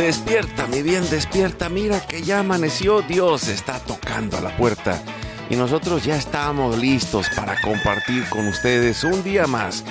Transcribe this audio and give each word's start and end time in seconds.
Despierta, 0.00 0.66
mi 0.66 0.80
bien, 0.80 1.08
despierta. 1.10 1.68
Mira 1.68 2.00
que 2.00 2.22
ya 2.22 2.40
amaneció. 2.40 3.02
Dios 3.02 3.48
está 3.48 3.78
tocando 3.80 4.38
a 4.38 4.40
la 4.40 4.56
puerta. 4.56 4.98
Y 5.50 5.56
nosotros 5.56 6.04
ya 6.04 6.16
estamos 6.16 6.78
listos 6.78 7.28
para 7.36 7.60
compartir 7.60 8.24
con 8.30 8.48
ustedes 8.48 9.04
un 9.04 9.22
día 9.22 9.46
más. 9.46 9.84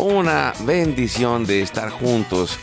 Una 0.00 0.52
bendición 0.64 1.46
de 1.46 1.62
estar 1.62 1.90
juntos. 1.90 2.58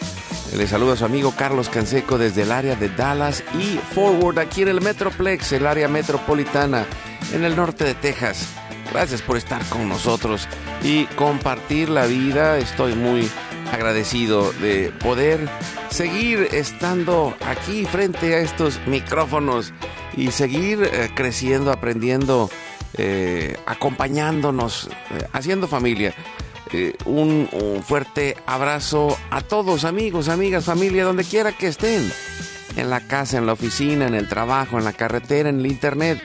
Les 0.54 0.72
saluda 0.72 0.94
a 0.94 0.98
su 0.98 1.06
amigo 1.06 1.34
Carlos 1.38 1.70
Canseco 1.70 2.18
desde 2.18 2.42
el 2.42 2.52
área 2.52 2.76
de 2.76 2.90
Dallas 2.90 3.46
y 3.58 3.80
Forward 3.96 4.38
aquí 4.38 4.64
en 4.64 4.68
el 4.68 4.82
Metroplex, 4.82 5.54
el 5.54 5.68
área 5.68 5.88
metropolitana 5.88 6.86
en 7.32 7.46
el 7.46 7.56
norte 7.56 7.86
de 7.86 7.94
Texas. 7.94 8.46
Gracias 8.92 9.22
por 9.22 9.38
estar 9.38 9.64
con 9.70 9.88
nosotros 9.88 10.50
y 10.84 11.06
compartir 11.16 11.88
la 11.88 12.08
vida. 12.08 12.58
Estoy 12.58 12.94
muy 12.94 13.32
agradecido 13.72 14.52
de 14.54 14.92
poder 15.00 15.48
seguir 15.90 16.50
estando 16.52 17.36
aquí 17.46 17.86
frente 17.86 18.36
a 18.36 18.40
estos 18.40 18.80
micrófonos 18.88 19.74
y 20.16 20.32
seguir 20.32 20.84
eh, 20.84 21.10
creciendo, 21.14 21.72
aprendiendo, 21.72 22.50
eh, 22.98 23.58
acompañándonos, 23.66 24.90
eh, 25.12 25.28
haciendo 25.34 25.68
familia. 25.68 26.14
Un, 27.06 27.50
un, 27.52 27.82
fuerte 27.82 28.38
abrazo 28.46 29.18
a 29.32 29.42
todos, 29.42 29.86
amigos, 29.86 30.30
amigas, 30.30 30.66
familia, 30.66 31.04
donde 31.04 31.24
quiera 31.24 31.52
que 31.52 31.66
estén. 31.66 32.12
En 32.76 32.92
la 32.92 33.02
casa, 33.02 33.40
en 33.40 33.48
la 33.48 33.54
oficina, 33.54 34.06
en 34.06 34.14
el 34.14 34.30
trabajo, 34.30 34.78
en 34.78 34.84
la 34.84 34.94
carretera, 34.94 35.50
en 35.50 35.62
el 35.62 35.66
internet, 35.66 36.22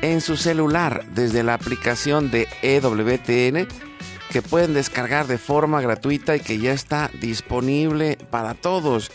en 0.00 0.20
su 0.20 0.36
celular, 0.36 1.04
desde 1.12 1.42
la 1.42 1.54
aplicación 1.54 2.30
de 2.30 2.46
EWTN 2.62 3.89
que 4.30 4.42
pueden 4.42 4.74
descargar 4.74 5.26
de 5.26 5.38
forma 5.38 5.80
gratuita 5.80 6.36
y 6.36 6.40
que 6.40 6.58
ya 6.58 6.72
está 6.72 7.10
disponible 7.20 8.16
para 8.30 8.54
todos. 8.54 9.10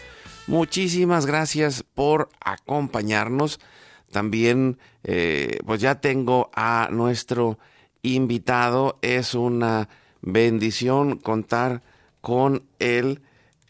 Muchísimas 0.45 1.25
gracias 1.25 1.83
por 1.83 2.27
acompañarnos. 2.41 3.61
También 4.11 4.77
eh, 5.05 5.59
pues 5.65 5.79
ya 5.79 6.01
tengo 6.01 6.51
a 6.53 6.89
nuestro 6.91 7.57
invitado. 8.01 8.99
Es 9.01 9.35
una 9.35 9.87
bendición 10.21 11.17
contar 11.17 11.81
con 12.19 12.63
él 12.79 13.21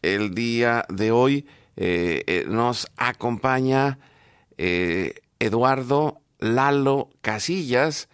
el 0.01 0.33
día 0.33 0.85
de 0.89 1.11
hoy. 1.11 1.45
Eh, 1.77 2.23
eh, 2.25 2.45
nos 2.47 2.87
acompaña 2.97 3.99
Eduardo 4.57 6.21
Lalo 6.39 7.09
Casillas, 7.21 8.09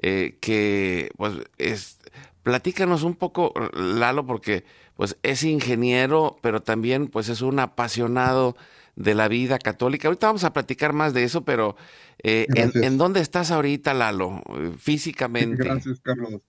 que 0.00 1.10
pues 1.16 1.34
es 1.58 1.98
Platícanos 2.42 3.02
un 3.02 3.14
poco, 3.14 3.54
Lalo, 3.74 4.26
porque 4.26 4.64
pues 4.96 5.16
es 5.22 5.42
ingeniero, 5.44 6.38
pero 6.42 6.60
también 6.60 7.08
pues 7.08 7.28
es 7.28 7.40
un 7.40 7.60
apasionado 7.60 8.56
de 8.96 9.14
la 9.14 9.28
vida 9.28 9.58
católica. 9.58 10.08
Ahorita 10.08 10.26
vamos 10.26 10.44
a 10.44 10.52
platicar 10.52 10.92
más 10.92 11.14
de 11.14 11.24
eso, 11.24 11.44
pero 11.44 11.76
eh, 12.22 12.46
¿en, 12.54 12.98
dónde 12.98 13.20
estás 13.20 13.50
ahorita, 13.50 13.94
Lalo, 13.94 14.42
físicamente? 14.78 15.62
Gracias, 15.62 16.00
Carlos. 16.00 16.42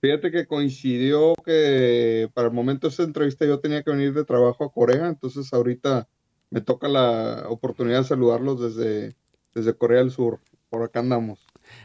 Fíjate 0.00 0.30
que 0.30 0.46
coincidió 0.46 1.34
que 1.44 2.30
para 2.32 2.48
el 2.48 2.54
momento 2.54 2.86
de 2.86 2.90
esta 2.90 3.02
entrevista 3.02 3.44
yo 3.44 3.58
tenía 3.58 3.82
que 3.82 3.90
venir 3.90 4.12
de 4.14 4.24
trabajo 4.24 4.64
a 4.64 4.72
Corea, 4.72 5.08
entonces 5.08 5.52
ahorita 5.52 6.08
me 6.50 6.60
toca 6.60 6.88
la 6.88 7.46
oportunidad 7.48 8.02
de 8.02 8.08
saludarlos 8.08 8.60
desde, 8.60 9.16
desde 9.54 9.74
Corea 9.74 9.98
del 9.98 10.10
Sur. 10.10 10.40
Por 10.70 10.82
acá 10.82 11.00
andamos. 11.00 11.40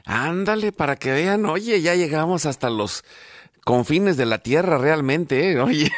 Ándale, 0.05 0.71
para 0.71 0.95
que 0.95 1.11
vean, 1.11 1.45
oye, 1.45 1.81
ya 1.81 1.95
llegamos 1.95 2.45
hasta 2.45 2.69
los 2.69 3.03
confines 3.63 4.17
de 4.17 4.25
la 4.25 4.39
tierra 4.39 4.77
realmente, 4.77 5.51
¿eh? 5.51 5.59
oye. 5.59 5.91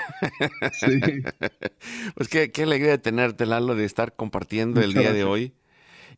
Sí. 0.74 1.00
pues 2.16 2.30
qué, 2.30 2.52
qué, 2.52 2.64
alegría 2.64 2.92
de 2.92 2.98
tenerte, 2.98 3.46
Lalo, 3.46 3.76
de 3.76 3.86
estar 3.86 4.16
compartiendo 4.16 4.82
el 4.82 4.94
día 4.94 5.14
de 5.14 5.24
hoy. 5.24 5.54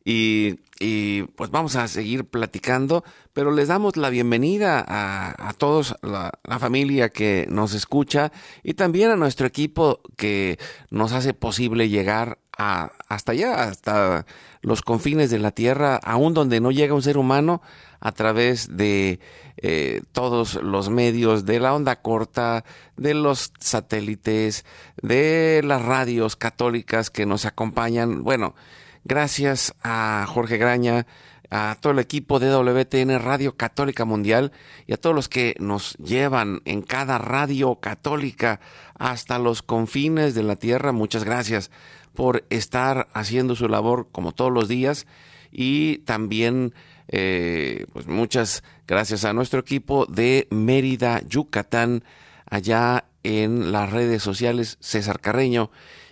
Y, 0.03 0.61
y, 0.79 1.23
pues 1.35 1.51
vamos 1.51 1.75
a 1.75 1.87
seguir 1.89 2.23
platicando, 2.25 3.03
pero 3.33 3.51
les 3.51 3.67
damos 3.67 3.97
la 3.97 4.09
bienvenida 4.09 4.83
a, 4.87 5.49
a 5.49 5.53
todos, 5.53 5.95
la, 6.01 6.31
la, 6.45 6.59
familia 6.59 7.09
que 7.09 7.45
nos 7.49 7.73
escucha 7.73 8.31
y 8.63 8.75
también 8.75 9.11
a 9.11 9.17
nuestro 9.17 9.47
equipo 9.47 9.99
que 10.15 10.59
nos 10.91 11.11
hace 11.11 11.33
posible 11.33 11.89
llegar 11.89 12.39
hasta 12.57 13.31
allá, 13.31 13.63
hasta 13.63 14.25
los 14.61 14.81
confines 14.81 15.29
de 15.29 15.39
la 15.39 15.51
tierra, 15.51 15.99
aún 16.03 16.33
donde 16.33 16.59
no 16.59 16.71
llega 16.71 16.93
un 16.93 17.03
ser 17.03 17.17
humano, 17.17 17.61
a 17.99 18.11
través 18.11 18.77
de 18.77 19.19
eh, 19.57 20.01
todos 20.11 20.55
los 20.55 20.89
medios 20.89 21.45
de 21.45 21.59
la 21.59 21.73
onda 21.73 21.97
corta, 21.97 22.63
de 22.95 23.13
los 23.13 23.51
satélites, 23.59 24.65
de 25.01 25.61
las 25.63 25.81
radios 25.83 26.35
católicas 26.35 27.09
que 27.09 27.25
nos 27.25 27.45
acompañan. 27.45 28.23
Bueno, 28.23 28.55
gracias 29.03 29.73
a 29.83 30.25
Jorge 30.27 30.57
Graña, 30.57 31.07
a 31.49 31.77
todo 31.79 31.93
el 31.93 31.99
equipo 31.99 32.39
de 32.39 32.49
WTN 32.49 33.19
Radio 33.19 33.55
Católica 33.55 34.03
Mundial 34.03 34.51
y 34.85 34.93
a 34.93 34.97
todos 34.97 35.15
los 35.15 35.29
que 35.29 35.55
nos 35.59 35.95
llevan 35.97 36.61
en 36.65 36.81
cada 36.81 37.17
radio 37.17 37.75
católica 37.75 38.59
hasta 38.95 39.39
los 39.39 39.61
confines 39.61 40.35
de 40.35 40.43
la 40.43 40.57
tierra. 40.57 40.91
Muchas 40.91 41.23
gracias 41.23 41.71
por 42.17 42.47
estar 42.49 43.09
haciendo 43.13 43.55
su 43.55 43.69
labor 43.69 44.07
como 44.11 44.31
todos 44.31 44.51
los 44.51 44.67
días 44.67 45.05
y 45.51 45.99
también 45.99 46.73
eh, 47.09 47.85
pues 47.93 48.07
muchas 48.07 48.63
gracias 48.87 49.23
a 49.23 49.33
nuestro 49.33 49.59
equipo 49.59 50.07
de 50.07 50.47
Mérida, 50.49 51.21
Yucatán, 51.27 52.03
allá 52.49 53.05
en 53.21 53.71
las 53.71 53.91
redes 53.91 54.23
sociales, 54.23 54.79
César 54.79 55.19
Carreño, 55.19 55.69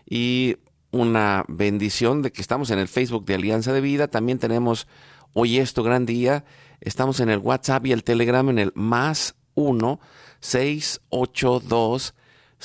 y 0.08 0.58
una 0.92 1.44
bendición 1.48 2.22
de 2.22 2.32
que 2.32 2.42
estamos 2.44 2.70
en 2.70 2.78
el 2.78 2.88
Facebook 2.88 3.26
de 3.26 3.34
Alianza 3.34 3.74
de 3.74 3.82
Vida. 3.82 4.08
También 4.08 4.38
tenemos 4.38 4.88
hoy 5.34 5.58
esto 5.58 5.82
gran 5.82 6.06
día. 6.06 6.46
Estamos 6.82 7.20
en 7.20 7.32
el 7.32 7.40
WhatsApp 7.40 7.84
y 7.88 7.94
el 7.94 8.04
Telegram 8.04 8.48
en 8.50 8.60
el 8.60 8.72
más 8.76 9.34
1 9.56 10.00
682 10.40 12.14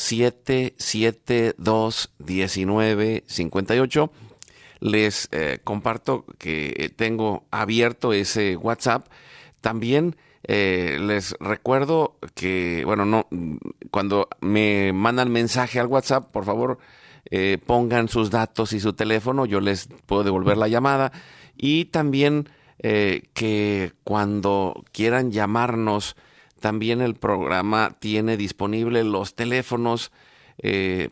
772 0.01 2.11
1958 2.19 4.11
les 4.81 5.29
eh, 5.31 5.59
comparto 5.63 6.25
que 6.39 6.93
tengo 6.97 7.45
abierto 7.51 8.15
ese 8.15 8.57
WhatsApp. 8.57 9.07
También 9.61 10.17
eh, 10.45 10.97
les 11.01 11.35
recuerdo 11.39 12.17
que, 12.35 12.83
bueno, 12.87 13.05
no, 13.05 13.29
cuando 13.91 14.29
me 14.41 14.95
mandan 14.95 15.31
mensaje 15.31 15.79
al 15.79 15.87
WhatsApp, 15.87 16.31
por 16.33 16.47
favor, 16.47 16.79
eh, 17.31 17.59
pongan 17.65 18.09
sus 18.09 18.31
datos 18.31 18.73
y 18.73 18.81
su 18.81 18.95
teléfono, 18.95 19.45
yo 19.45 19.61
les 19.61 19.89
puedo 20.07 20.25
devolver 20.25 20.57
la 20.57 20.69
llamada. 20.69 21.13
Y 21.57 21.87
también 21.87 22.49
que 22.83 23.93
cuando 24.05 24.87
quieran 24.91 25.33
llamarnos, 25.33 26.17
también 26.61 27.01
el 27.01 27.15
programa 27.15 27.97
tiene 27.99 28.37
disponible 28.37 29.05
los 29.05 29.35
teléfonos. 29.35 30.13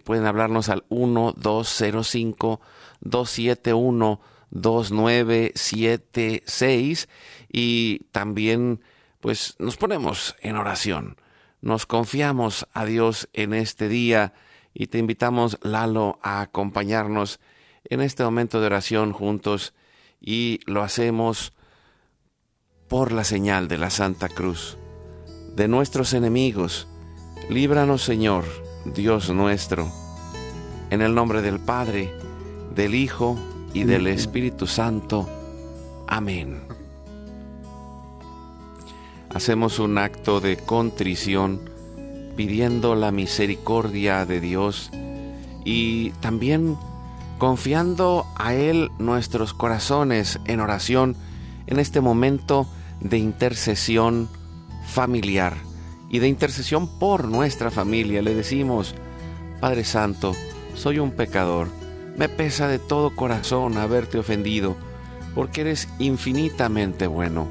pueden 0.05 0.27
hablarnos 0.27 0.69
al 0.69 0.85
1205 0.91 2.61
271 3.01 4.21
2976 4.51 7.09
y 7.53 7.99
también 8.13 8.81
pues 9.21 9.57
nos 9.59 9.77
ponemos 9.77 10.37
en 10.41 10.57
oración. 10.57 11.17
Nos 11.61 11.87
confiamos 11.87 12.69
a 12.73 12.85
Dios 12.85 13.29
en 13.33 13.53
este 13.53 13.89
día 13.89 14.33
y 14.73 14.87
te 14.87 14.99
invitamos, 14.99 15.59
Lalo, 15.63 16.21
a 16.23 16.41
acompañarnos 16.41 17.41
en 17.85 18.01
este 18.01 18.23
momento 18.23 18.61
de 18.61 18.67
oración 18.67 19.13
juntos 19.13 19.75
y 20.21 20.61
lo 20.67 20.83
hacemos 20.83 21.53
por 22.89 23.13
la 23.13 23.25
señal 23.25 23.69
de 23.69 23.79
la 23.79 23.91
Santa 23.91 24.29
Cruz. 24.29 24.78
De 25.59 25.67
nuestros 25.67 26.13
enemigos, 26.13 26.87
líbranos 27.51 28.05
Señor, 28.05 28.45
Dios 28.85 29.29
nuestro, 29.31 29.91
en 30.89 31.03
el 31.03 31.17
nombre 31.17 31.43
del 31.43 31.59
Padre, 31.59 32.15
del 32.77 32.95
Hijo 32.95 33.37
y 33.75 33.83
del 33.83 34.07
Espíritu 34.07 34.69
Santo. 34.69 35.29
Amén. 36.07 36.61
Hacemos 39.35 39.81
un 39.81 39.99
acto 39.99 40.39
de 40.39 40.59
contrición 40.59 41.69
pidiendo 42.37 42.95
la 42.95 43.11
misericordia 43.11 44.25
de 44.27 44.41
Dios 44.41 44.93
y 45.65 46.11
también 46.21 46.77
confiando 47.39 48.27
a 48.37 48.55
Él 48.55 48.93
nuestros 49.01 49.55
corazones 49.55 50.39
en 50.45 50.61
oración 50.61 51.17
en 51.67 51.81
este 51.81 52.01
momento 52.01 52.69
de 53.01 53.19
intercesión 53.19 54.29
familiar 54.89 55.57
y 56.11 56.19
de 56.19 56.29
intercesión 56.29 56.89
por 56.99 57.29
nuestra 57.29 57.71
familia. 57.71 58.23
Le 58.23 58.35
decimos, 58.35 58.95
Padre 59.61 59.85
Santo, 59.85 60.35
soy 60.75 60.99
un 60.99 61.13
pecador, 61.13 61.69
me 62.17 62.29
pesa 62.29 62.67
de 62.69 62.79
todo 62.79 63.15
corazón 63.15 63.77
haberte 63.77 64.19
ofendido, 64.19 64.77
porque 65.35 65.61
eres 65.61 65.89
infinitamente 65.99 67.07
bueno 67.07 67.47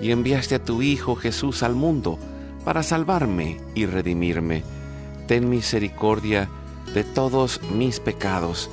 y 0.00 0.10
enviaste 0.10 0.56
a 0.56 0.64
tu 0.64 0.82
Hijo 0.82 1.14
Jesús 1.14 1.62
al 1.62 1.74
mundo 1.74 2.18
para 2.64 2.82
salvarme 2.82 3.60
y 3.74 3.86
redimirme. 3.86 4.64
Ten 5.28 5.48
misericordia 5.48 6.48
de 6.94 7.04
todos 7.04 7.60
mis 7.72 8.00
pecados 8.00 8.70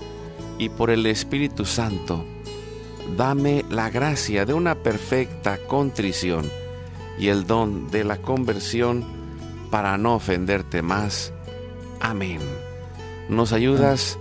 y 0.57 0.69
por 0.69 0.89
el 0.89 1.05
Espíritu 1.05 1.65
Santo, 1.65 2.25
dame 3.15 3.63
la 3.69 3.89
gracia 3.89 4.45
de 4.45 4.53
una 4.53 4.75
perfecta 4.75 5.59
contrición 5.67 6.49
y 7.17 7.29
el 7.29 7.45
don 7.47 7.89
de 7.89 8.03
la 8.03 8.17
conversión 8.17 9.05
para 9.71 9.97
no 9.97 10.15
ofenderte 10.15 10.81
más. 10.81 11.33
Amén. 11.99 12.39
¿Nos 13.29 13.53
ayudas? 13.53 14.17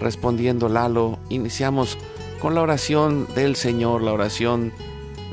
Respondiendo 0.00 0.68
Lalo, 0.68 1.18
iniciamos 1.28 1.98
con 2.40 2.54
la 2.54 2.62
oración 2.62 3.26
del 3.34 3.56
Señor, 3.56 4.02
la 4.02 4.12
oración 4.12 4.72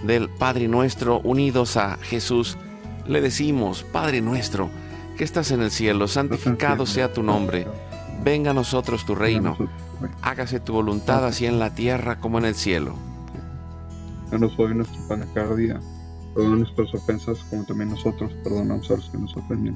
del 0.04 0.30
Padre 0.30 0.68
nuestro, 0.68 1.20
unidos 1.20 1.78
a 1.78 1.98
Jesús 1.98 2.58
le 3.08 3.22
decimos, 3.22 3.84
Padre 3.84 4.22
nuestro, 4.22 4.70
que 5.18 5.24
estás 5.24 5.52
en 5.52 5.62
el 5.62 5.72
cielo, 5.72 6.08
santificado 6.08 6.86
sea 6.86 7.12
tu 7.12 7.24
nombre, 7.24 7.68
venga 8.24 8.52
a 8.52 8.54
nosotros 8.54 9.06
tu 9.06 9.16
reino, 9.16 9.58
hágase 10.22 10.60
tu 10.60 10.74
voluntad 10.74 11.26
así 11.26 11.46
en 11.46 11.60
la 11.60 11.76
tierra 11.76 12.20
como 12.20 12.38
en 12.38 12.46
el 12.46 12.56
cielo. 12.56 12.96
Danos 14.32 14.54
hoy 14.58 14.74
nuestro 14.74 15.00
pan 15.08 15.24
perdona 16.34 16.58
nuestras 16.58 16.94
ofensas 16.94 17.40
como 17.50 17.64
también 17.64 17.90
nosotros 17.90 18.32
perdonamos 18.44 18.90
a 18.92 18.96
los 18.96 19.10
que 19.10 19.18
nos 19.18 19.36
ofenden. 19.38 19.76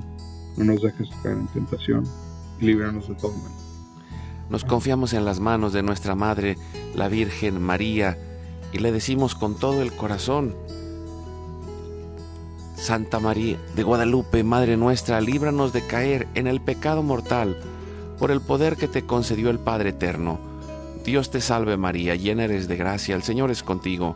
No 0.57 0.65
nos 0.65 0.81
dejes 0.81 1.09
caer 1.21 1.37
en 1.37 1.47
tentación 1.47 2.03
y 2.59 2.65
líbranos 2.65 3.07
de 3.07 3.15
todo 3.15 3.33
mal. 3.33 3.51
Nos 4.49 4.63
confiamos 4.63 5.13
en 5.13 5.25
las 5.25 5.39
manos 5.39 5.73
de 5.73 5.83
nuestra 5.83 6.15
Madre, 6.15 6.57
la 6.95 7.09
Virgen 7.09 7.61
María, 7.61 8.17
y 8.71 8.79
le 8.79 8.91
decimos 8.91 9.35
con 9.35 9.55
todo 9.55 9.81
el 9.81 9.91
corazón, 9.93 10.55
Santa 12.75 13.19
María 13.19 13.57
de 13.75 13.83
Guadalupe, 13.83 14.43
Madre 14.43 14.77
nuestra, 14.77 15.19
líbranos 15.19 15.73
de 15.73 15.85
caer 15.85 16.27
en 16.35 16.47
el 16.47 16.61
pecado 16.61 17.03
mortal 17.03 17.57
por 18.19 18.31
el 18.31 18.39
poder 18.39 18.77
que 18.77 18.87
te 18.87 19.05
concedió 19.05 19.49
el 19.49 19.59
Padre 19.59 19.89
Eterno. 19.89 20.39
Dios 21.03 21.29
te 21.29 21.41
salve 21.41 21.75
María, 21.75 22.15
llena 22.15 22.45
eres 22.45 22.67
de 22.67 22.77
gracia, 22.77 23.15
el 23.15 23.23
Señor 23.23 23.51
es 23.51 23.63
contigo. 23.63 24.15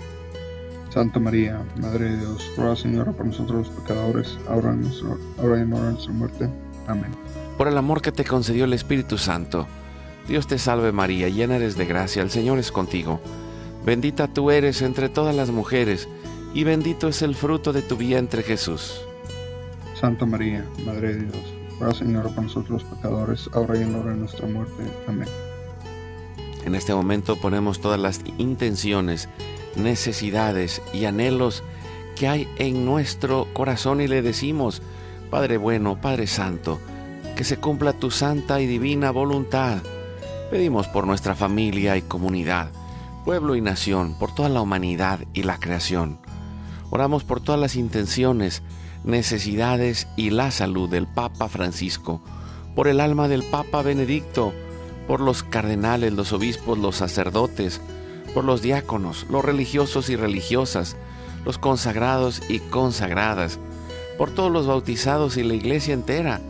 Santa 0.93 1.19
María, 1.19 1.63
Madre 1.79 2.11
de 2.11 2.17
Dios, 2.17 2.51
ruega 2.57 2.75
Señora 2.75 3.13
por 3.13 3.25
nosotros 3.25 3.67
los 3.67 3.77
pecadores, 3.79 4.37
ahora, 4.49 4.71
en 4.71 4.81
nuestro, 4.81 5.17
ahora 5.37 5.59
y 5.59 5.61
en 5.61 5.73
hora 5.73 5.85
de 5.85 5.91
nuestra 5.93 6.13
muerte. 6.13 6.49
Amén. 6.87 7.11
Por 7.57 7.69
el 7.69 7.77
amor 7.77 8.01
que 8.01 8.11
te 8.11 8.25
concedió 8.25 8.65
el 8.65 8.73
Espíritu 8.73 9.17
Santo, 9.17 9.67
Dios 10.27 10.47
te 10.47 10.59
salve 10.59 10.91
María, 10.91 11.29
llena 11.29 11.55
eres 11.55 11.77
de 11.77 11.85
gracia, 11.85 12.21
el 12.21 12.29
Señor 12.29 12.59
es 12.59 12.71
contigo. 12.71 13.21
Bendita 13.85 14.27
tú 14.27 14.51
eres 14.51 14.81
entre 14.81 15.07
todas 15.07 15.33
las 15.33 15.49
mujeres, 15.49 16.09
y 16.53 16.65
bendito 16.65 17.07
es 17.07 17.21
el 17.21 17.35
fruto 17.35 17.71
de 17.71 17.81
tu 17.81 17.95
vientre 17.95 18.43
Jesús. 18.43 19.01
Santa 19.99 20.25
María, 20.25 20.65
Madre 20.85 21.15
de 21.15 21.21
Dios, 21.23 21.53
ruega 21.79 21.93
Señora 21.95 22.29
por 22.29 22.43
nosotros 22.43 22.83
los 22.83 22.83
pecadores, 22.83 23.49
ahora 23.53 23.77
y 23.77 23.83
en 23.83 23.93
la 23.93 23.99
hora 23.99 24.11
de 24.11 24.17
nuestra 24.17 24.45
muerte. 24.45 24.83
Amén. 25.07 25.29
En 26.65 26.75
este 26.75 26.93
momento 26.93 27.37
ponemos 27.37 27.79
todas 27.79 27.99
las 27.99 28.21
intenciones, 28.37 29.29
necesidades 29.75 30.81
y 30.93 31.05
anhelos 31.05 31.63
que 32.15 32.27
hay 32.27 32.47
en 32.57 32.85
nuestro 32.85 33.47
corazón 33.53 34.01
y 34.01 34.07
le 34.07 34.21
decimos, 34.21 34.81
Padre 35.29 35.57
bueno, 35.57 35.99
Padre 35.99 36.27
Santo, 36.27 36.79
que 37.35 37.43
se 37.43 37.57
cumpla 37.57 37.93
tu 37.93 38.11
santa 38.11 38.61
y 38.61 38.67
divina 38.67 39.11
voluntad. 39.11 39.81
Pedimos 40.49 40.87
por 40.87 41.07
nuestra 41.07 41.35
familia 41.35 41.95
y 41.97 42.01
comunidad, 42.01 42.69
pueblo 43.25 43.55
y 43.55 43.61
nación, 43.61 44.15
por 44.19 44.35
toda 44.35 44.49
la 44.49 44.61
humanidad 44.61 45.19
y 45.33 45.43
la 45.43 45.57
creación. 45.57 46.19
Oramos 46.89 47.23
por 47.23 47.39
todas 47.39 47.59
las 47.59 47.75
intenciones, 47.75 48.61
necesidades 49.03 50.07
y 50.17 50.29
la 50.29 50.51
salud 50.51 50.89
del 50.89 51.07
Papa 51.07 51.47
Francisco, 51.47 52.21
por 52.75 52.87
el 52.87 52.99
alma 52.99 53.27
del 53.27 53.43
Papa 53.43 53.81
Benedicto, 53.81 54.53
por 55.07 55.21
los 55.21 55.43
cardenales, 55.43 56.13
los 56.13 56.33
obispos, 56.33 56.77
los 56.77 56.97
sacerdotes, 56.97 57.81
por 58.33 58.43
los 58.43 58.61
diáconos, 58.61 59.25
los 59.29 59.43
religiosos 59.43 60.09
y 60.09 60.15
religiosas, 60.15 60.95
los 61.45 61.57
consagrados 61.57 62.41
y 62.49 62.59
consagradas, 62.59 63.59
por 64.17 64.31
todos 64.31 64.51
los 64.51 64.67
bautizados 64.67 65.37
y 65.37 65.43
la 65.43 65.53
iglesia 65.53 65.93
entera, 65.93 66.41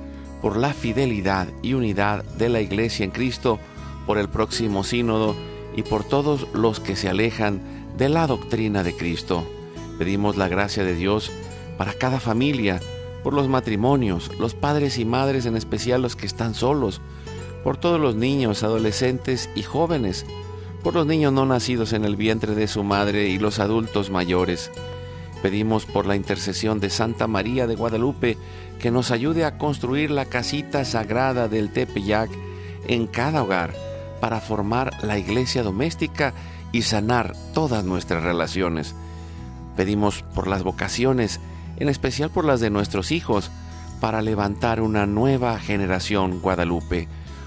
por 0.42 0.58
la 0.58 0.74
fidelidad 0.74 1.48
y 1.62 1.74
unidad 1.74 2.24
de 2.24 2.50
la 2.50 2.62
iglesia 2.62 3.06
en 3.06 3.12
Cristo, 3.12 3.60
por 4.06 4.18
el 4.18 4.30
próximo 4.30 4.84
sínodo 4.84 5.36
y 5.76 5.84
por 5.84 6.04
todos 6.04 6.48
los 6.54 6.80
que 6.80 6.96
se 6.96 7.10
alejan 7.10 7.62
de 7.98 8.10
la 8.10 8.28
doctrina 8.28 8.84
de 8.84 8.96
Cristo. 8.96 9.46
Pedimos 9.98 10.36
la 10.36 10.48
gracia 10.48 10.84
de 10.84 10.96
Dios 10.96 11.32
para 11.78 11.94
cada 11.94 12.20
familia, 12.20 12.80
por 13.24 13.34
los 13.34 13.48
matrimonios, 13.48 14.32
los 14.40 14.56
padres 14.56 14.98
y 14.98 15.06
madres, 15.06 15.46
en 15.46 15.56
especial 15.56 16.02
los 16.02 16.16
que 16.16 16.26
están 16.26 16.56
solos, 16.56 17.02
por 17.64 17.78
todos 17.78 18.00
los 18.00 18.16
niños, 18.16 18.64
adolescentes 18.64 19.50
y 19.56 19.62
jóvenes, 19.62 20.26
por 20.84 20.96
los 20.96 21.06
niños 21.06 21.34
no 21.34 21.46
nacidos 21.46 21.94
en 21.94 22.06
el 22.06 22.16
vientre 22.16 22.56
de 22.56 22.68
su 22.68 22.84
madre 22.84 23.30
y 23.30 23.38
los 23.38 23.60
adultos 23.60 24.10
mayores. 24.10 24.72
Pedimos 25.42 25.86
por 25.86 26.06
la 26.06 26.16
intercesión 26.16 26.80
de 26.80 26.90
Santa 26.90 27.28
María 27.28 27.68
de 27.68 27.76
Guadalupe 27.76 28.38
que 28.80 28.92
nos 28.92 29.12
ayude 29.12 29.46
a 29.46 29.58
construir 29.58 30.12
la 30.12 30.26
casita 30.26 30.86
sagrada 30.86 31.48
del 31.48 31.72
Tepeyac 31.72 32.30
en 32.88 33.08
cada 33.08 33.44
hogar 33.44 33.74
para 34.20 34.40
formar 34.40 34.92
la 35.04 35.18
iglesia 35.18 35.64
doméstica 35.64 36.34
y 36.72 36.84
sanar 36.84 37.34
todas 37.54 37.84
nuestras 37.84 38.24
relaciones. 38.24 38.96
Pedimos 39.76 40.24
por 40.36 40.48
las 40.48 40.64
vocaciones 40.64 41.40
en 41.82 41.90
especial 41.90 42.30
por 42.30 42.46
las 42.46 42.60
de 42.60 42.70
nuestros 42.70 43.12
hijos, 43.12 43.50
para 44.00 44.22
levantar 44.22 44.82
una 44.82 45.08
nueva 45.08 45.58
generación 45.60 46.40
Guadalupe. 46.40 47.08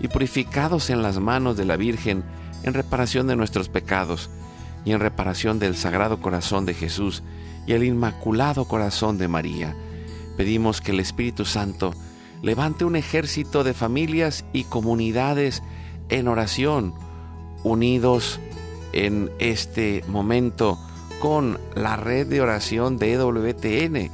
y 0.00 0.08
purificados 0.08 0.90
en 0.90 1.02
las 1.02 1.18
manos 1.18 1.56
de 1.56 1.64
la 1.64 1.76
Virgen 1.76 2.24
en 2.62 2.74
reparación 2.74 3.26
de 3.26 3.36
nuestros 3.36 3.68
pecados 3.68 4.30
y 4.84 4.92
en 4.92 5.00
reparación 5.00 5.58
del 5.58 5.76
Sagrado 5.76 6.20
Corazón 6.20 6.66
de 6.66 6.74
Jesús 6.74 7.22
y 7.66 7.72
el 7.72 7.84
Inmaculado 7.84 8.66
Corazón 8.66 9.18
de 9.18 9.28
María. 9.28 9.76
Pedimos 10.36 10.80
que 10.80 10.92
el 10.92 11.00
Espíritu 11.00 11.44
Santo 11.44 11.94
levante 12.42 12.84
un 12.84 12.96
ejército 12.96 13.64
de 13.64 13.74
familias 13.74 14.44
y 14.52 14.64
comunidades 14.64 15.62
en 16.08 16.28
oración, 16.28 16.94
unidos 17.62 18.40
en 18.92 19.30
este 19.38 20.04
momento 20.08 20.78
con 21.20 21.58
la 21.76 21.96
red 21.96 22.26
de 22.26 22.40
oración 22.40 22.98
de 22.98 23.12
EWTN, 23.12 24.10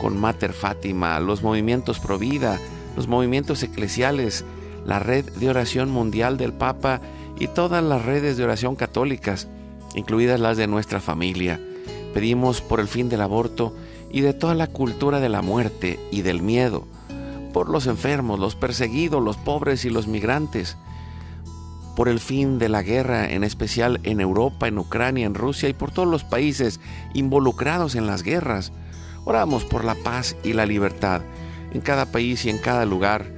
con 0.00 0.18
Mater 0.18 0.52
Fátima, 0.52 1.20
los 1.20 1.42
movimientos 1.42 2.00
Provida, 2.00 2.58
los 2.96 3.06
movimientos 3.06 3.62
eclesiales, 3.62 4.44
la 4.88 4.98
red 4.98 5.26
de 5.32 5.50
oración 5.50 5.90
mundial 5.90 6.38
del 6.38 6.54
Papa 6.54 7.02
y 7.38 7.46
todas 7.48 7.84
las 7.84 8.06
redes 8.06 8.38
de 8.38 8.44
oración 8.44 8.74
católicas, 8.74 9.46
incluidas 9.94 10.40
las 10.40 10.56
de 10.56 10.66
nuestra 10.66 10.98
familia. 10.98 11.60
Pedimos 12.14 12.62
por 12.62 12.80
el 12.80 12.88
fin 12.88 13.10
del 13.10 13.20
aborto 13.20 13.76
y 14.10 14.22
de 14.22 14.32
toda 14.32 14.54
la 14.54 14.66
cultura 14.66 15.20
de 15.20 15.28
la 15.28 15.42
muerte 15.42 16.00
y 16.10 16.22
del 16.22 16.40
miedo, 16.40 16.88
por 17.52 17.68
los 17.68 17.86
enfermos, 17.86 18.40
los 18.40 18.54
perseguidos, 18.54 19.22
los 19.22 19.36
pobres 19.36 19.84
y 19.84 19.90
los 19.90 20.06
migrantes, 20.06 20.78
por 21.94 22.08
el 22.08 22.18
fin 22.18 22.58
de 22.58 22.70
la 22.70 22.82
guerra, 22.82 23.30
en 23.30 23.44
especial 23.44 24.00
en 24.04 24.22
Europa, 24.22 24.68
en 24.68 24.78
Ucrania, 24.78 25.26
en 25.26 25.34
Rusia 25.34 25.68
y 25.68 25.74
por 25.74 25.90
todos 25.90 26.08
los 26.08 26.24
países 26.24 26.80
involucrados 27.12 27.94
en 27.94 28.06
las 28.06 28.22
guerras. 28.22 28.72
Oramos 29.26 29.66
por 29.66 29.84
la 29.84 29.96
paz 29.96 30.34
y 30.44 30.54
la 30.54 30.64
libertad 30.64 31.20
en 31.72 31.82
cada 31.82 32.06
país 32.06 32.46
y 32.46 32.50
en 32.50 32.56
cada 32.56 32.86
lugar, 32.86 33.37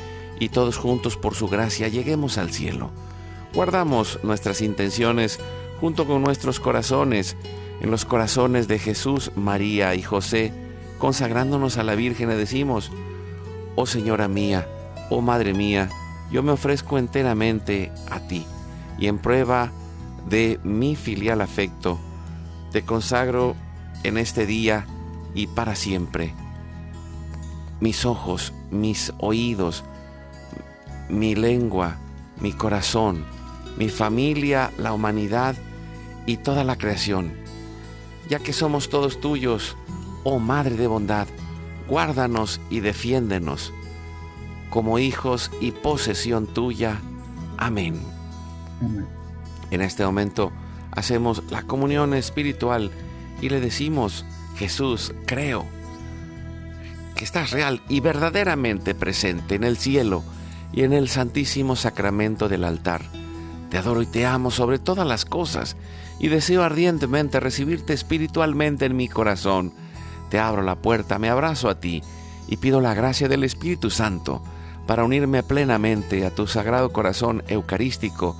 y 0.41 0.49
todos 0.49 0.77
juntos 0.77 1.17
por 1.17 1.35
su 1.35 1.47
gracia 1.47 1.87
lleguemos 1.87 2.39
al 2.39 2.49
cielo. 2.51 2.89
Guardamos 3.53 4.19
nuestras 4.23 4.61
intenciones 4.61 5.39
junto 5.79 6.07
con 6.07 6.23
nuestros 6.23 6.59
corazones 6.59 7.37
en 7.79 7.91
los 7.91 8.05
corazones 8.05 8.67
de 8.67 8.79
Jesús, 8.79 9.31
María 9.35 9.93
y 9.93 10.01
José, 10.01 10.51
consagrándonos 10.97 11.77
a 11.77 11.83
la 11.83 11.93
Virgen 11.93 12.31
y 12.31 12.33
decimos, 12.33 12.91
Oh 13.75 13.85
Señora 13.85 14.27
mía, 14.27 14.67
oh 15.11 15.21
Madre 15.21 15.53
mía, 15.53 15.89
yo 16.31 16.41
me 16.41 16.53
ofrezco 16.53 16.97
enteramente 16.97 17.91
a 18.09 18.19
ti 18.21 18.43
y 18.97 19.05
en 19.05 19.19
prueba 19.19 19.71
de 20.27 20.59
mi 20.63 20.95
filial 20.95 21.41
afecto, 21.41 21.99
te 22.71 22.81
consagro 22.81 23.55
en 24.01 24.17
este 24.17 24.47
día 24.47 24.87
y 25.35 25.45
para 25.45 25.75
siempre 25.75 26.33
mis 27.79 28.05
ojos, 28.05 28.53
mis 28.71 29.13
oídos, 29.19 29.83
mi 31.11 31.35
lengua, 31.35 31.97
mi 32.39 32.53
corazón, 32.53 33.25
mi 33.77 33.89
familia, 33.89 34.71
la 34.77 34.93
humanidad 34.93 35.55
y 36.25 36.37
toda 36.37 36.63
la 36.63 36.77
creación. 36.77 37.33
Ya 38.29 38.39
que 38.39 38.53
somos 38.53 38.89
todos 38.89 39.19
tuyos, 39.19 39.75
oh 40.23 40.39
Madre 40.39 40.75
de 40.77 40.87
bondad, 40.87 41.27
guárdanos 41.87 42.61
y 42.69 42.79
defiéndenos 42.79 43.73
como 44.71 44.97
hijos 44.97 45.51
y 45.59 45.71
posesión 45.71 46.47
tuya. 46.47 47.01
Amén. 47.57 47.99
En 49.69 49.81
este 49.81 50.03
momento 50.03 50.51
hacemos 50.91 51.43
la 51.51 51.63
comunión 51.63 52.13
espiritual 52.13 52.89
y 53.41 53.49
le 53.49 53.59
decimos, 53.59 54.25
Jesús, 54.55 55.13
creo 55.27 55.65
que 57.15 57.25
estás 57.25 57.51
real 57.51 57.83
y 57.89 57.99
verdaderamente 57.99 58.95
presente 58.95 59.55
en 59.55 59.63
el 59.63 59.77
cielo 59.77 60.23
y 60.73 60.83
en 60.83 60.93
el 60.93 61.09
santísimo 61.09 61.75
sacramento 61.75 62.49
del 62.49 62.63
altar. 62.63 63.01
Te 63.69 63.77
adoro 63.77 64.01
y 64.01 64.05
te 64.05 64.25
amo 64.25 64.51
sobre 64.51 64.79
todas 64.79 65.07
las 65.07 65.25
cosas 65.25 65.77
y 66.19 66.27
deseo 66.27 66.63
ardientemente 66.63 67.39
recibirte 67.39 67.93
espiritualmente 67.93 68.85
en 68.85 68.95
mi 68.95 69.07
corazón. 69.07 69.73
Te 70.29 70.39
abro 70.39 70.61
la 70.61 70.75
puerta, 70.75 71.19
me 71.19 71.29
abrazo 71.29 71.69
a 71.69 71.79
ti 71.79 72.03
y 72.47 72.57
pido 72.57 72.81
la 72.81 72.93
gracia 72.93 73.27
del 73.27 73.43
Espíritu 73.43 73.89
Santo 73.89 74.41
para 74.87 75.03
unirme 75.03 75.43
plenamente 75.43 76.25
a 76.25 76.35
tu 76.35 76.47
sagrado 76.47 76.91
corazón 76.91 77.43
eucarístico 77.47 78.35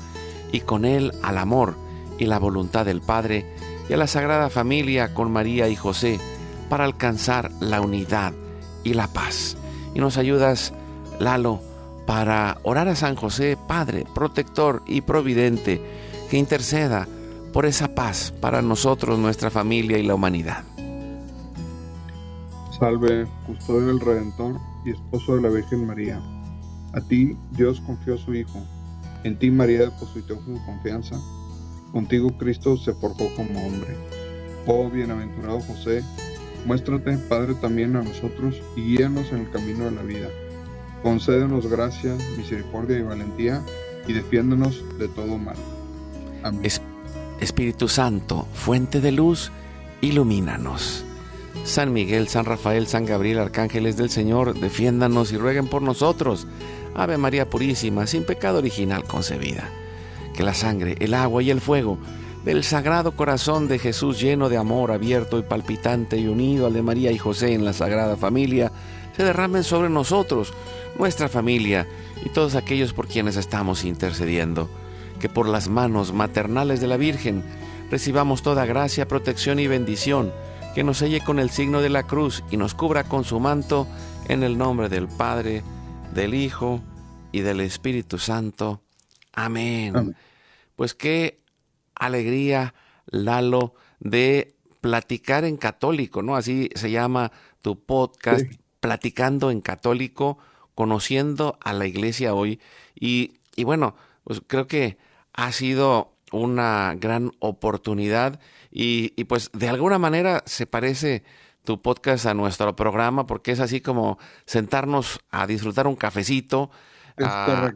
y 0.52 0.62
con 0.62 0.86
él 0.86 1.14
al 1.24 1.38
amor 1.38 1.76
y 2.18 2.26
la 2.26 2.40
voluntad 2.40 2.86
del 2.86 3.02
Padre 3.02 3.46
y 3.90 3.94
a 3.94 3.98
la 3.98 4.08
Sagrada 4.08 4.50
Familia 4.50 5.14
con 5.14 5.32
María 5.32 5.70
y 5.70 5.76
José 5.76 6.20
para 6.70 6.84
alcanzar 6.84 7.52
la 7.60 7.82
unidad 7.82 8.34
y 8.84 8.94
la 8.94 9.08
paz. 9.08 9.58
Y 9.94 10.00
nos 10.00 10.18
ayudas, 10.18 10.74
Lalo, 11.20 11.62
para 12.12 12.58
orar 12.64 12.90
a 12.90 12.96
San 12.98 13.16
José, 13.16 13.58
Padre, 13.70 14.04
protector 14.14 14.84
y 14.86 15.00
providente, 15.00 15.82
que 16.30 16.38
interceda 16.38 17.08
por 17.54 17.66
esa 17.66 17.96
paz 17.96 18.34
para 18.42 18.62
nosotros, 18.62 19.18
nuestra 19.18 19.50
familia 19.50 19.98
y 19.98 20.04
la 20.04 20.16
humanidad. 20.16 20.66
Salve, 22.78 23.26
custodio 23.48 23.88
del 23.88 24.02
Redentor 24.02 24.60
y 24.84 24.90
esposo 24.90 25.38
de 25.38 25.42
la 25.44 25.48
Virgen 25.48 25.88
María. 25.88 26.22
A 26.92 27.00
ti 27.00 27.38
Dios 27.52 27.80
confió 27.80 28.16
a 28.16 28.18
su 28.18 28.36
Hijo. 28.36 28.60
En 29.24 29.40
ti 29.40 29.50
María 29.50 29.80
depositó 29.80 30.36
su 30.36 30.60
confianza. 30.66 31.16
Contigo 31.94 32.38
Cristo 32.38 32.76
se 32.76 32.92
forjó 32.92 33.34
como 33.38 33.66
hombre. 33.66 33.96
Oh 34.68 34.90
bienaventurado 34.90 35.62
José, 35.62 36.04
Muéstrate, 36.66 37.18
Padre, 37.30 37.56
también 37.56 37.96
a 37.96 38.04
nosotros 38.04 38.62
y 38.76 38.98
guíanos 38.98 39.32
en 39.32 39.40
el 39.40 39.50
camino 39.50 39.86
de 39.86 39.92
la 39.92 40.04
vida. 40.04 40.28
Concédenos 41.04 41.68
gracia, 41.68 42.16
misericordia 42.38 42.98
y 42.98 43.02
valentía 43.02 43.64
y 44.08 44.14
defiéndonos 44.14 44.84
de 44.98 45.08
todo 45.08 45.38
mal. 45.38 45.56
Amén. 46.44 46.62
Espíritu 47.40 47.88
Santo, 47.88 48.48
fuente 48.54 49.02
de 49.02 49.12
luz, 49.12 49.52
ilumínanos. 50.02 51.04
San 51.64 51.92
Miguel, 51.92 52.28
San 52.28 52.46
Rafael, 52.46 52.88
San 52.88 53.06
Gabriel, 53.06 53.40
arcángeles 53.40 53.98
del 53.98 54.10
Señor, 54.10 54.60
defiéndanos 54.60 55.32
y 55.32 55.38
rueguen 55.38 55.68
por 55.68 55.82
nosotros. 55.82 56.48
Ave 56.96 57.18
María 57.18 57.50
Purísima, 57.50 58.08
sin 58.08 58.26
pecado 58.26 58.60
original 58.60 59.04
concebida. 59.04 59.70
Que 60.36 60.44
la 60.44 60.54
sangre, 60.54 60.96
el 61.00 61.14
agua 61.14 61.42
y 61.44 61.50
el 61.50 61.62
fuego 61.62 61.98
del 62.46 62.64
Sagrado 62.64 63.12
Corazón 63.12 63.68
de 63.68 63.78
Jesús 63.80 64.20
lleno 64.20 64.50
de 64.50 64.58
amor, 64.58 64.92
abierto 64.92 65.38
y 65.38 65.44
palpitante 65.44 66.18
y 66.18 66.28
unido 66.28 66.66
al 66.66 66.74
de 66.74 66.82
María 66.82 67.12
y 67.12 67.18
José 67.18 67.54
en 67.54 67.66
la 67.66 67.74
Sagrada 67.74 68.18
Familia, 68.18 68.72
se 69.16 69.24
derramen 69.24 69.64
sobre 69.64 69.90
nosotros, 69.90 70.54
nuestra 70.98 71.30
familia 71.30 71.88
y 72.24 72.30
todos 72.30 72.56
aquellos 72.56 72.94
por 72.94 73.08
quienes 73.08 73.38
estamos 73.38 73.84
intercediendo. 73.84 74.70
Que 75.20 75.30
por 75.30 75.48
las 75.48 75.70
manos 75.70 76.14
maternales 76.14 76.82
de 76.82 76.88
la 76.88 76.98
Virgen 76.98 77.44
recibamos 77.92 78.42
toda 78.42 78.66
gracia, 78.66 79.08
protección 79.08 79.60
y 79.60 79.68
bendición, 79.68 80.32
que 80.74 80.84
nos 80.84 80.98
selle 80.98 81.22
con 81.22 81.40
el 81.40 81.50
signo 81.50 81.82
de 81.82 81.90
la 81.90 82.04
cruz 82.04 82.44
y 82.50 82.58
nos 82.58 82.74
cubra 82.74 83.04
con 83.04 83.24
su 83.24 83.40
manto, 83.40 83.88
en 84.28 84.44
el 84.44 84.58
nombre 84.58 84.88
del 84.90 85.08
Padre, 85.08 85.62
del 86.14 86.34
Hijo 86.34 86.82
y 87.32 87.42
del 87.42 87.60
Espíritu 87.60 88.18
Santo. 88.18 88.82
Amén. 89.34 89.96
Amén. 89.96 90.16
Pues 90.76 90.94
que 90.96 91.42
alegría, 91.96 92.74
Lalo, 93.08 93.76
de 94.00 94.56
platicar 94.80 95.46
en 95.46 95.58
católico, 95.58 96.24
¿no? 96.24 96.36
Así 96.36 96.70
se 96.76 96.90
llama 96.92 97.32
tu 97.62 97.80
podcast, 97.80 98.46
Platicando 98.82 99.50
en 99.52 99.62
Católico, 99.62 100.38
conociendo 100.76 101.58
a 101.64 101.72
la 101.72 101.88
iglesia 101.88 102.34
hoy. 102.34 102.60
Y, 102.94 103.40
y 103.56 103.64
bueno, 103.64 103.96
pues 104.26 104.42
creo 104.46 104.68
que 104.68 104.98
ha 105.34 105.52
sido 105.54 106.12
una 106.32 106.96
gran 106.98 107.32
oportunidad 107.40 108.40
y, 108.72 109.14
y, 109.16 109.26
pues 109.26 109.50
de 109.54 109.70
alguna 109.70 109.98
manera 109.98 110.44
se 110.46 110.66
parece 110.66 111.24
tu 111.64 111.82
podcast 111.82 112.26
a 112.26 112.34
nuestro 112.34 112.76
programa 112.76 113.28
porque 113.28 113.52
es 113.52 113.60
así 113.60 113.82
como 113.82 114.18
sentarnos 114.46 115.20
a 115.30 115.46
disfrutar 115.46 115.88
un 115.88 115.96
cafecito, 115.96 116.72
a, 117.20 117.72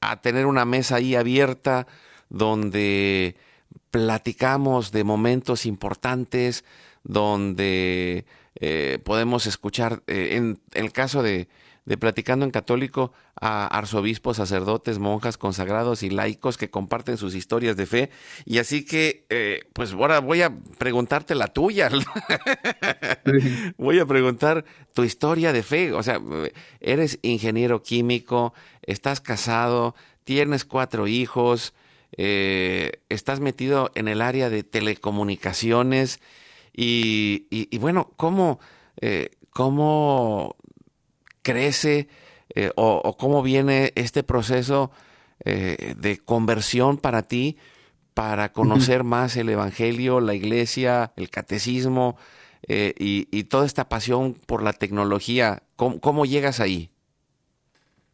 a, 0.00 0.20
tener 0.20 0.46
una 0.46 0.64
mesa 0.64 0.96
ahí 0.96 1.14
abierta 1.14 1.86
donde 2.28 3.36
platicamos 3.90 4.92
de 4.92 5.04
momentos 5.04 5.64
importantes, 5.64 6.64
donde 7.04 8.26
eh, 8.64 9.00
podemos 9.02 9.46
escuchar, 9.46 10.04
eh, 10.06 10.36
en 10.36 10.60
el 10.72 10.92
caso 10.92 11.20
de, 11.24 11.48
de 11.84 11.96
Platicando 11.96 12.44
en 12.44 12.52
Católico 12.52 13.12
a 13.40 13.66
arzobispos, 13.66 14.36
sacerdotes, 14.36 15.00
monjas, 15.00 15.36
consagrados 15.36 16.04
y 16.04 16.10
laicos 16.10 16.56
que 16.56 16.70
comparten 16.70 17.16
sus 17.16 17.34
historias 17.34 17.76
de 17.76 17.86
fe. 17.86 18.10
Y 18.44 18.58
así 18.58 18.84
que, 18.84 19.26
eh, 19.30 19.64
pues 19.72 19.94
ahora 19.94 20.20
voy 20.20 20.42
a 20.42 20.56
preguntarte 20.78 21.34
la 21.34 21.48
tuya. 21.48 21.90
voy 23.78 23.98
a 23.98 24.06
preguntar 24.06 24.64
tu 24.94 25.02
historia 25.02 25.52
de 25.52 25.64
fe. 25.64 25.92
O 25.92 26.04
sea, 26.04 26.20
eres 26.78 27.18
ingeniero 27.22 27.82
químico, 27.82 28.54
estás 28.82 29.20
casado, 29.20 29.96
tienes 30.22 30.64
cuatro 30.64 31.08
hijos, 31.08 31.74
eh, 32.16 33.00
estás 33.08 33.40
metido 33.40 33.90
en 33.96 34.06
el 34.06 34.22
área 34.22 34.50
de 34.50 34.62
telecomunicaciones. 34.62 36.20
Y, 36.74 37.76
bueno, 37.78 38.12
¿cómo, 38.16 38.58
eh, 39.00 39.30
¿cómo 39.50 40.56
crece 41.42 42.08
eh, 42.54 42.70
o, 42.76 43.16
cómo 43.18 43.42
viene 43.42 43.92
este 43.94 44.22
proceso 44.22 44.90
eh, 45.44 45.94
de 45.96 46.18
conversión 46.18 46.98
para 46.98 47.22
ti, 47.22 47.58
para 48.14 48.52
conocer 48.52 49.04
más 49.04 49.36
el 49.36 49.48
Evangelio, 49.48 50.20
la 50.20 50.34
iglesia, 50.34 51.12
el 51.16 51.30
catecismo 51.30 52.16
y, 52.68 53.44
toda 53.44 53.66
esta 53.66 53.88
pasión 53.88 54.34
por 54.46 54.62
la 54.62 54.72
tecnología. 54.72 55.62
¿Cómo, 55.76 56.24
llegas 56.24 56.60
ahí? 56.60 56.90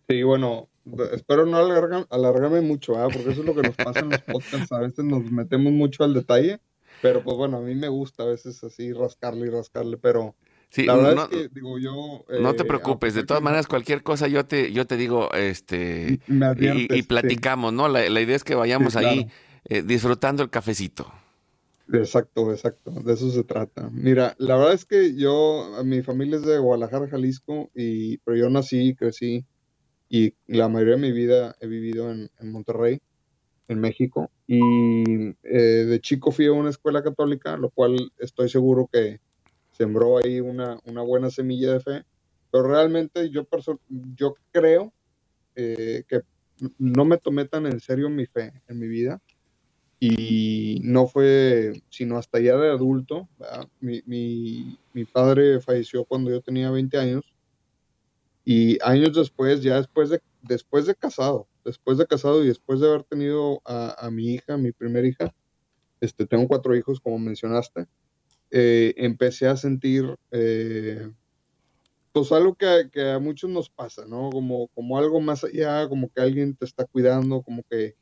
Sí, 0.08 0.22
bueno, 0.22 0.68
espero 1.12 1.44
no 1.44 1.58
alargarme 1.58 2.62
mucho, 2.62 2.94
porque 3.12 3.30
eso 3.30 3.40
es 3.42 3.46
lo 3.46 3.54
que 3.54 3.62
nos 3.62 3.76
pasa 3.76 4.00
en 4.00 4.10
los 4.10 4.22
podcasts. 4.22 4.72
A 4.72 4.78
veces 4.78 5.04
nos 5.04 5.30
metemos 5.30 5.72
mucho 5.72 6.02
al 6.02 6.14
detalle, 6.14 6.60
pero 7.02 7.22
pues 7.22 7.36
bueno, 7.36 7.58
a 7.58 7.60
mí 7.60 7.74
me 7.74 7.88
gusta 7.88 8.24
a 8.24 8.26
veces 8.26 8.62
así 8.64 8.92
rascarle 8.92 9.46
y 9.46 9.50
rascarle, 9.50 9.96
pero 9.96 10.34
Sí, 10.70 10.84
la 10.84 10.96
verdad 10.96 11.14
no, 11.14 11.22
es 11.22 11.28
que, 11.28 11.48
digo, 11.48 11.78
yo... 11.78 12.24
no 12.40 12.54
te 12.54 12.62
eh, 12.62 12.66
preocupes, 12.66 13.14
de 13.14 13.24
todas 13.24 13.42
maneras, 13.42 13.66
cualquier 13.66 14.02
cosa 14.02 14.28
yo 14.28 14.44
te, 14.44 14.70
yo 14.70 14.86
te 14.86 14.98
digo, 14.98 15.32
este, 15.32 16.20
y, 16.28 17.02
platicamos, 17.04 17.72
¿no? 17.72 17.88
La, 17.88 18.20
idea 18.20 18.36
es 18.36 18.44
que 18.44 18.54
vayamos 18.54 18.94
ahí 18.94 19.28
eh, 19.64 19.82
disfrutando 19.82 20.42
el 20.42 20.50
cafecito. 20.50 21.10
Exacto, 21.90 22.52
exacto, 22.52 22.90
de 22.90 23.14
eso 23.14 23.30
se 23.30 23.44
trata. 23.44 23.88
Mira, 23.90 24.34
la 24.36 24.56
verdad 24.56 24.74
es 24.74 24.84
que 24.84 25.16
yo, 25.16 25.70
mi 25.84 26.02
familia 26.02 26.36
es 26.36 26.42
de 26.42 26.58
Guadalajara, 26.58 27.08
Jalisco, 27.08 27.70
y, 27.74 28.18
pero 28.18 28.36
yo 28.36 28.50
nací, 28.50 28.94
crecí, 28.94 29.46
y 30.10 30.34
la 30.46 30.68
mayoría 30.68 30.96
de 30.96 31.00
mi 31.00 31.12
vida 31.12 31.56
he 31.60 31.66
vivido 31.66 32.10
en, 32.10 32.30
Monterrey, 32.42 33.00
en 33.68 33.80
México, 33.80 34.30
y 34.46 35.30
eh, 35.42 35.84
de 35.86 36.00
chico 36.00 36.30
fui 36.30 36.46
a 36.46 36.52
una 36.52 36.70
escuela 36.70 37.02
católica, 37.02 37.56
lo 37.56 37.70
cual 37.70 38.12
estoy 38.18 38.48
seguro 38.48 38.88
que 38.90 39.20
sembró 39.72 40.18
ahí 40.18 40.40
una, 40.40 40.80
una 40.84 41.02
buena 41.02 41.30
semilla 41.30 41.72
de 41.72 41.80
fe, 41.80 42.04
pero 42.50 42.64
realmente 42.66 43.30
yo, 43.30 43.46
yo 44.16 44.34
creo 44.50 44.92
eh, 45.54 46.04
que 46.08 46.22
no 46.78 47.04
me 47.04 47.18
tomé 47.18 47.44
tan 47.44 47.66
en 47.66 47.80
serio 47.80 48.08
mi 48.10 48.26
fe 48.26 48.52
en 48.68 48.78
mi 48.78 48.88
vida. 48.88 49.20
Y 50.00 50.80
no 50.84 51.08
fue 51.08 51.82
sino 51.88 52.18
hasta 52.18 52.38
ya 52.38 52.56
de 52.56 52.70
adulto. 52.70 53.28
Mi, 53.80 54.02
mi, 54.06 54.78
mi, 54.92 55.04
padre 55.04 55.60
falleció 55.60 56.04
cuando 56.04 56.30
yo 56.30 56.40
tenía 56.40 56.70
20 56.70 56.98
años. 56.98 57.24
Y 58.44 58.78
años 58.82 59.14
después, 59.14 59.60
ya 59.60 59.76
después 59.76 60.08
de, 60.10 60.20
después 60.42 60.86
de 60.86 60.94
casado, 60.94 61.48
después 61.68 61.98
de 61.98 62.06
casado 62.06 62.42
y 62.42 62.48
después 62.48 62.80
de 62.80 62.88
haber 62.88 63.04
tenido 63.04 63.60
a, 63.64 64.06
a 64.06 64.10
mi 64.10 64.26
hija, 64.34 64.56
mi 64.56 64.72
primera 64.72 65.06
hija, 65.06 65.32
este, 66.00 66.26
tengo 66.26 66.48
cuatro 66.48 66.74
hijos 66.76 67.00
como 67.00 67.18
mencionaste, 67.18 67.86
eh, 68.50 68.94
empecé 68.96 69.46
a 69.46 69.56
sentir, 69.56 70.16
eh, 70.30 71.10
pues 72.12 72.32
algo 72.32 72.54
que, 72.54 72.88
que, 72.90 73.10
a 73.10 73.18
muchos 73.18 73.50
nos 73.50 73.68
pasa, 73.68 74.06
¿no? 74.06 74.30
Como, 74.30 74.68
como 74.68 74.98
algo 74.98 75.20
más 75.20 75.44
allá, 75.44 75.88
como 75.88 76.10
que 76.10 76.20
alguien 76.20 76.56
te 76.56 76.64
está 76.64 76.84
cuidando, 76.84 77.42
como 77.42 77.62
que 77.64 77.94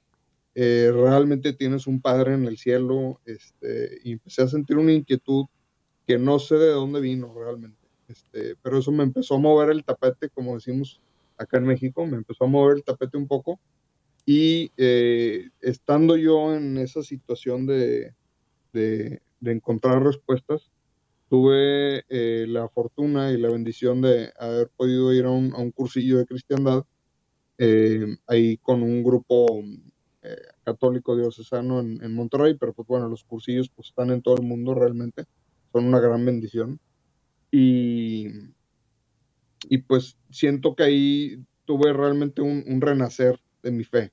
eh, 0.55 0.91
realmente 0.95 1.53
tienes 1.53 1.87
un 1.87 2.01
padre 2.01 2.35
en 2.35 2.45
el 2.45 2.59
cielo, 2.59 3.21
este, 3.25 3.99
y 4.05 4.13
empecé 4.13 4.43
a 4.43 4.49
sentir 4.49 4.77
una 4.79 4.93
inquietud 4.93 5.47
que 6.07 6.19
no 6.19 6.39
sé 6.39 6.55
de 6.57 6.71
dónde 6.71 7.01
vino 7.01 7.35
realmente, 7.35 7.85
este, 8.09 8.55
pero 8.63 8.79
eso 8.79 8.93
me 8.93 9.03
empezó 9.03 9.35
a 9.35 9.41
mover 9.41 9.71
el 9.71 9.85
tapete, 9.85 10.31
como 10.31 10.55
decimos 10.55 11.01
acá 11.39 11.59
en 11.59 11.65
México, 11.65 12.07
me 12.07 12.17
empezó 12.17 12.45
a 12.45 12.49
mover 12.49 12.77
el 12.77 12.85
tapete 12.85 13.17
un 13.17 13.27
poco, 13.27 13.61
y 14.25 14.73
estando 15.61 16.17
yo 16.17 16.55
en 16.55 16.79
esa 16.79 17.03
situación 17.03 17.65
de, 17.65 18.13
de, 18.73 19.23
de 19.41 19.53
encontrar 19.53 20.03
respuestas. 20.03 20.71
Tuve 21.29 22.05
eh, 22.09 22.47
la 22.49 22.69
fortuna 22.69 23.33
y 23.33 23.39
la 23.39 23.51
bendición 23.51 24.01
de 24.01 24.33
haber 24.39 24.69
podido 24.77 25.13
ir 25.13 25.25
a 25.25 25.31
un, 25.31 25.53
a 25.55 25.59
un 25.59 25.73
cursillo 25.73 26.19
de 26.19 26.27
cristiandad 26.27 26.85
eh, 27.59 28.17
ahí 28.27 28.59
con 28.59 28.83
un 28.83 29.03
grupo 29.03 29.63
eh, 30.23 30.37
católico 30.63 31.17
diocesano 31.17 31.81
en, 31.81 32.03
en, 32.05 32.15
Monterrey, 32.15 32.55
pero 32.55 32.75
pues 32.75 32.87
bueno, 32.87 33.09
los 33.09 33.25
cursillos 33.25 33.71
pues 33.71 33.89
están 33.89 34.11
en 34.11 34.23
todo 34.23 34.37
el 34.37 34.43
mundo 34.43 34.75
realmente, 34.75 35.25
son 35.73 35.87
una 35.87 35.99
gran 35.99 36.25
bendición. 36.25 36.79
Y, 37.51 38.29
y 39.69 39.79
pues 39.79 40.17
siento 40.31 40.75
que 40.75 40.85
ahí 40.85 41.45
tuve 41.65 41.93
realmente 41.93 42.43
un, 42.43 42.65
un 42.67 42.81
renacer 42.81 43.41
de 43.63 43.71
mi 43.71 43.85
fe, 43.85 44.13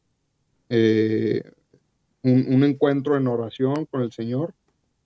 un, 2.23 2.45
un, 2.53 2.63
encuentro 2.63 3.17
en 3.17 3.27
oración 3.27 3.85
con 3.85 4.01
el 4.01 4.11
Señor. 4.11 4.55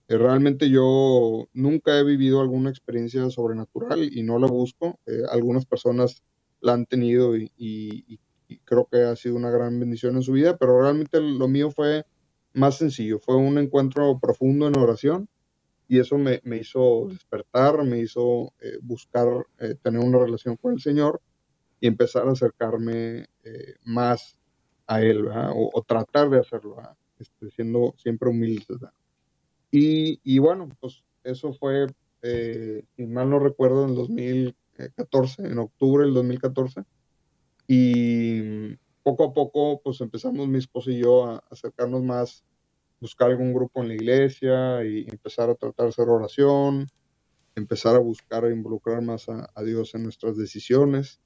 Eh, 0.08 0.16
realmente 0.16 0.70
yo 0.70 1.48
nunca 1.52 1.98
he 1.98 2.04
vivido 2.04 2.40
alguna 2.40 2.70
experiencia 2.70 3.28
sobrenatural 3.28 4.02
y 4.10 4.22
no 4.22 4.38
la 4.38 4.46
busco. 4.46 4.98
Eh, 5.06 5.22
algunas 5.30 5.66
personas 5.66 6.22
la 6.60 6.72
han 6.72 6.86
tenido 6.86 7.36
y, 7.36 8.18
creo 8.64 8.88
que 8.90 9.02
ha 9.02 9.14
sido 9.14 9.36
una 9.36 9.50
gran 9.50 9.78
bendición 9.78 10.16
en 10.16 10.22
su 10.22 10.32
vida, 10.32 10.56
pero 10.56 10.80
realmente 10.80 11.20
lo 11.20 11.48
mío 11.48 11.70
fue 11.70 12.06
más 12.54 12.78
sencillo, 12.78 13.18
fue 13.18 13.36
un 13.36 13.58
encuentro 13.58 14.18
profundo 14.18 14.66
en 14.66 14.78
oración 14.78 15.28
y 15.88 15.98
eso 15.98 16.18
me, 16.18 16.40
hizo 16.60 17.06
despertar, 17.08 17.82
me 17.84 17.98
hizo 17.98 18.52
eh, 18.60 18.78
buscar 18.82 19.26
tener 19.82 20.00
una 20.00 20.18
relación 20.18 20.56
con 20.56 20.74
el 20.74 20.80
Señor 20.80 21.20
y 21.80 21.86
empezar 21.86 22.28
a 22.28 22.32
acercarme 22.32 23.26
más 23.84 24.38
a 24.86 25.02
Él, 25.02 25.28
o, 25.30 25.84
tratar 25.86 26.30
de 26.30 26.40
hacerlo, 26.40 26.76
este, 27.18 27.50
siendo 27.50 27.94
siempre 27.96 28.30
humilde. 28.30 28.76
Y, 29.70 30.38
bueno, 30.38 30.68
pues 30.80 31.04
eso 31.24 31.52
fue, 31.52 31.86
eh, 32.22 32.84
si 32.96 33.06
mal 33.06 33.28
no 33.28 33.38
recuerdo, 33.38 33.84
en 33.84 33.94
2014, 33.94 35.42
en 35.42 35.58
octubre 35.58 36.04
del 36.04 36.14
2014. 36.14 36.84
Y 37.66 38.76
poco 39.02 39.24
a 39.24 39.34
poco, 39.34 39.80
pues 39.82 40.00
empezamos 40.00 40.48
mi 40.48 40.58
esposo 40.58 40.90
y 40.90 41.00
yo 41.00 41.26
a 41.26 41.44
acercarnos 41.50 42.02
más, 42.02 42.44
buscar 43.00 43.30
algún 43.30 43.52
grupo 43.52 43.82
en 43.82 43.88
la 43.88 43.94
iglesia 43.94 44.84
y 44.84 45.06
empezar 45.08 45.50
a 45.50 45.54
tratar 45.54 45.86
de 45.86 45.90
hacer 45.90 46.08
oración, 46.08 46.88
empezar 47.54 47.96
a 47.96 48.00
buscar 48.00 48.44
a 48.44 48.50
involucrar 48.50 49.02
más 49.02 49.28
a, 49.28 49.62
Dios 49.62 49.94
en 49.94 50.04
nuestras 50.04 50.36
decisiones. 50.36 51.20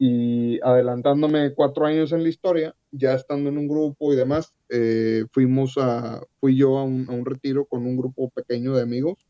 Y 0.00 0.60
adelantándome 0.62 1.54
cuatro 1.54 1.86
años 1.86 2.12
en 2.12 2.22
la 2.22 2.28
historia, 2.28 2.74
ya 2.92 3.14
estando 3.14 3.50
en 3.50 3.58
un 3.58 3.66
grupo 3.66 4.12
y 4.12 4.16
demás, 4.16 4.54
eh, 4.68 5.24
fuimos 5.32 5.76
a, 5.76 6.22
fui 6.40 6.56
yo 6.56 6.78
a 6.78 6.84
un, 6.84 7.24
retiro 7.24 7.64
con 7.64 7.84
un 7.84 7.96
grupo 7.96 8.30
pequeño 8.30 8.74
de 8.74 8.82
amigos. 8.82 9.26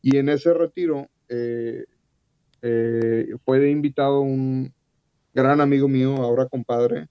Y 0.00 0.16
en 0.16 0.30
ese 0.30 0.54
retiro 0.54 1.08
eh, 1.28 1.84
eh, 2.62 3.28
fue 3.44 3.70
invitado 3.70 4.20
un 4.20 4.72
gran 5.34 5.60
amigo 5.60 5.88
mío, 5.88 6.16
ahora 6.16 6.46
compadre, 6.46 7.08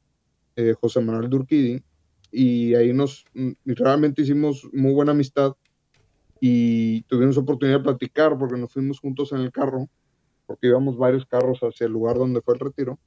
José 0.80 1.02
Manuel 1.02 1.30
Durquidi. 1.30 1.84
Y 2.34 2.74
ahí 2.74 2.93
nos 2.93 3.26
mm, 3.36 3.52
realmente 3.67 4.24
hicimos 4.24 4.67
muy 4.74 4.91
buena 4.91 5.12
amistad 5.12 5.54
y 6.41 7.04
tuvimos 7.04 7.38
oportunidad 7.38 7.78
de 7.78 7.84
platicar 7.84 8.38
porque 8.38 8.60
nos 8.60 8.74
fuimos 8.74 9.00
juntos 9.00 9.32
en 9.32 9.41
el 9.41 9.52
carro 9.52 9.88
porque 10.46 10.67
íbamos 10.67 10.98
varios 10.98 11.26
carros 11.26 11.60
hacia 11.62 11.86
el 11.86 11.93
lugar 11.93 12.17
donde 12.17 12.41
fue 12.41 12.56
el 12.56 12.60
retiro 12.60 13.00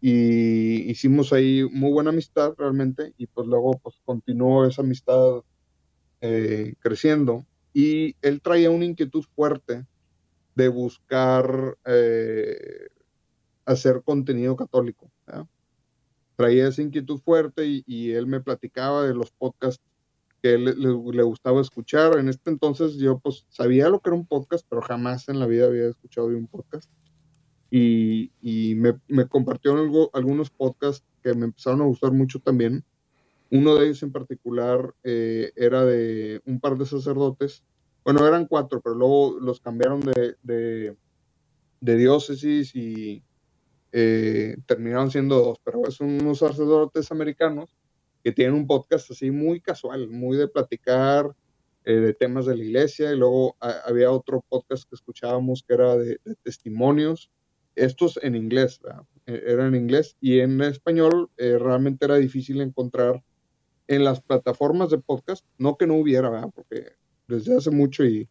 y 0.00 0.90
hicimos 0.90 1.32
ahí 1.32 1.68
muy 1.72 1.90
buena 1.90 2.10
amistad 2.10 2.54
realmente 2.56 3.12
y 3.18 3.26
pues 3.26 3.46
luego 3.46 3.78
pues 3.82 3.96
continuó 4.04 4.64
esa 4.66 4.82
amistad 4.82 5.42
eh, 6.20 6.74
creciendo 6.80 7.44
y 7.72 8.14
él 8.22 8.40
traía 8.40 8.70
una 8.70 8.84
inquietud 8.84 9.24
fuerte 9.34 9.86
de 10.54 10.68
buscar 10.68 11.76
eh, 11.86 12.88
hacer 13.64 14.02
contenido 14.04 14.56
católico. 14.56 15.10
Traía 16.40 16.68
esa 16.68 16.82
inquietud 16.82 17.18
fuerte 17.18 17.82
y, 17.86 18.12
él 18.12 18.26
me 18.26 18.40
platicaba 18.40 19.06
de 19.06 19.14
los 19.14 19.30
podcasts 19.30 19.82
que 20.42 20.56
le, 20.56 20.74
le, 20.74 21.22
gustaba 21.22 21.60
escuchar. 21.60 22.18
En 22.18 22.28
este 22.28 22.50
entonces 22.50 22.96
yo 22.96 23.18
pues 23.18 23.46
sabía 23.50 23.88
lo 23.88 24.00
que 24.00 24.10
era 24.10 24.16
un 24.16 24.26
podcast, 24.26 24.66
pero 24.68 24.80
jamás 24.82 25.28
en 25.28 25.38
la 25.38 25.46
vida 25.46 25.66
había 25.66 25.88
escuchado 25.88 26.28
un 26.28 26.46
podcast. 26.46 26.90
Y, 27.70 28.30
me, 28.76 28.98
me, 29.06 29.26
compartió 29.28 29.72
algo, 29.76 30.10
algunos 30.12 30.50
podcasts 30.50 31.06
que 31.22 31.34
me 31.34 31.44
empezaron 31.46 31.82
a 31.82 31.84
gustar 31.84 32.12
mucho 32.12 32.40
también. 32.40 32.84
Uno 33.50 33.76
de 33.76 33.86
ellos 33.86 34.02
en 34.02 34.12
particular 34.12 34.94
eh, 35.04 35.52
era 35.56 35.84
de 35.84 36.40
un 36.46 36.58
par 36.58 36.76
de 36.78 36.86
sacerdotes 36.86 37.64
bueno, 38.04 38.26
eran 38.26 38.46
cuatro, 38.46 38.80
pero 38.80 38.94
luego 38.94 39.38
los 39.40 39.60
cambiaron 39.60 40.00
de, 40.00 40.96
diócesis 41.80 42.74
y 42.74 43.22
eh, 43.92 44.56
terminaron 44.66 45.10
siendo 45.10 45.36
dos, 45.36 45.58
pero 45.64 45.86
es 45.86 46.00
unos 46.00 46.38
sacerdotes 46.38 47.10
americanos 47.10 47.76
que 48.22 48.32
tienen 48.32 48.54
un 48.54 48.66
podcast 48.66 49.10
así 49.10 49.30
muy 49.30 49.60
casual, 49.60 50.08
muy 50.08 50.36
de 50.36 50.48
platicar 50.48 51.34
eh, 51.84 51.94
de 51.94 52.14
temas 52.14 52.46
de 52.46 52.56
la 52.56 52.64
iglesia, 52.64 53.12
y 53.12 53.16
luego 53.16 53.56
había 53.58 54.10
otro 54.10 54.44
podcast 54.48 54.88
que 54.88 54.94
escuchábamos 54.94 55.64
que 55.66 55.74
era 55.74 55.96
de, 55.96 56.20
testimonios, 56.42 57.30
estos 57.74 58.18
en 58.22 58.36
inglés, 58.36 58.80
e, 59.26 59.42
era 59.46 59.66
en 59.66 59.74
inglés, 59.74 60.16
y 60.20 60.40
en 60.40 60.60
español 60.60 61.30
eh, 61.38 61.56
realmente 61.58 62.04
era 62.04 62.16
difícil 62.16 62.60
encontrar 62.60 63.22
en 63.88 64.04
las 64.04 64.20
plataformas 64.20 64.90
de 64.90 64.98
podcast, 64.98 65.44
no 65.58 65.76
que 65.76 65.86
no 65.86 65.94
hubiera, 65.94 66.46
porque 66.48 66.92
desde 67.26 67.56
hace 67.56 67.70
mucho 67.70 68.04
y 68.04 68.28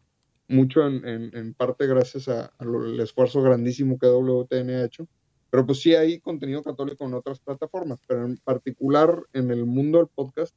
mucho 0.48 0.86
en, 0.86 1.54
parte 1.54 1.86
gracias 1.86 2.28
al 2.28 2.98
esfuerzo 3.00 3.42
grandísimo 3.42 3.98
que 3.98 4.06
WTN 4.06 4.70
ha 4.70 4.84
hecho, 4.84 5.06
pero 5.50 5.66
pues 5.66 5.80
sí 5.80 5.94
hay 5.94 6.20
contenido 6.20 6.62
católico 6.62 7.04
en 7.04 7.14
otras 7.14 7.40
plataformas, 7.40 7.98
pero 8.06 8.24
en 8.24 8.36
particular 8.38 9.24
en 9.32 9.50
el 9.50 9.66
mundo 9.66 9.98
del 9.98 10.06
podcast 10.06 10.54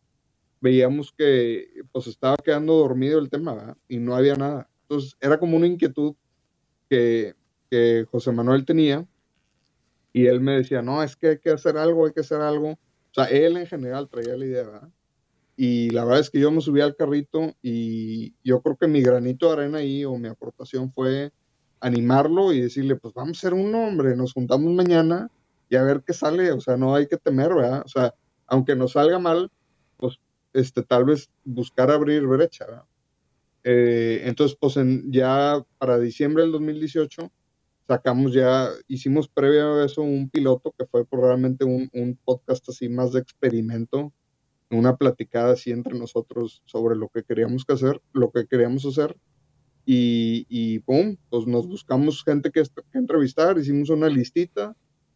veíamos 0.62 1.12
que 1.12 1.68
pues 1.92 2.08
estaba 2.08 2.38
quedando 2.38 2.76
dormido 2.76 3.20
el 3.20 3.30
tema 3.30 3.76
y 3.88 3.98
no 3.98 4.16
había 4.16 4.36
nada. 4.36 4.70
Entonces 4.84 5.18
era 5.20 5.40
como 5.40 5.58
una 5.58 5.68
inquietud 5.68 6.16
que, 6.90 7.36
que 7.70 8.06
José 8.10 8.32
Manuel 8.32 8.66
tenía 8.66 9.06
y 10.14 10.28
él 10.28 10.40
me 10.40 10.54
decía, 10.54 10.82
no, 10.82 11.02
es 11.02 11.16
que 11.16 11.28
hay 11.30 11.40
que 11.40 11.50
hacer 11.50 11.76
algo, 11.76 12.06
hay 12.06 12.14
que 12.14 12.22
hacer 12.22 12.40
algo. 12.40 12.72
O 12.72 13.14
sea, 13.14 13.26
él 13.26 13.58
en 13.58 13.66
general 13.66 14.08
traía 14.10 14.38
la 14.38 14.46
idea, 14.46 14.64
¿verdad? 14.64 14.90
Y 15.56 15.90
la 15.90 16.04
verdad 16.04 16.22
es 16.22 16.30
que 16.30 16.40
yo 16.40 16.52
me 16.52 16.62
subí 16.62 16.82
al 16.82 16.96
carrito 16.96 17.56
y 17.62 18.36
yo 18.44 18.62
creo 18.62 18.78
que 18.78 18.88
mi 18.88 19.02
granito 19.02 19.48
de 19.48 19.54
arena 19.54 19.80
ahí 19.80 20.06
o 20.06 20.18
mi 20.18 20.28
aportación 20.28 20.92
fue 20.92 21.32
animarlo 21.84 22.54
y 22.54 22.62
decirle, 22.62 22.96
pues 22.96 23.14
vamos 23.14 23.38
a 23.38 23.42
ser 23.42 23.54
un 23.54 23.76
hombre, 23.76 24.16
nos 24.16 24.34
juntamos 24.34 24.74
mañana 24.74 25.30
y 25.70 25.76
a 25.76 25.84
ver 25.84 26.02
qué 26.06 26.14
sale, 26.14 26.52
o 26.54 26.62
sea, 26.62 26.78
no 26.78 26.96
hay 26.96 27.08
que 27.08 27.18
temer, 27.18 27.54
¿verdad? 27.54 27.84
O 27.86 27.90
sea, 27.90 28.16
aunque 28.48 28.76
nos 28.76 28.94
salga 28.94 29.20
mal, 29.20 29.52
pues 29.98 30.18
este, 30.54 30.84
tal 30.84 31.04
vez 31.04 31.30
buscar 31.44 31.92
abrir 31.92 32.26
brecha, 32.26 32.66
¿verdad? 32.66 32.86
Eh, 33.66 34.22
entonces, 34.24 34.58
pues 34.60 34.78
ya 35.08 35.62
para 35.78 36.00
diciembre 36.00 36.44
del 36.44 36.54
2018 36.54 37.32
sacamos 37.86 38.34
ya, 38.34 38.70
hicimos 38.88 39.28
previo 39.28 39.76
a 39.76 39.86
eso 39.86 40.04
un 40.04 40.30
piloto 40.30 40.74
que 40.78 40.86
fue 40.86 41.06
probablemente 41.06 41.66
un, 41.66 41.90
un 41.94 42.18
podcast 42.24 42.68
así 42.70 42.88
más 42.88 43.12
de 43.12 43.20
experimento, 43.20 44.14
una 44.70 44.96
platicada 44.96 45.54
así 45.54 45.72
entre 45.72 46.00
nosotros 46.00 46.62
sobre 46.66 46.96
lo 46.96 47.10
que 47.10 47.24
queríamos 47.24 47.66
que 47.66 47.74
hacer, 47.74 48.02
lo 48.14 48.32
que 48.32 48.48
queríamos 48.48 48.86
hacer. 48.86 49.18
Y, 49.86 50.46
y 50.50 50.80
pum, 50.80 51.18
pues 51.30 51.46
nos 51.46 51.68
buscamos 51.68 52.24
gente 52.24 52.52
que, 52.52 52.64
que, 52.64 52.98
entrevistar, 52.98 53.58
hicimos 53.58 53.90
una 53.90 54.08
listita 54.08 54.76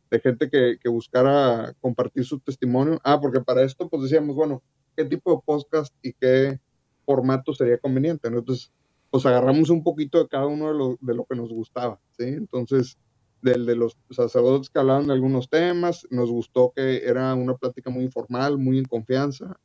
de 0.10 0.20
gente 0.20 0.50
que, 0.50 0.78
que, 0.82 0.90
buscara 0.90 1.74
compartir 1.80 2.26
su 2.26 2.40
testimonio. 2.40 3.00
Ah, 3.04 3.20
porque 3.20 3.42
para 3.42 3.64
esto 3.64 3.90
pues 3.90 4.04
decíamos, 4.04 4.36
bueno, 4.36 4.62
¿qué 4.96 5.06
tipo 5.06 5.34
de 5.34 5.42
podcast 5.46 5.94
y 6.02 6.14
qué 6.14 6.60
formato 7.06 7.54
sería 7.54 7.78
conveniente? 7.78 8.28
Entonces, 8.28 8.72
pues 9.10 9.26
agarramos 9.26 9.70
un 9.70 9.84
poquito 9.84 10.20
de 10.20 10.28
cada 10.28 10.48
uno 10.48 10.68
de 10.68 10.74
lo, 10.74 10.98
de 11.00 11.14
lo 11.16 11.26
que 11.26 11.36
nos 11.36 11.50
gustaba, 11.50 12.00
¿sí? 12.18 12.26
Entonces, 12.26 12.98
del 13.42 13.66
de 13.66 13.76
los 13.76 13.98
sacerdotes 14.10 14.70
que 14.70 14.80
hablaban 14.80 15.08
de 15.08 15.14
algunos 15.14 15.50
temas, 15.50 16.08
nos 16.10 16.30
gustó 16.30 16.74
que 16.76 17.06
era 17.06 17.34
una 17.36 17.56
plática 17.56 17.90
muy 17.90 18.04
informal, 18.04 18.58
muy 18.58 18.80
en 18.80 18.86
confianza, 18.86 19.60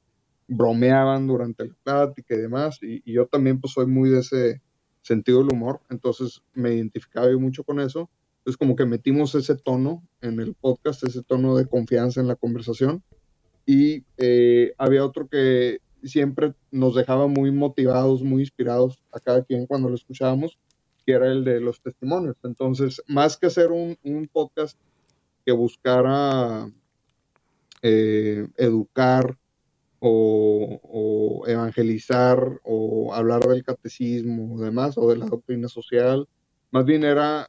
bromeaban 0.46 1.26
durante 1.26 1.66
la 1.66 1.74
plática 1.82 2.34
y 2.34 2.38
demás, 2.38 2.78
y, 2.82 3.02
yo 3.10 3.26
también 3.26 3.60
pues 3.60 3.72
soy 3.72 3.86
muy 3.86 4.10
de 4.10 4.20
ese 4.20 4.60
sentido 5.02 5.38
del 5.38 5.52
humor, 5.52 5.80
entonces 5.90 6.42
me 6.54 6.74
identificaba 6.74 7.30
yo 7.30 7.38
mucho 7.38 7.64
con 7.64 7.80
eso, 7.80 8.08
entonces 8.38 8.56
como 8.56 8.76
que 8.76 8.86
metimos 8.86 9.34
ese 9.34 9.56
tono 9.56 10.02
en 10.20 10.40
el 10.40 10.54
podcast, 10.54 11.04
ese 11.04 11.22
tono 11.22 11.56
de 11.56 11.66
confianza 11.66 12.20
en 12.20 12.28
la 12.28 12.36
conversación, 12.36 13.02
y 13.66 14.04
eh, 14.16 14.72
había 14.78 15.04
otro 15.04 15.28
que 15.28 15.80
siempre 16.02 16.54
nos 16.70 16.94
dejaba 16.94 17.26
muy 17.26 17.50
motivados, 17.52 18.22
muy 18.22 18.42
inspirados 18.42 19.02
a 19.12 19.20
cada 19.20 19.44
quien 19.44 19.66
cuando 19.66 19.88
lo 19.88 19.94
escuchábamos, 19.94 20.58
que 21.06 21.12
era 21.12 21.30
el 21.30 21.44
de 21.44 21.60
los 21.60 21.80
testimonios. 21.80 22.36
Entonces, 22.42 23.02
más 23.06 23.36
que 23.36 23.46
hacer 23.46 23.70
un, 23.70 23.96
podcast 24.32 24.78
que 25.44 25.52
buscara 25.52 26.70
eh, 27.82 28.46
educar 28.56 29.36
o, 30.04 31.44
evangelizar 31.46 32.60
o 32.64 33.14
hablar 33.14 33.46
del 33.46 33.64
catecismo 33.64 34.54
o 34.54 34.60
demás, 34.60 34.98
o 34.98 35.08
de 35.08 35.16
la 35.16 35.26
doctrina 35.26 35.68
social, 35.68 36.28
más 36.72 36.84
bien 36.84 37.04
era, 37.04 37.48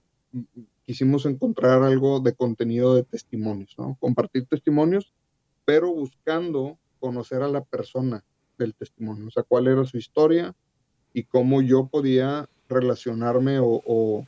quisimos 0.84 1.26
encontrar 1.26 1.82
algo 1.82 2.20
de 2.20 2.34
contenido 2.34 2.96
de 2.96 3.04
testimonios, 3.04 3.76
¿no? 3.78 3.98
Compartir 4.00 4.46
testimonios, 4.46 5.14
pero 5.66 5.94
buscando 5.94 6.78
conocer 7.00 7.42
a 7.42 7.48
la 7.48 7.64
persona 7.64 8.24
del 8.58 8.76
testimonio, 8.76 9.28
o 9.28 9.32
sea, 9.32 9.44
cuál 9.44 9.68
era 9.68 9.84
su 9.86 9.98
historia 9.98 10.56
y 11.12 11.24
cómo 11.24 11.62
yo 11.62 11.88
podía 11.88 12.48
relacionarme 12.70 13.58
o, 13.62 14.26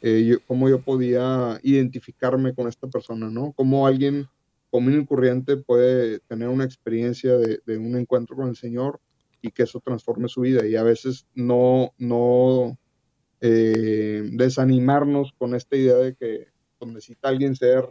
eh, 0.00 0.38
cómo 0.46 0.68
yo 0.68 0.80
podía 0.80 1.58
identificarme 1.62 2.54
con 2.54 2.68
esta 2.68 2.86
persona, 2.86 3.30
¿no? 3.30 3.52
Cómo 3.52 3.86
alguien 3.86 4.28
común 4.74 5.02
y 5.02 5.06
corriente 5.06 5.56
puede 5.56 6.18
tener 6.18 6.48
una 6.48 6.64
experiencia 6.64 7.36
de, 7.36 7.78
un 7.78 7.96
encuentro 7.96 8.34
con 8.34 8.48
el 8.48 8.56
Señor 8.56 8.98
y 9.40 9.52
que 9.52 9.62
eso 9.62 9.78
transforme 9.78 10.26
su 10.26 10.40
vida. 10.40 10.66
Y 10.66 10.74
a 10.74 10.82
veces 10.82 11.28
no, 11.32 11.92
eh, 13.40 14.28
desanimarnos 14.32 15.32
con 15.38 15.54
esta 15.54 15.76
idea 15.76 15.94
de 15.94 16.16
que 16.16 16.48
necesita 16.84 17.28
alguien 17.28 17.54
ser 17.54 17.88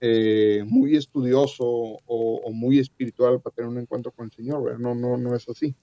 eh, 0.00 0.62
muy 0.64 0.94
estudioso 0.94 1.64
o, 1.66 2.48
muy 2.52 2.78
espiritual 2.78 3.40
para 3.40 3.56
tener 3.56 3.68
un 3.68 3.78
encuentro 3.78 4.12
con 4.12 4.26
el 4.26 4.30
Señor, 4.30 4.78
No, 4.78 4.94
no, 4.94 5.16
no 5.16 5.34
es 5.34 5.48
así. 5.48 5.74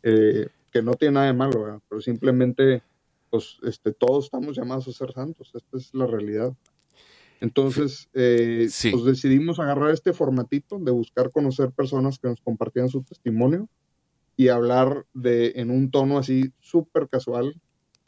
que 0.00 0.80
no 0.80 0.94
tiene 0.94 1.14
nada 1.14 1.26
de 1.26 1.32
malo, 1.32 1.82
pero 1.88 2.00
simplemente 2.00 2.84
pues 3.30 3.58
este, 3.64 3.92
todos 3.92 4.26
estamos 4.26 4.56
llamados 4.56 4.86
a 4.86 4.92
ser 4.92 5.12
santos, 5.12 5.50
esta 5.52 5.76
es 5.76 5.92
la 5.92 6.06
realidad. 6.06 6.54
Entonces, 7.42 8.08
eh, 8.14 8.68
pues 8.92 9.04
decidimos 9.04 9.58
agarrar 9.58 9.90
este 9.90 10.12
formatito 10.12 10.78
de 10.78 10.92
buscar 10.92 11.32
conocer 11.32 11.72
personas 11.72 12.20
que 12.20 12.28
nos 12.28 12.40
compartían 12.40 12.88
su 12.88 13.02
testimonio 13.02 13.68
y 14.36 14.46
hablar 14.46 15.06
de 15.12 15.54
en 15.56 15.72
un 15.72 15.90
tono 15.90 16.18
así 16.18 16.52
súper 16.60 17.08
casual, 17.08 17.60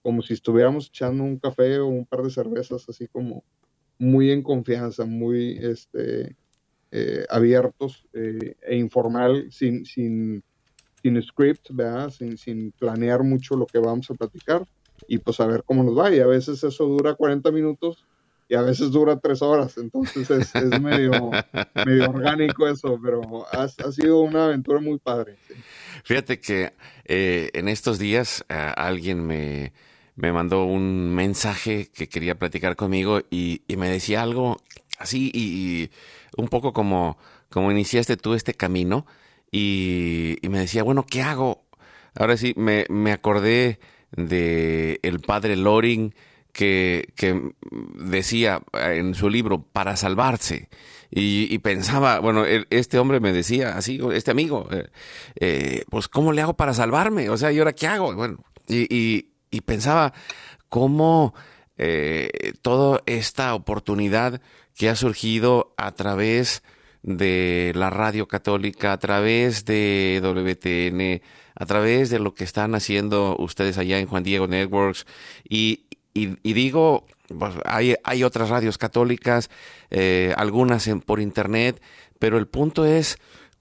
como 0.03 0.23
si 0.23 0.35
estuviéramos 0.35 0.87
echando 0.87 1.25
un 1.25 1.41
café 1.41 1.81
o 1.81 1.89
un 1.89 2.07
par 2.07 2.23
de 2.23 2.31
cervezas, 2.31 2.89
así 2.89 3.09
como 3.09 3.43
muy 3.99 4.31
en 4.31 4.41
confianza, 4.41 5.05
muy 5.05 5.59
este, 5.61 6.37
eh, 6.93 7.27
abiertos 7.29 8.07
eh, 8.13 8.55
e 8.63 8.77
informal, 8.77 9.51
sin, 9.51 9.85
sin, 9.85 10.45
sin 11.03 11.21
script, 11.21 11.71
¿verdad? 11.73 12.11
Sin, 12.11 12.39
sin 12.39 12.71
planear 12.71 13.25
mucho 13.25 13.57
lo 13.57 13.67
que 13.67 13.81
vamos 13.81 14.09
a 14.13 14.15
platicar 14.15 14.65
y 15.09 15.19
pues 15.19 15.41
a 15.41 15.47
ver 15.49 15.65
cómo 15.65 15.83
nos 15.83 15.99
va. 15.99 16.15
Y 16.15 16.21
a 16.21 16.27
veces 16.29 16.63
eso 16.63 16.87
dura 16.87 17.17
40 17.17 17.51
minutos 17.51 18.07
y 18.49 18.55
a 18.55 18.63
veces 18.63 18.91
dura 18.91 19.19
3 19.19 19.43
horas. 19.43 19.79
Entonces 19.79 20.31
es, 20.31 20.55
es 20.55 20.81
medio, 20.81 21.13
medio 21.87 22.11
orgánico 22.11 22.69
eso, 22.69 22.99
pero 23.03 23.47
ha, 23.53 23.63
ha, 23.63 23.93
sido 23.93 24.21
una 24.21 24.47
aventura 24.47 24.81
muy 24.81 24.99
padre. 24.99 25.37
Fíjate 26.05 26.41
que 26.41 26.75
eh, 27.05 27.51
en 27.55 27.69
estos 27.69 27.99
días 27.99 28.45
eh, 28.49 28.73
alguien 28.77 29.27
me, 29.27 29.73
me, 30.17 30.33
mandó 30.33 30.65
un 30.65 31.15
mensaje 31.15 31.89
que 31.93 32.09
quería 32.09 32.39
platicar 32.39 32.77
conmigo 32.77 33.21
y, 33.31 33.63
y 33.67 33.77
me 33.77 33.89
decía 33.89 34.23
algo 34.23 34.61
así 34.99 35.31
y, 35.35 35.91
un 36.37 36.49
poco 36.49 36.73
como, 36.73 37.17
como 37.49 37.71
iniciaste 37.71 38.17
tú 38.17 38.35
este 38.35 38.55
camino 38.55 39.07
y, 39.51 40.37
y 40.43 40.49
me 40.49 40.59
decía, 40.59 40.83
bueno, 40.83 41.07
¿qué 41.09 41.23
hago? 41.23 41.65
Ahora 42.17 42.37
sí, 42.37 42.55
me, 42.57 42.87
me 42.91 43.13
acordé 43.13 43.79
de 44.17 45.01
el 45.03 45.21
padre 45.21 45.57
Loring 45.57 46.15
que, 46.55 47.53
decía 47.97 48.63
en 48.73 49.15
su 49.15 49.29
libro 49.29 49.61
para 49.61 49.97
salvarse 49.97 50.69
y, 51.11 51.59
pensaba, 51.59 52.19
bueno, 52.19 52.45
este 52.71 52.99
hombre 52.99 53.21
me 53.21 53.33
decía 53.33 53.77
así, 53.77 54.01
este 54.13 54.33
amigo, 54.33 54.69
eh, 54.73 54.89
eh, 55.39 55.85
pues 55.89 56.09
¿cómo 56.09 56.33
le 56.33 56.43
hago 56.43 56.55
para 56.55 56.75
salvarme? 56.75 57.29
O 57.29 57.37
sea, 57.37 57.53
¿y 57.53 57.59
ahora 57.59 57.73
qué 57.73 57.87
hago? 57.87 58.13
Bueno, 58.15 58.43
y, 58.67 59.29
y, 59.51 59.61
pensaba 59.61 60.13
cómo 60.69 61.35
eh, 61.79 62.53
toda 62.63 63.01
esta 63.07 63.55
oportunidad 63.55 64.41
que 64.75 64.89
ha 64.89 64.97
surgido 64.97 65.73
a 65.77 65.93
través 65.93 66.65
de 67.05 67.73
la 67.77 67.91
radio 67.91 68.27
católica, 68.27 68.93
a 68.93 68.99
través 68.99 69.65
de 69.65 70.21
WTN, 70.21 71.23
a 71.55 71.67
través 71.67 72.11
de 72.11 72.19
lo 72.19 72.35
que 72.35 72.45
están 72.45 72.75
haciendo 72.75 73.37
ustedes 73.39 73.79
allá 73.79 73.99
en 73.99 74.07
Juan 74.07 74.25
Diego 74.25 74.47
Networks. 74.49 75.07
Y, 75.49 75.84
digo, 76.15 77.07
pues, 77.29 77.55
hay, 77.65 77.97
hay, 78.05 78.25
otras 78.25 78.49
radios 78.49 78.79
católicas, 78.79 79.51
eh, 79.91 80.33
algunas 80.37 80.87
en, 80.87 81.01
por 81.01 81.21
internet, 81.21 81.83
pero 82.19 82.39
el 82.39 82.47
punto 82.47 82.85
es 82.87 83.19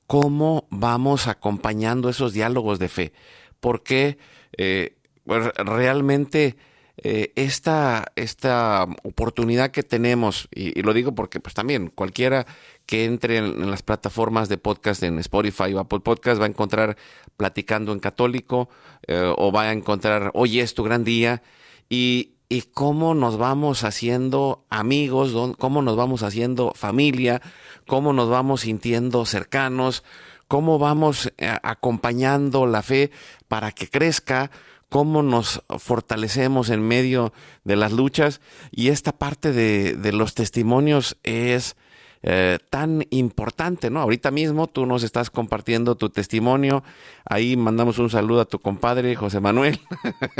cómo 0.08 0.68
vamos 0.70 1.28
acompañando 1.28 2.10
esos 2.10 2.34
diálogos 2.34 2.80
de 2.80 2.89
fe. 2.89 3.13
Porque 3.60 4.18
eh, 4.58 4.96
pues, 5.26 5.52
realmente 5.56 6.58
eh, 6.98 7.32
esta, 7.36 8.12
esta 8.16 8.86
oportunidad 9.04 9.72
que 9.72 9.82
tenemos, 9.82 10.48
y, 10.54 10.80
lo 10.82 10.94
digo 10.94 11.16
porque 11.16 11.39
pues 11.39 11.56
también 11.56 11.88
cualquiera 11.89 12.46
que 12.86 13.06
entre 13.06 13.38
en, 13.38 13.72
las 13.72 13.82
plataformas 13.82 14.50
de 14.50 14.58
podcast 14.58 15.02
en 15.02 15.18
Spotify 15.20 15.74
o 15.74 15.80
Apple 15.80 16.02
Podcast 16.02 16.39
va 16.39 16.46
a 16.46 16.50
encontrar 16.50 16.98
Platicando 17.38 17.94
en 17.94 18.00
Católico 18.00 18.70
o 19.10 19.52
va 19.52 19.63
a 19.63 19.72
encontrar 19.72 20.30
Hoy 20.36 20.60
es 20.60 20.76
tu 20.76 20.84
gran 20.84 21.04
día 21.04 21.42
y, 21.89 22.34
y 22.54 22.62
cómo 22.62 23.16
nos 23.16 23.38
vamos 23.38 23.84
haciendo 23.84 24.63
amigos, 24.70 25.34
cómo 25.58 25.82
nos 25.82 25.96
vamos 25.96 26.22
haciendo 26.22 26.72
familia, 26.76 27.42
cómo 27.88 28.13
nos 28.13 28.30
vamos 28.30 28.62
sintiendo 28.62 29.26
cercanos, 29.26 30.04
cómo 30.48 30.78
vamos 30.78 31.34
eh, 31.39 31.52
acompañando 31.63 32.68
la 32.68 32.84
fe 32.84 33.10
para 33.48 33.72
que 33.72 33.89
crezca, 33.89 34.52
cómo 34.89 35.24
nos 35.24 35.63
fortalecemos 35.80 36.70
en 36.70 36.88
medio 36.88 37.34
de 37.63 37.76
las 37.76 37.92
luchas. 37.92 38.39
Y 38.70 38.89
esta 38.89 39.13
parte 39.13 39.52
de, 39.52 40.12
los 40.12 40.36
testimonios 40.36 41.18
es 41.24 41.76
eh, 42.24 42.58
tan 42.70 43.06
importante, 43.10 43.90
¿no? 43.90 44.00
Ahorita 44.02 44.32
mismo 44.32 44.68
tú 44.68 44.86
nos 44.86 45.04
estás 45.04 45.30
compartiendo 45.30 45.96
tu 45.96 46.10
testimonio, 46.10 46.84
ahí 47.26 47.56
mandamos 47.56 48.00
un 48.00 48.10
saludo 48.10 48.42
a 48.42 48.46
tu 48.46 48.60
compadre 48.60 49.16
José 49.16 49.40
Manuel, 49.40 49.80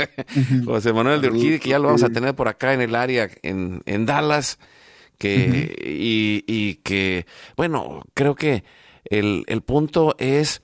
José 0.64 0.92
Manuel 0.92 1.20
de 1.20 1.28
Urquidi, 1.28 1.58
que 1.58 1.68
ya 1.70 1.78
lo 1.78 1.86
vamos 1.86 2.02
a 2.02 2.10
tener 2.10 2.34
por 2.34 2.48
acá 2.48 2.74
en 2.74 2.80
el 2.80 2.94
área, 2.94 3.28
en, 3.42 4.06
Dallas, 4.06 4.58
que, 5.18 5.74
y, 6.46 6.74
que, 6.76 7.26
bueno, 7.56 8.02
creo 8.14 8.34
que 8.34 8.64
el, 9.04 9.44
el 9.46 9.60
punto 9.60 10.16
es 10.18 10.62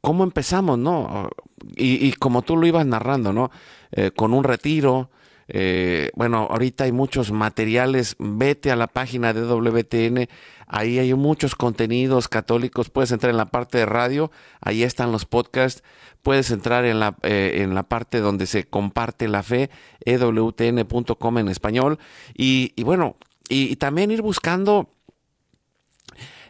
cómo 0.00 0.24
empezamos, 0.24 0.78
¿no? 0.78 1.28
y, 1.76 2.12
como 2.12 2.42
tú 2.42 2.56
lo 2.56 2.66
ibas 2.66 2.86
narrando, 2.86 3.32
¿no? 3.32 3.50
Eh, 3.92 4.10
con 4.14 4.34
un 4.34 4.44
retiro. 4.44 5.10
Eh, 5.48 6.10
bueno, 6.14 6.48
ahorita 6.50 6.84
hay 6.84 6.92
muchos 6.92 7.32
materiales. 7.32 8.16
Vete 8.18 8.70
a 8.70 8.76
la 8.76 8.86
página 8.86 9.32
de 9.32 9.42
WTN. 9.42 10.28
Ahí 10.66 10.98
hay 10.98 11.12
muchos 11.14 11.54
contenidos 11.54 12.28
católicos. 12.28 12.90
Puedes 12.90 13.12
entrar 13.12 13.30
en 13.30 13.36
la 13.36 13.46
parte 13.46 13.78
de 13.78 13.86
radio. 13.86 14.30
Ahí 14.60 14.82
están 14.82 15.12
los 15.12 15.24
podcasts. 15.26 15.82
Puedes 16.22 16.50
entrar 16.50 16.84
en 16.84 17.00
la, 17.00 17.16
eh, 17.22 17.56
en 17.58 17.74
la 17.74 17.82
parte 17.82 18.20
donde 18.20 18.46
se 18.46 18.64
comparte 18.64 19.28
la 19.28 19.42
fe, 19.42 19.70
ewtn.com 20.06 21.38
en 21.38 21.48
español. 21.48 21.98
Y, 22.34 22.72
y 22.76 22.82
bueno, 22.82 23.16
y 23.48 23.76
también 23.76 24.10
ir 24.10 24.22
buscando 24.22 24.93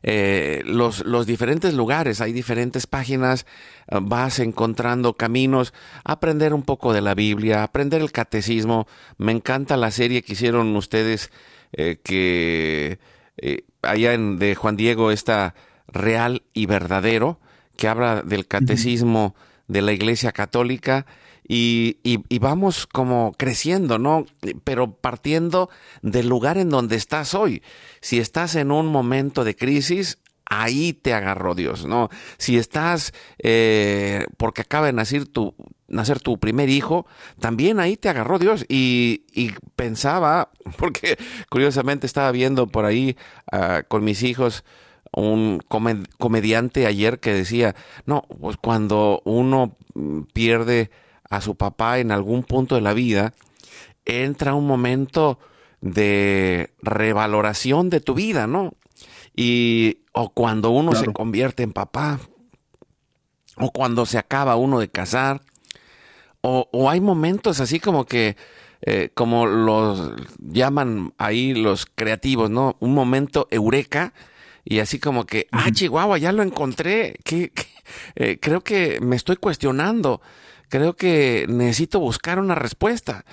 eh, 0.07 0.63
los, 0.67 1.03
los 1.07 1.25
diferentes 1.25 1.73
lugares, 1.73 2.21
hay 2.21 2.35
diferentes 2.35 2.87
páginas, 2.87 3.47
eh, 3.89 3.99
vas 4.03 4.39
encontrando 4.39 5.15
caminos, 5.15 5.73
aprender 6.05 6.53
un 6.53 6.63
poco 6.63 6.93
de 6.93 7.01
la 7.01 7.15
Biblia, 7.15 7.63
aprender 7.63 8.03
el 8.03 8.13
catecismo. 8.13 8.87
Me 9.17 9.33
encanta 9.33 9.79
la 9.79 9.91
serie 9.91 10.21
que 10.21 10.35
hicieron 10.35 10.77
ustedes 10.77 11.31
eh, 11.73 12.01
que 12.05 12.99
allá 13.81 14.13
en, 14.13 14.39
de 14.39 14.55
Juan 14.55 14.77
Diego 14.77 15.11
está 15.11 15.55
real 15.89 16.43
y 16.53 16.67
verdadero, 16.67 17.41
que 17.79 17.89
habla 17.89 18.21
del 18.21 18.47
catecismo 18.47 19.35
de 19.69 19.81
la 19.81 19.93
Iglesia 19.93 20.33
Católica 20.33 21.07
y, 21.47 21.99
y, 22.03 22.39
vamos 22.39 22.87
como 22.87 23.33
creciendo, 23.37 23.99
¿no? 23.99 24.25
Pero 24.65 24.93
partiendo 24.93 25.69
del 26.01 26.29
lugar 26.29 26.57
en 26.57 26.71
donde 26.71 26.97
estás 26.97 27.35
hoy. 27.35 27.63
Si 28.01 28.19
estás 28.19 28.55
en 28.55 28.71
un 28.71 28.87
momento 28.87 29.45
de 29.45 29.55
crisis, 29.55 30.19
ahí 30.47 30.93
te 30.93 31.13
agarró 31.13 31.55
Dios, 31.55 31.87
¿no? 31.87 32.09
Si 32.39 32.57
estás, 32.57 33.13
eh, 33.39 34.27
porque 34.37 34.63
acaba 34.63 34.87
de 34.87 34.93
nacer 34.93 35.27
tu, 35.27 35.55
nacer 35.89 36.21
tu 36.21 36.39
primer 36.39 36.69
hijo, 36.69 37.07
también 37.41 37.81
ahí 37.81 37.97
te 37.97 38.09
agarró 38.09 38.39
Dios. 38.39 38.65
Y, 38.69 39.23
pensaba, 39.77 40.51
porque 40.79 41.19
curiosamente 41.49 42.07
estaba 42.07 42.31
viendo 42.31 42.67
por 42.67 42.85
ahí 42.85 43.17
uh, 43.53 43.87
con 43.89 44.05
mis 44.05 44.23
hijos, 44.23 44.65
un 45.13 45.61
comediante 46.19 46.87
ayer 46.87 47.21
que 47.21 47.33
decía, 47.33 47.77
no, 48.05 48.23
pues 48.41 48.57
cuando 48.57 49.23
uno 49.25 49.77
pierde 50.33 50.91
a 51.37 51.41
su 51.41 51.57
papá 51.57 51.99
en 51.99 52.13
algún 52.13 52.43
punto 52.43 52.75
de 52.75 52.81
la 52.81 52.95
vida, 52.95 53.35
entra 54.05 54.55
un 54.55 54.67
momento 54.67 55.39
de 55.81 56.73
revaloración 56.83 57.91
de 57.91 58.01
tu 58.01 58.15
vida, 58.15 58.47
¿no? 58.47 58.75
Y 59.37 59.99
o 60.13 60.31
cuando 60.31 60.71
uno 60.71 60.95
se 60.95 61.13
convierte 61.13 61.63
en 61.63 61.73
papá, 61.73 62.21
o 63.57 63.71
cuando 63.71 64.07
se 64.07 64.19
acaba 64.19 64.57
uno 64.57 64.79
de 64.79 64.89
casar, 64.89 65.43
o, 66.41 66.91
hay 66.91 67.01
momentos 67.01 67.61
así 67.61 67.81
como 67.81 68.05
que, 68.05 68.37
eh, 68.83 69.09
como 69.15 69.47
los 69.47 70.13
llaman 70.39 71.15
ahí 71.17 71.55
los 71.55 71.87
creativos, 71.87 72.51
¿no? 72.51 72.77
Un 72.81 72.93
momento 72.93 73.49
eureka, 73.51 74.13
y 74.63 74.81
así 74.81 74.99
como 74.99 75.25
que, 75.25 75.47
ah, 75.53 75.71
Chihuahua, 75.73 76.19
ya 76.19 76.33
lo 76.33 76.43
encontré, 76.43 77.19
que, 77.25 77.53
eh, 78.15 78.39
creo 78.41 78.63
que 78.63 78.99
me 79.01 79.17
estoy 79.17 79.37
cuestionando 79.37 80.21
creo 80.75 80.97
que 80.97 81.47
necesito 81.49 82.01
buscar 82.01 82.41
una 82.41 82.57
respuesta. 82.57 83.25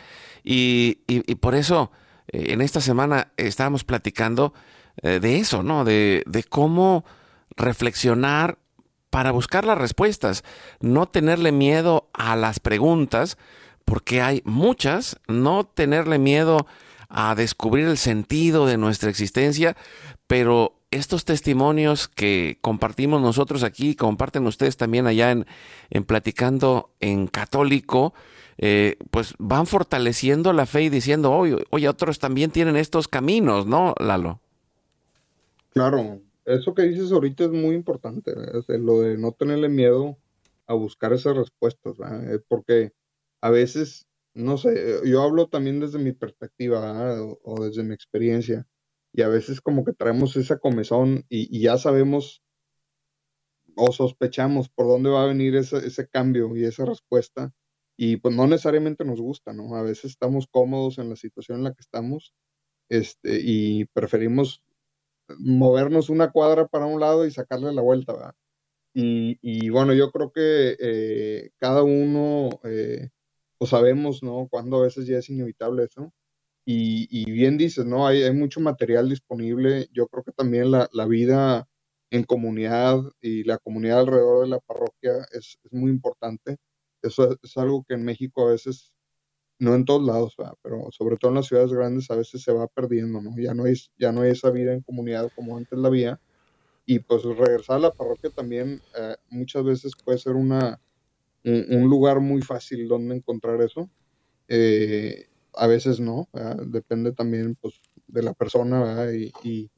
Y, 0.44 0.98
por 1.40 1.56
eso 1.56 1.92
eh, 2.28 2.54
en 2.54 2.62
esta 2.62 2.82
semana 2.82 3.32
estábamos 3.36 3.84
platicando 3.84 4.54
eh, 5.02 5.20
de 5.20 5.40
eso, 5.40 5.64
¿no? 5.64 5.84
De, 5.84 6.22
de 6.28 6.44
cómo 6.44 7.04
reflexionar 7.58 8.60
para 9.10 9.32
buscar 9.32 9.66
las 9.66 9.80
respuestas, 9.80 10.44
no 10.82 11.08
tenerle 11.08 11.52
miedo 11.52 12.12
a 12.14 12.36
las 12.36 12.60
preguntas, 12.60 13.40
porque 13.86 14.22
hay 14.22 14.44
muchas, 14.46 15.20
no 15.28 15.64
tenerle 15.64 16.20
miedo 16.20 16.68
a 17.10 17.34
descubrir 17.34 17.88
el 17.88 17.98
sentido 17.98 18.68
de 18.68 18.78
nuestra 18.78 19.10
existencia, 19.10 19.76
pero 20.28 20.76
estos 20.92 21.24
testimonios 21.24 22.10
que 22.10 22.58
compartimos 22.62 23.22
nosotros 23.22 23.64
aquí, 23.64 23.96
comparten 23.96 24.46
ustedes 24.46 24.76
también 24.76 25.08
allá 25.08 25.32
en, 25.32 25.46
en 25.90 26.04
Platicando 26.04 26.92
en 27.00 27.28
Católico, 27.28 28.14
eh, 28.58 28.98
pues 29.10 29.34
van 29.40 29.66
fortaleciendo 29.66 30.52
la 30.52 30.66
fe 30.66 30.84
y 30.84 30.90
diciendo, 30.90 31.32
oye, 31.32 31.66
oye, 31.70 31.88
otros 31.88 32.20
también 32.20 32.52
tienen 32.52 32.76
estos 32.76 33.08
caminos, 33.08 33.66
¿no, 33.66 33.96
Lalo? 34.00 34.42
Claro, 35.70 36.20
eso 36.44 36.74
que 36.76 36.84
dices 36.84 37.12
ahorita 37.14 37.46
es 37.46 37.52
muy 37.52 37.74
importante, 37.74 38.34
lo 38.68 39.02
de 39.02 39.18
no 39.18 39.32
tenerle 39.32 39.70
miedo 39.70 40.18
a 40.68 40.74
buscar 40.74 41.14
esas 41.14 41.38
respuestas, 41.38 41.96
porque 42.50 42.92
a 43.40 43.50
veces, 43.50 44.08
no 44.34 44.58
sé, 44.58 45.00
yo 45.06 45.22
hablo 45.22 45.48
también 45.48 45.80
desde 45.80 46.00
mi 46.00 46.12
perspectiva 46.12 47.16
o 47.44 47.64
desde 47.64 47.84
mi 47.84 47.94
experiencia 47.94 48.68
y 49.14 49.22
a 49.22 49.28
veces 49.28 49.62
como 49.62 49.84
que 49.84 49.94
traemos 49.94 50.36
esa 50.36 50.60
comezón 50.60 51.26
y, 51.30 51.60
ya 51.62 51.78
sabemos 51.78 52.44
o 53.76 53.92
sospechamos 53.92 54.70
por 54.70 54.88
dónde 54.88 55.10
va 55.10 55.24
a 55.24 55.28
venir 55.28 55.56
ese, 55.56 55.78
ese, 55.78 56.08
cambio 56.08 56.56
y 56.56 56.66
esa 56.66 56.86
respuesta 56.86 57.54
y 57.98 58.18
pues 58.18 58.36
no 58.36 58.48
necesariamente 58.48 59.06
nos 59.06 59.22
gusta, 59.22 59.54
¿no? 59.54 59.76
A 59.76 59.84
veces 59.84 60.06
estamos 60.12 60.48
cómodos 60.48 60.98
en 60.98 61.10
la 61.10 61.16
situación 61.16 61.60
en 61.60 61.64
la 61.66 61.74
que 61.74 61.82
estamos 61.82 62.34
este, 62.90 63.40
y 63.44 63.86
preferimos 63.86 64.64
movernos 65.40 66.10
una 66.10 66.32
cuadra 66.32 66.68
para 66.68 66.86
un 66.86 67.00
lado 67.00 67.26
y 67.26 67.32
sacarle 67.32 67.74
la 67.74 67.82
vuelta, 67.82 68.14
¿verdad? 68.14 68.36
Y, 68.94 69.40
y 69.42 69.70
bueno, 69.70 69.94
yo 69.94 70.12
creo 70.12 70.32
que 70.32 70.76
eh, 70.80 71.52
cada 71.58 71.84
uno, 71.84 72.50
eh, 72.66 73.10
pues 73.58 73.72
sabemos, 73.72 74.24
¿no? 74.24 74.48
Cuando 74.50 74.78
a 74.78 74.84
veces 74.84 75.08
ya 75.08 75.18
es 75.20 75.30
inevitable 75.30 75.86
eso. 75.86 76.14
Y, 76.74 77.32
bien 77.32 77.58
dices, 77.58 77.86
¿no? 77.86 78.08
Hay, 78.08 78.24
hay, 78.24 78.34
mucho 78.34 78.60
material 78.62 79.10
disponible. 79.10 79.90
Yo 79.94 80.08
creo 80.08 80.24
que 80.24 80.32
también 80.32 80.72
la, 80.72 80.90
la, 80.94 81.06
vida 81.06 81.68
en 82.12 82.24
comunidad 82.24 83.02
y 83.22 83.44
la 83.44 83.58
comunidad 83.58 84.02
alrededor 84.02 84.44
de 84.44 84.50
la 84.50 84.60
parroquia 84.60 85.26
es, 85.32 85.58
es 85.64 85.74
muy 85.74 85.92
importante. 85.92 86.58
Eso 87.02 87.38
es, 87.42 87.58
algo 87.58 87.84
que 87.88 87.96
en 87.96 88.04
México 88.04 88.48
a 88.48 88.52
veces, 88.52 88.94
no 89.60 89.76
en 89.76 89.86
todos 89.86 90.06
lados, 90.06 90.36
pero 90.62 90.88
sobre 90.92 91.18
todo 91.18 91.32
en 91.32 91.36
las 91.36 91.48
ciudades 91.48 91.74
grandes 91.74 92.10
a 92.12 92.16
veces 92.16 92.42
se 92.42 92.54
va 92.54 92.68
perdiendo, 92.68 93.22
¿no? 93.22 93.36
Ya 93.38 93.54
no 93.54 93.66
hay, 93.66 93.76
ya 93.98 94.12
no 94.12 94.22
hay 94.22 94.32
esa 94.32 94.52
vida 94.52 94.74
en 94.74 94.82
comunidad 94.82 95.32
como 95.36 95.58
antes 95.58 95.78
la 95.78 95.88
había. 95.88 96.20
Y 96.86 97.00
pues 97.00 97.24
regresar 97.24 97.78
a 97.78 97.80
la 97.80 97.94
parroquia 97.94 98.30
también 98.30 98.82
eh, 98.98 99.16
muchas 99.30 99.64
veces 99.64 99.94
puede 100.04 100.18
ser 100.18 100.34
una, 100.34 100.82
un, 101.44 101.66
un, 101.70 101.90
lugar 101.90 102.20
muy 102.20 102.42
fácil 102.42 102.88
donde 102.88 103.16
encontrar 103.16 103.62
eso. 103.62 103.90
Eh, 104.48 105.31
a 105.54 105.68
veces 105.68 106.00
no, 106.00 106.28
depende 106.66 107.12
también 107.12 107.56
pues, 107.60 107.76
de 108.08 108.24
la 108.24 108.34
persona, 108.34 109.06
y, 109.44 109.70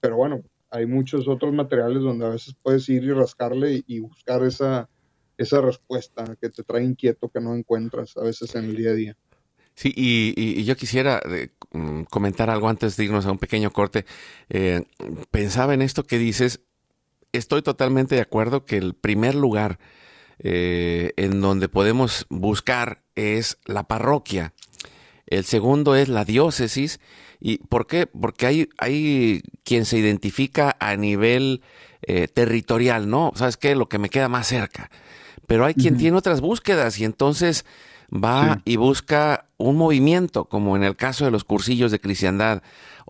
pero 0.00 0.16
bueno, 0.16 0.42
hay 0.70 0.86
muchos 0.86 1.28
otros 1.28 1.52
materiales 1.52 2.02
donde 2.02 2.26
a 2.26 2.30
veces 2.30 2.54
puedes 2.62 2.88
ir 2.88 3.04
y 3.04 3.12
rascarle 3.12 3.82
y, 3.86 4.00
buscar 4.00 4.42
esa, 4.44 4.88
esa 5.36 5.60
respuesta 5.60 6.36
que 6.40 6.48
te 6.48 6.62
trae 6.62 6.84
inquieto 6.84 7.28
que 7.28 7.40
no 7.40 7.54
encuentras 7.54 8.16
a 8.16 8.22
veces 8.22 8.54
en 8.54 8.64
el 8.66 8.76
día 8.76 8.90
a 8.90 8.94
día. 8.94 9.16
Sí, 9.74 9.92
y, 9.96 10.62
yo 10.64 10.76
quisiera 10.76 11.22
eh, 11.26 11.48
mm, 11.72 12.02
comentar 12.02 12.50
algo 12.50 12.68
antes 12.68 12.96
de 12.96 13.04
irnos 13.04 13.26
a 13.26 13.32
un 13.32 13.38
pequeño 13.38 13.70
corte. 13.70 14.04
Eh, 14.48 14.84
pensaba 15.30 15.74
en 15.74 15.82
esto 15.82 16.04
que 16.04 16.18
dices, 16.18 16.60
estoy 17.32 17.62
totalmente 17.62 18.14
de 18.14 18.20
acuerdo 18.20 18.64
que 18.64 18.76
el 18.76 18.94
primer 18.94 19.34
lugar 19.34 19.78
eh, 20.38 21.12
en 21.16 21.40
donde 21.40 21.68
podemos 21.68 22.26
buscar 22.28 23.02
es 23.14 23.58
la 23.66 23.84
parroquia. 23.84 24.52
El 25.30 25.44
segundo 25.44 25.94
es 25.94 26.08
la 26.08 26.24
diócesis. 26.24 27.00
¿Y 27.40 27.58
por 27.58 27.86
qué? 27.86 28.06
Porque 28.06 28.46
hay, 28.46 28.68
hay 28.76 29.42
quien 29.64 29.86
se 29.86 29.98
identifica 29.98 30.76
a 30.78 30.96
nivel 30.96 31.62
eh, 32.02 32.28
territorial, 32.28 33.08
¿no? 33.08 33.32
¿Sabes 33.34 33.56
qué? 33.56 33.74
Lo 33.74 33.88
que 33.88 33.98
me 33.98 34.10
queda 34.10 34.28
más 34.28 34.46
cerca. 34.46 34.90
Pero 35.46 35.64
hay 35.64 35.74
quien 35.74 35.96
tiene 35.96 36.16
otras 36.16 36.40
búsquedas 36.40 36.98
y 37.00 37.04
entonces 37.04 37.64
va 38.12 38.60
y 38.64 38.76
busca 38.76 39.46
un 39.56 39.76
movimiento, 39.76 40.44
como 40.44 40.76
en 40.76 40.84
el 40.84 40.96
caso 40.96 41.24
de 41.24 41.30
los 41.30 41.44
cursillos 41.44 41.90
de 41.90 42.00
cristiandad, 42.00 42.62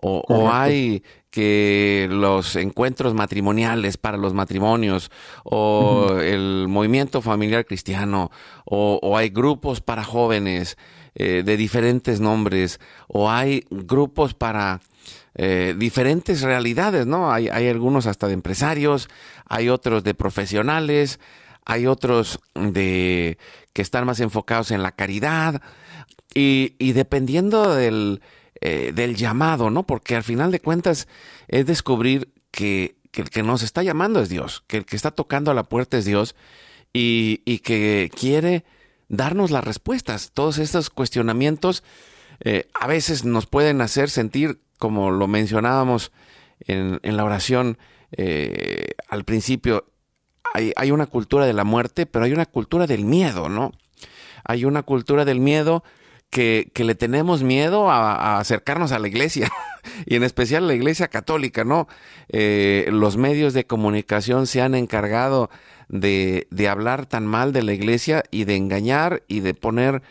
o, 0.03 0.49
hay 0.51 1.03
que 1.29 2.07
los 2.09 2.55
encuentros 2.55 3.13
matrimoniales 3.13 3.97
para 3.97 4.17
los 4.17 4.33
matrimonios, 4.33 5.11
o 5.43 6.17
el 6.19 6.67
movimiento 6.67 7.21
familiar 7.21 7.65
cristiano, 7.65 8.31
o, 8.65 9.15
hay 9.17 9.29
grupos 9.29 9.81
para 9.81 10.03
jóvenes 10.03 10.77
eh, 11.15 11.43
de 11.45 11.57
diferentes 11.57 12.19
nombres, 12.19 12.79
o 13.07 13.29
hay 13.29 13.65
grupos 13.69 14.33
para 14.33 14.81
eh, 15.35 15.75
diferentes 15.77 16.41
realidades, 16.41 17.07
¿no? 17.07 17.31
Hay, 17.31 17.49
hay 17.49 17.67
algunos 17.67 18.05
hasta 18.05 18.27
de 18.27 18.33
empresarios, 18.33 19.09
hay 19.45 19.69
otros 19.69 20.03
de 20.03 20.13
profesionales, 20.13 21.19
hay 21.65 21.87
otros 21.87 22.39
de 22.53 23.37
que 23.73 23.81
están 23.81 24.05
más 24.05 24.19
enfocados 24.19 24.71
en 24.71 24.83
la 24.83 24.91
caridad 24.91 25.61
y, 26.33 26.75
y 26.79 26.93
dependiendo 26.93 27.73
del, 27.73 28.21
eh, 28.61 28.91
del 28.93 29.15
llamado, 29.15 29.69
¿no? 29.69 29.83
Porque 29.83 30.15
al 30.15 30.23
final 30.23 30.51
de 30.51 30.59
cuentas 30.59 31.07
es 31.47 31.65
descubrir 31.65 32.29
que, 32.51 32.95
que, 33.11 33.21
el 33.21 33.29
que 33.29 33.43
nos 33.43 33.63
está 33.63 33.83
llamando 33.83 34.21
es 34.21 34.29
Dios, 34.29 34.63
que 34.67 34.77
el 34.77 34.85
que 34.85 34.95
está 34.95 35.11
tocando 35.11 35.51
a 35.51 35.53
la 35.53 35.63
puerta 35.63 35.97
es 35.97 36.05
Dios 36.05 36.35
y, 36.93 37.41
y 37.45 37.59
que 37.59 38.11
quiere 38.17 38.65
darnos 39.11 39.51
las 39.51 39.63
respuestas. 39.63 40.31
Todos 40.33 40.57
estos 40.57 40.89
cuestionamientos 40.89 41.83
eh, 42.39 42.69
a 42.73 42.87
veces 42.87 43.25
nos 43.25 43.45
pueden 43.45 43.81
hacer 43.81 44.09
sentir, 44.09 44.61
como 44.79 45.11
lo 45.11 45.27
mencionábamos 45.27 46.11
en, 46.61 46.99
en 47.03 47.17
la 47.17 47.23
oración 47.23 47.77
eh, 48.17 48.91
al 49.07 49.23
principio, 49.23 49.85
hay, 50.53 50.91
una 50.91 51.05
cultura 51.05 51.45
de 51.45 51.53
la 51.53 51.63
muerte, 51.63 52.05
pero 52.05 52.25
hay 52.25 52.33
una 52.33 52.45
cultura 52.45 52.87
del 52.87 53.05
miedo, 53.05 53.47
¿no? 53.47 53.71
Hay 54.43 54.65
una 54.65 54.83
cultura 54.83 55.23
del 55.23 55.39
miedo 55.39 55.83
que, 56.29 56.71
le 56.75 56.95
tenemos 56.95 57.43
miedo 57.43 57.89
a, 57.89 58.37
acercarnos 58.39 58.91
a 58.91 58.99
la 58.99 59.07
iglesia, 59.07 59.49
y 60.05 60.15
en 60.15 60.23
especial 60.23 60.67
la 60.67 60.73
iglesia 60.73 61.07
católica, 61.07 61.63
¿no? 61.63 61.87
Eh, 62.29 62.87
los 62.91 63.17
medios 63.17 63.53
de 63.53 63.65
comunicación 63.65 64.47
se 64.47 64.61
han 64.61 64.75
encargado 64.75 65.49
de, 65.89 66.47
hablar 66.69 67.05
tan 67.05 67.25
mal 67.25 67.53
de 67.53 67.63
la 67.63 67.73
iglesia 67.73 68.23
y 68.31 68.45
de 68.45 68.55
engañar 68.55 69.23
y 69.27 69.41
de 69.41 69.53
poner 69.53 70.01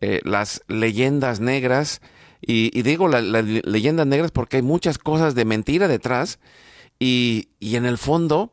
eh, 0.00 0.20
las 0.24 0.62
leyendas 0.68 1.40
negras. 1.40 2.00
Y, 2.40 2.82
digo 2.82 3.08
las 3.08 3.22
leyendas 3.24 4.06
negras 4.06 4.30
porque 4.30 4.58
hay 4.58 4.62
muchas 4.62 4.98
cosas 4.98 5.34
de 5.34 5.44
mentira 5.44 5.88
detrás 5.88 6.38
y, 6.98 7.48
y 7.58 7.76
en 7.76 7.86
el 7.86 7.98
fondo 7.98 8.52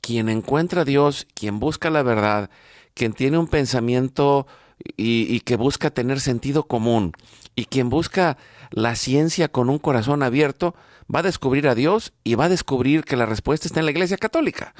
quien 0.00 0.28
encuentra 0.28 0.82
a 0.82 0.84
Dios, 0.84 1.26
quien 1.34 1.58
busca 1.58 1.90
la 1.90 2.02
verdad, 2.02 2.48
quien 2.94 3.12
tiene 3.12 3.36
un 3.36 3.48
pensamiento 3.48 4.46
y, 4.96 5.40
que 5.40 5.56
busca 5.56 5.90
tener 5.90 6.20
sentido 6.20 6.64
común, 6.64 7.12
y 7.54 7.66
quien 7.66 7.90
busca 7.90 8.36
la 8.70 8.94
ciencia 8.96 9.48
con 9.48 9.70
un 9.70 9.78
corazón 9.78 10.22
abierto, 10.22 10.74
va 11.12 11.20
a 11.20 11.24
descubrir 11.24 11.68
a 11.68 11.74
Dios 11.74 12.12
y 12.24 12.34
va 12.34 12.44
a 12.44 12.48
descubrir 12.48 13.04
que 13.04 13.16
la 13.16 13.26
respuesta 13.26 13.66
está 13.66 13.80
en 13.80 13.86
la 13.86 13.92
Iglesia 13.92 14.16
Católica. 14.16 14.74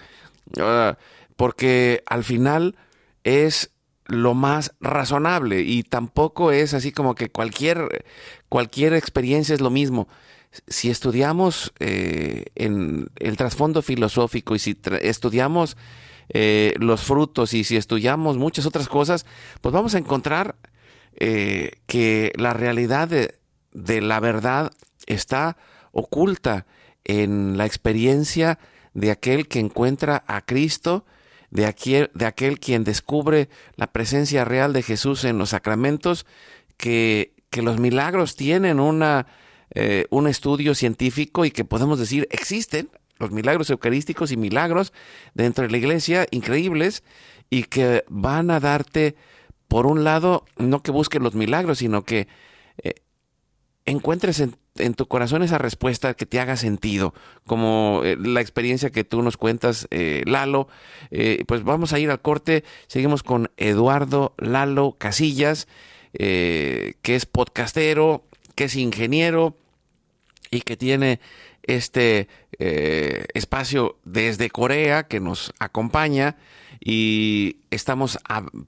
Ah, 0.59 0.97
porque 1.37 2.03
al 2.07 2.25
final 2.25 2.77
es 3.25 3.71
lo 4.07 4.35
más 4.35 4.75
razonable 4.81 5.63
y 5.63 5.83
tampoco 5.83 6.53
es 6.53 6.75
así 6.75 6.93
como 6.93 7.15
que 7.15 7.31
cualquier, 7.31 8.05
cualquier 8.49 8.95
experiencia 8.95 9.55
es 9.55 9.61
lo 9.61 9.71
mismo 9.71 10.09
si 10.67 10.91
estudiamos 10.91 11.73
eh, 11.79 12.47
en 12.55 13.11
el 13.17 13.37
trasfondo 13.37 13.83
filosófico 13.83 14.55
y 14.55 14.59
si 14.59 14.79
estudiamos 15.03 15.77
eh, 16.31 16.75
los 16.79 17.03
frutos 17.03 17.55
y 17.55 17.65
si 17.65 17.77
estudiamos 17.77 18.37
muchas 18.37 18.67
otras 18.67 18.89
cosas, 18.89 19.27
pues 19.61 19.73
vamos 19.73 19.95
a 19.95 19.99
encontrar 19.99 20.57
eh, 21.17 21.73
que 21.87 22.33
la 22.37 22.53
realidad 22.53 23.09
de, 23.09 24.01
la 24.01 24.21
verdad 24.21 24.73
está 25.07 25.57
oculta 25.93 26.67
en 27.05 27.57
la 27.57 27.67
experiencia 27.67 28.59
de 28.95 29.11
aquel 29.11 29.49
que 29.49 29.61
encuentra 29.61 30.25
a 30.27 30.43
Cristo, 30.43 31.07
de 31.51 31.67
aquel, 31.67 32.11
de 32.15 32.27
aquel 32.27 32.61
quien 32.61 32.85
descubre 32.85 33.49
la 33.77 33.87
presencia 33.93 34.45
real 34.45 34.73
de 34.73 34.83
Jesús 34.83 35.25
en 35.25 35.39
los 35.39 35.51
sacramentos, 35.51 36.27
que, 36.77 37.35
que 37.51 37.63
los 37.63 37.79
milagros 37.81 38.37
tienen 38.37 38.81
una 38.81 39.27
eh, 39.75 40.07
un 40.09 40.27
estudio 40.27 40.75
científico 40.75 41.45
y 41.45 41.51
que 41.51 41.63
podemos 41.63 41.99
decir 41.99 42.27
existen 42.31 42.89
los 43.19 43.31
milagros 43.31 43.71
eucarísticos 43.71 44.33
y 44.33 44.37
milagros 44.37 44.93
dentro 45.35 45.65
de 45.65 45.71
la 45.71 45.79
iglesia 45.79 46.27
increíbles 46.31 47.03
y 47.51 47.65
que 47.65 48.05
van 48.09 48.51
a 48.51 48.61
darte, 48.61 49.17
por 49.69 49.87
un 49.87 50.05
lado, 50.05 50.45
no 50.57 50.83
que 50.83 50.91
busques 50.91 51.21
los 51.21 51.35
milagros, 51.35 51.79
sino 51.79 52.05
que 52.05 52.29
eh, 52.83 52.95
encuentres 53.85 54.41
en, 54.41 54.55
tu 54.95 55.07
corazón 55.07 55.43
esa 55.43 55.59
respuesta 55.59 56.15
que 56.15 56.27
te 56.27 56.39
haga 56.39 56.57
sentido, 56.57 57.13
como 57.47 58.03
eh, 58.05 58.17
la 58.17 58.41
experiencia 58.41 58.91
que 58.91 59.03
tú 59.03 59.23
nos 59.23 59.37
cuentas, 59.37 59.89
Lalo. 59.91 60.69
pues 61.49 61.65
vamos 61.65 61.93
a 61.93 61.99
ir 61.99 62.11
al 62.11 62.21
corte, 62.21 62.63
seguimos 62.87 63.25
con 63.25 63.51
Eduardo 63.57 64.35
Lalo 64.39 64.95
Casillas, 64.97 65.67
que 66.13 66.95
es 67.03 67.27
podcastero, 67.27 68.23
que 68.59 68.65
es 68.65 68.75
ingeniero 68.75 69.57
y 70.51 70.63
que 70.63 70.77
tiene 70.77 71.21
este 71.69 72.29
eh, 72.59 73.27
espacio 73.35 73.99
desde 74.05 74.51
Corea 74.51 75.05
que 75.05 75.21
nos 75.21 75.53
acompaña 75.61 76.37
y 76.81 77.59
estamos 77.71 78.19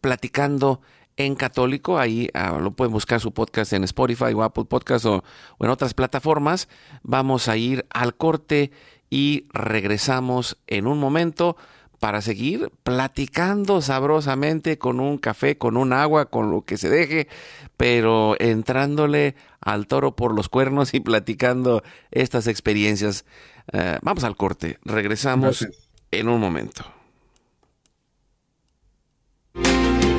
platicando 0.01 0.81
en 1.17 1.35
católico, 1.35 1.99
ahí 1.99 2.31
ah, 2.35 2.59
lo 2.61 2.71
pueden 2.71 2.93
buscar 2.93 3.21
su 3.21 3.33
podcast 3.33 3.73
en 3.73 3.85
Spotify 3.85 4.33
o 4.35 4.43
Apple 4.43 4.65
Podcast 4.65 5.05
o, 5.07 5.25
o 5.59 5.65
en 5.65 5.71
otras 5.71 5.93
plataformas. 5.93 6.69
Vamos 7.03 7.49
a 7.49 7.57
ir 7.57 7.87
al 7.91 8.15
corte 8.15 8.71
y 9.11 9.47
regresamos 9.53 10.57
en 10.67 10.87
un 10.87 10.99
momento 10.99 11.57
para 12.01 12.23
seguir 12.23 12.73
platicando 12.83 13.83
sabrosamente 13.83 14.79
con 14.79 15.01
un 15.01 15.19
café, 15.19 15.59
con 15.59 15.77
un 15.77 15.93
agua, 15.93 16.31
con 16.31 16.51
lo 16.51 16.63
que 16.63 16.79
se 16.79 16.89
deje, 16.89 17.29
pero 17.77 18.37
entrándole 18.41 19.37
al 19.61 19.87
toro 19.87 20.17
por 20.17 20.35
los 20.35 20.49
cuernos 20.49 20.95
y 20.95 21.01
platicando 21.01 21.83
estas 22.11 22.47
experiencias. 22.47 23.27
Eh, 23.73 23.99
vamos 24.01 24.25
al 24.25 24.35
corte, 24.35 24.79
regresamos 24.83 25.69
en 26.11 26.29
un 26.29 26.41
momento. 26.41 26.85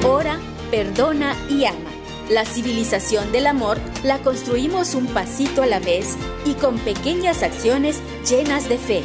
Ora, 0.05 0.39
perdona 0.69 1.35
y 1.49 1.65
ama. 1.65 1.89
La 2.29 2.45
civilización 2.45 3.31
del 3.31 3.47
amor 3.47 3.79
la 4.03 4.19
construimos 4.19 4.93
un 4.93 5.07
pasito 5.07 5.63
a 5.63 5.65
la 5.65 5.79
vez 5.79 6.15
y 6.45 6.53
con 6.53 6.77
pequeñas 6.77 7.41
acciones 7.41 7.99
llenas 8.29 8.69
de 8.69 8.77
fe. 8.77 9.03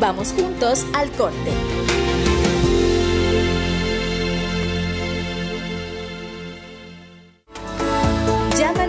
Vamos 0.00 0.32
juntos 0.32 0.84
al 0.94 1.10
corte. 1.12 1.93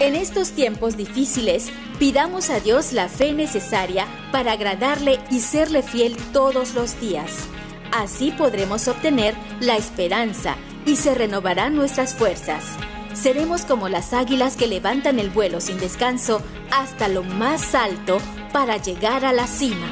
En 0.00 0.14
estos 0.14 0.52
tiempos 0.52 0.96
difíciles, 0.96 1.72
pidamos 1.98 2.50
a 2.50 2.60
Dios 2.60 2.92
la 2.92 3.08
fe 3.08 3.32
necesaria 3.32 4.06
para 4.30 4.52
agradarle 4.52 5.18
y 5.32 5.40
serle 5.40 5.82
fiel 5.82 6.16
todos 6.32 6.74
los 6.74 7.00
días. 7.00 7.48
Así 7.92 8.30
podremos 8.30 8.86
obtener 8.86 9.34
la 9.60 9.76
esperanza 9.76 10.54
y 10.86 10.94
se 10.94 11.14
renovarán 11.14 11.74
nuestras 11.74 12.14
fuerzas. 12.14 12.76
Seremos 13.18 13.64
como 13.64 13.88
las 13.88 14.12
águilas 14.12 14.56
que 14.56 14.68
levantan 14.68 15.18
el 15.18 15.30
vuelo 15.30 15.60
sin 15.60 15.78
descanso 15.78 16.40
hasta 16.70 17.08
lo 17.08 17.24
más 17.24 17.74
alto 17.74 18.18
para 18.52 18.76
llegar 18.76 19.24
a 19.24 19.32
la 19.32 19.46
cima. 19.46 19.88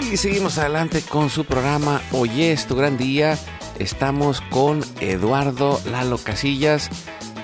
Y 0.00 0.16
seguimos 0.16 0.58
adelante 0.58 1.02
con 1.02 1.28
su 1.28 1.44
programa 1.44 2.00
Hoy 2.12 2.44
es 2.44 2.66
tu 2.66 2.76
gran 2.76 2.96
día. 2.96 3.36
Estamos 3.78 4.40
con 4.40 4.82
Eduardo 5.00 5.80
Lalo 5.90 6.18
Casillas 6.18 6.90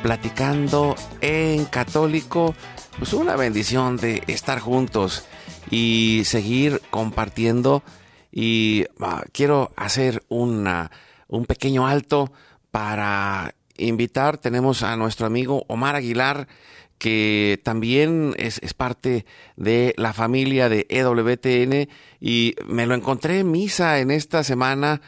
platicando 0.03 0.95
en 1.21 1.65
Católico. 1.65 2.55
Pues 2.99 3.13
una 3.13 3.35
bendición 3.35 3.97
de 3.97 4.23
estar 4.29 4.61
juntos 4.61 5.25
y 5.71 6.23
seguir 6.25 6.81
compartiendo. 6.91 7.83
Y 8.31 8.87
ah, 9.01 9.25
quiero 9.33 9.73
hacer 9.77 10.23
una, 10.29 10.93
un 11.27 11.47
pequeño 11.47 11.89
alto 11.89 12.33
para 12.71 13.55
invitar. 13.77 14.39
Tenemos 14.39 14.85
a 14.85 14.97
nuestro 14.97 15.27
amigo 15.27 15.65
Omar 15.67 15.97
Aguilar 15.97 16.47
que 17.01 17.59
también 17.65 18.35
es, 18.37 18.61
parte 18.75 19.25
de 19.57 19.95
la 19.97 20.13
familia 20.13 20.69
de 20.69 20.87
EWTN 20.91 21.89
y 22.21 22.55
me 22.67 22.87
lo 22.87 22.95
encontré 22.95 23.39
en 23.39 23.51
misa 23.51 24.01
en 24.01 24.11
esta 24.11 24.45
semana. 24.45 25.01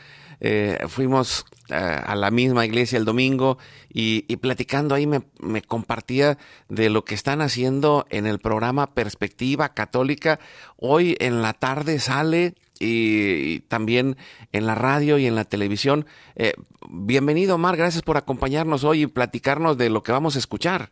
Eh, 0.44 0.76
fuimos 0.88 1.46
eh, 1.68 1.74
a 1.76 2.16
la 2.16 2.32
misma 2.32 2.66
iglesia 2.66 2.98
el 2.98 3.04
domingo 3.04 3.58
y, 3.88 4.22
platicando 4.38 4.96
ahí 4.96 5.06
me, 5.06 5.22
compartía 5.62 6.36
de 6.68 6.90
lo 6.90 7.04
que 7.04 7.14
están 7.14 7.40
haciendo 7.40 8.06
en 8.10 8.26
el 8.26 8.40
programa 8.40 8.92
Perspectiva 8.92 9.72
Católica. 9.72 10.40
Hoy 10.76 11.16
en 11.20 11.42
la 11.42 11.52
tarde 11.52 12.00
sale 12.00 12.56
y, 12.80 13.60
también 13.68 14.16
en 14.50 14.66
la 14.66 14.74
radio 14.74 15.16
y 15.16 15.26
en 15.26 15.36
la 15.36 15.44
televisión. 15.44 16.06
Eh, 16.34 16.54
bienvenido, 16.90 17.54
Omar, 17.54 17.76
gracias 17.76 18.02
por 18.02 18.16
acompañarnos 18.16 18.82
hoy 18.82 19.02
y 19.02 19.06
platicarnos 19.06 19.78
de 19.78 19.90
lo 19.90 20.02
que 20.02 20.10
vamos 20.10 20.34
a 20.34 20.40
escuchar. 20.40 20.90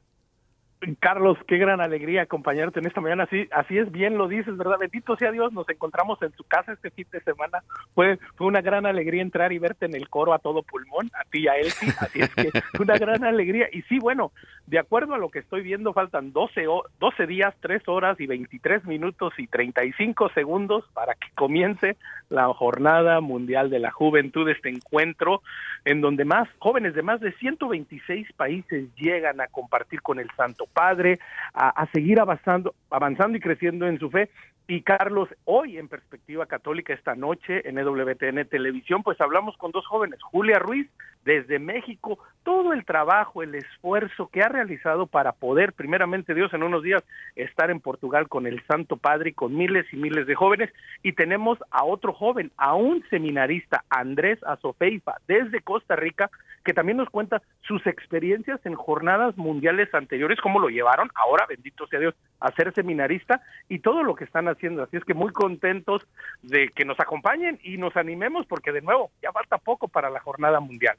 Carlos, 0.99 1.37
qué 1.47 1.59
gran 1.59 1.81
alegría 1.81 2.22
acompañarte 2.22 2.81
en 2.81 2.87
esta 2.87 3.03
mañana. 3.03 3.24
Así, 3.24 3.47
así 3.53 3.76
es, 3.76 3.91
bien 3.93 4.16
lo 4.16 4.28
dices, 4.28 4.57
¿verdad? 4.57 4.78
Bendito 4.78 5.14
sea 5.16 5.31
Dios, 5.31 5.53
nos 5.53 5.68
encontramos 5.68 6.20
en 6.22 6.33
su 6.33 6.45
casa 6.45 6.72
este 6.72 6.91
fin 6.91 7.07
de 7.12 7.20
semana. 7.20 7.62
Fue, 7.95 8.18
fue 8.37 8.47
una 8.47 8.62
gran 8.62 8.87
alegría 8.87 9.20
entrar 9.20 9.53
y 9.53 9.59
verte 9.59 9.87
en 9.87 9.95
el 9.95 10.09
coro 10.09 10.33
a 10.33 10.39
todo 10.39 10.62
pulmón, 10.62 11.11
a 11.12 11.24
ti 11.24 11.41
y 11.41 11.49
a 11.49 11.57
Elsie. 11.57 11.93
Así 12.01 12.20
es 12.20 12.35
que 12.35 12.51
una 12.81 12.97
gran 12.97 13.24
alegría. 13.24 13.68
Y 13.70 13.83
sí, 13.83 13.99
bueno, 13.99 14.33
de 14.66 14.78
acuerdo 14.78 15.14
a 15.14 15.18
lo 15.18 15.28
que 15.28 15.41
estoy 15.41 15.62
viendo, 15.62 15.93
faltan 15.93 16.33
12, 16.33 16.64
12 16.99 17.26
días, 17.26 17.55
3 17.61 17.87
horas 17.89 18.18
y 18.18 18.26
23 18.26 18.87
minutos 18.87 19.35
y 19.37 19.49
35 19.49 20.31
segundos 20.31 20.85
para 20.95 21.14
que 21.14 21.28
comience 21.35 21.97
la 22.31 22.47
Jornada 22.55 23.20
Mundial 23.20 23.68
de 23.68 23.81
la 23.81 23.91
Juventud, 23.91 24.49
este 24.49 24.70
encuentro 24.70 25.43
en 25.85 26.01
donde 26.01 26.24
más 26.24 26.49
jóvenes 26.59 26.95
de 26.95 27.03
más 27.03 27.20
de 27.20 27.33
126 27.33 28.33
países 28.35 28.95
llegan 28.95 29.41
a 29.41 29.49
compartir 29.49 30.01
con 30.03 30.20
el 30.20 30.31
Santo 30.37 30.66
Padre, 30.73 31.18
a, 31.55 31.87
seguir 31.93 32.21
avanzando, 32.21 32.75
avanzando 32.91 33.37
y 33.37 33.41
creciendo 33.41 33.87
en 33.87 33.99
su 33.99 34.11
fe. 34.11 34.31
Y 34.66 34.83
Carlos, 34.83 35.29
hoy 35.45 35.79
en 35.79 35.89
Perspectiva 35.89 36.47
Católica, 36.47 36.95
esta 36.95 37.16
noche 37.16 37.68
en 37.68 37.79
EWTN 37.79 38.47
Televisión, 38.49 39.03
pues 39.03 39.21
hablamos 39.21 39.57
con 39.57 39.73
dos 39.73 39.85
jóvenes, 39.87 40.23
Julia 40.23 40.61
Ruiz 40.61 40.89
desde 41.25 41.59
México, 41.59 42.18
todo 42.45 42.73
el 42.73 42.85
trabajo, 42.85 43.43
el 43.43 43.55
esfuerzo 43.55 44.29
que 44.29 44.43
ha 44.43 44.49
realizado 44.49 45.07
para 45.07 45.33
poder, 45.33 45.73
primeramente 45.73 46.35
Dios, 46.35 46.53
en 46.55 46.62
unos 46.62 46.83
días 46.83 47.03
estar 47.37 47.71
en 47.71 47.81
Portugal 47.81 48.29
con 48.29 48.47
el 48.47 48.62
Santo 48.66 48.97
Padre 48.97 49.31
y 49.31 49.35
con 49.35 49.57
miles 49.57 49.87
y 49.93 49.97
miles 49.97 50.27
de 50.27 50.35
jóvenes. 50.35 50.71
Y 51.03 51.12
tenemos 51.12 51.59
a 51.71 51.85
otro 51.85 52.12
joven, 52.12 52.51
a 52.57 52.75
un 52.75 53.05
seminarista, 53.11 53.85
Andrés 53.91 54.39
Azofeifa, 54.45 55.16
desde 55.29 55.61
Costa 55.61 55.97
Rica, 55.97 56.31
que 56.64 56.73
también 56.73 56.99
nos 56.99 57.11
cuenta 57.11 57.43
sus 57.62 57.87
experiencias 57.87 58.64
en 58.64 58.75
jornadas 58.75 59.37
mundiales 59.37 59.93
anteriores, 59.95 60.41
lo 60.61 60.69
llevaron, 60.69 61.11
ahora, 61.15 61.47
bendito 61.47 61.87
sea 61.87 61.99
Dios, 61.99 62.15
a 62.41 62.51
ser 62.53 62.73
seminarista 62.75 63.43
y 63.69 63.81
todo 63.81 64.03
lo 64.03 64.15
que 64.15 64.25
están 64.25 64.49
haciendo. 64.49 64.83
Así 64.83 64.97
es 64.97 65.05
que 65.05 65.15
muy 65.15 65.33
contentos 65.33 66.07
de 66.43 66.69
que 66.69 66.85
nos 66.85 66.99
acompañen 67.01 67.59
y 67.63 67.77
nos 67.77 67.97
animemos 67.97 68.47
porque 68.47 68.73
de 68.73 68.81
nuevo, 68.81 69.11
ya 69.23 69.33
falta 69.33 69.59
poco 69.59 69.89
para 69.89 70.11
la 70.11 70.21
jornada 70.21 70.61
mundial. 70.61 70.97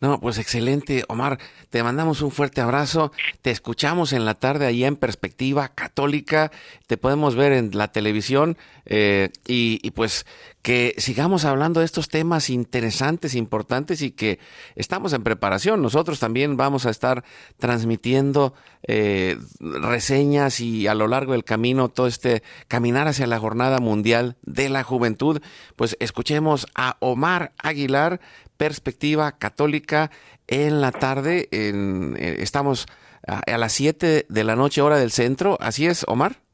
No, 0.00 0.20
pues 0.20 0.38
excelente, 0.38 1.04
Omar. 1.08 1.38
Te 1.70 1.82
mandamos 1.82 2.22
un 2.22 2.30
fuerte 2.30 2.60
abrazo. 2.60 3.12
Te 3.42 3.50
escuchamos 3.50 4.12
en 4.12 4.24
la 4.24 4.34
tarde 4.34 4.66
allá 4.66 4.86
en 4.86 4.96
Perspectiva 4.96 5.68
Católica. 5.68 6.50
Te 6.86 6.96
podemos 6.96 7.34
ver 7.34 7.52
en 7.52 7.70
la 7.72 7.88
televisión 7.88 8.56
eh, 8.86 9.30
y, 9.46 9.90
pues 9.90 10.26
que 10.62 10.94
sigamos 10.98 11.44
hablando 11.44 11.80
de 11.80 11.86
estos 11.86 12.08
temas 12.08 12.50
interesantes, 12.50 13.34
importantes 13.34 14.02
y 14.02 14.10
que 14.10 14.38
estamos 14.74 15.12
en 15.12 15.22
preparación. 15.22 15.82
Nosotros 15.82 16.18
también 16.18 16.56
vamos 16.56 16.84
a 16.84 16.90
estar 16.90 17.24
transmitiendo 17.58 18.54
eh, 18.82 19.38
reseñas 19.60 20.60
y 20.60 20.86
a 20.86 20.94
lo 20.94 21.06
largo 21.06 21.32
del 21.32 21.44
camino 21.44 21.88
todo 21.88 22.06
este 22.06 22.42
caminar 22.66 23.06
hacia 23.06 23.26
la 23.26 23.38
Jornada 23.38 23.78
Mundial 23.78 24.36
de 24.42 24.68
la 24.68 24.82
Juventud. 24.82 25.40
Pues 25.76 25.96
escuchemos 26.00 26.66
a 26.74 26.96
Omar 27.00 27.52
Aguilar, 27.58 28.20
Perspectiva 28.56 29.38
Católica, 29.38 30.10
en 30.48 30.80
la 30.80 30.90
tarde. 30.90 31.48
En, 31.52 32.16
eh, 32.18 32.38
estamos 32.40 32.86
a, 33.26 33.38
a 33.40 33.58
las 33.58 33.72
7 33.74 34.26
de 34.28 34.44
la 34.44 34.56
noche 34.56 34.82
hora 34.82 34.98
del 34.98 35.12
centro. 35.12 35.56
Así 35.60 35.86
es, 35.86 36.04
Omar. 36.08 36.47